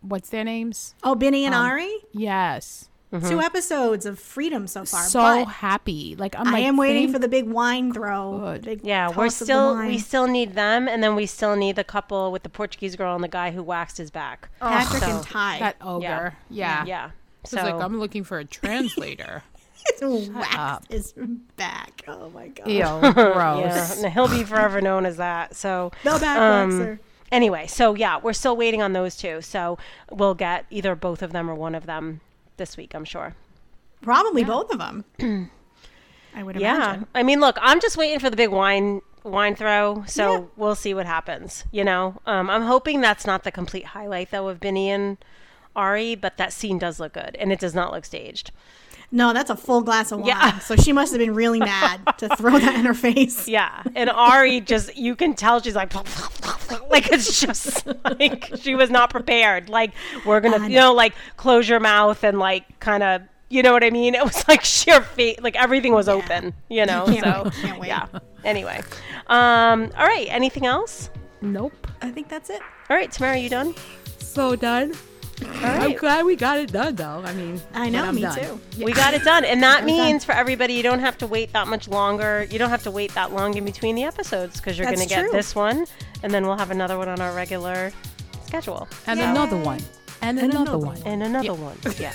[0.00, 0.94] what's their names?
[1.02, 1.92] Oh, Bini and Um, Ari.
[2.12, 2.88] Yes.
[3.28, 5.04] Two episodes of freedom so far.
[5.04, 6.16] So happy.
[6.18, 8.58] Like I'm I like am waiting for the big wine throw.
[8.60, 11.54] Big yeah, we're toss of the still we still need them, and then we still
[11.54, 14.48] need the couple with the Portuguese girl and the guy who waxed his back.
[14.58, 15.58] Patrick so- and Ty.
[15.60, 16.34] that ogre.
[16.50, 16.84] Yeah.
[16.86, 17.10] Yeah.
[17.46, 19.44] So So like I'm looking for a translator.
[19.86, 20.84] It's waxed up.
[20.90, 21.14] his
[21.56, 22.02] back.
[22.08, 22.66] Oh my god.
[22.68, 24.02] Ew, yeah, gross.
[24.02, 25.54] and he'll be forever known as that.
[25.56, 26.98] So The back um, waxer.
[27.30, 29.40] anyway, so yeah, we're still waiting on those two.
[29.42, 29.78] So
[30.10, 32.20] we'll get either both of them or one of them
[32.56, 33.34] this week, I'm sure.
[34.02, 35.04] Probably both of them.
[36.34, 36.74] I would Yeah.
[36.76, 37.06] imagine.
[37.14, 40.40] I mean, look, I'm just waiting for the big wine wine throw, so Yeah.
[40.56, 41.64] we'll see what happens.
[41.72, 45.16] You know, um, I'm hoping that's not the complete highlight though of Bini and
[45.74, 48.50] Ari, but that scene does look good, and it does not look staged.
[49.14, 50.28] No, that's a full glass of wine.
[50.28, 50.58] Yeah.
[50.58, 53.46] So she must have been really mad to throw that in her face.
[53.46, 55.94] Yeah, and Ari just you can tell she's like,
[56.90, 57.86] like it's just
[58.18, 59.68] like she was not prepared.
[59.68, 59.92] Like
[60.26, 63.22] we're gonna, you know, like close your mouth and like kind of.
[63.50, 64.16] You know what I mean?
[64.16, 66.52] It was like sheer fate, like everything was open.
[66.68, 67.88] You know, Can't so wait, can't wait.
[67.88, 68.06] yeah.
[68.42, 68.80] Anyway,
[69.28, 70.26] um, all right.
[70.28, 71.08] Anything else?
[71.40, 71.86] Nope.
[72.02, 72.60] I think that's it.
[72.90, 73.74] All right, Tamara, you done?
[74.18, 74.94] So done.
[75.42, 77.22] All I'm glad we got it done though.
[77.24, 78.38] I mean I know, me done.
[78.38, 78.60] too.
[78.84, 79.44] We got it done.
[79.44, 80.06] And that We're done.
[80.06, 82.46] means for everybody, you don't have to wait that much longer.
[82.50, 85.06] You don't have to wait that long in between the episodes because you're going to
[85.08, 85.86] get this one
[86.22, 87.92] and then we'll have another one on our regular
[88.46, 88.88] schedule.
[89.06, 89.26] And Yay.
[89.26, 89.80] another one.
[90.22, 91.02] And, And another, another one.
[91.04, 91.76] And another one.
[91.98, 92.12] Yeah.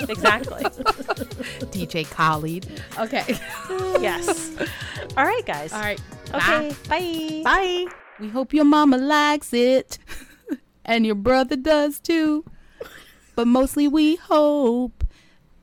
[0.08, 0.62] exactly.
[1.70, 2.66] DJ Khaled.
[2.98, 3.24] Okay.
[4.00, 4.56] Yes.
[5.16, 5.72] All right, guys.
[5.72, 6.00] All right.
[6.32, 6.74] Okay.
[6.88, 7.42] Bye.
[7.42, 7.42] Bye.
[7.44, 7.86] Bye.
[8.20, 9.98] We hope your mama likes it.
[10.84, 12.44] And your brother does too.
[13.36, 15.04] But mostly we hope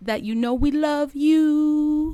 [0.02, 2.10] that you know we love you.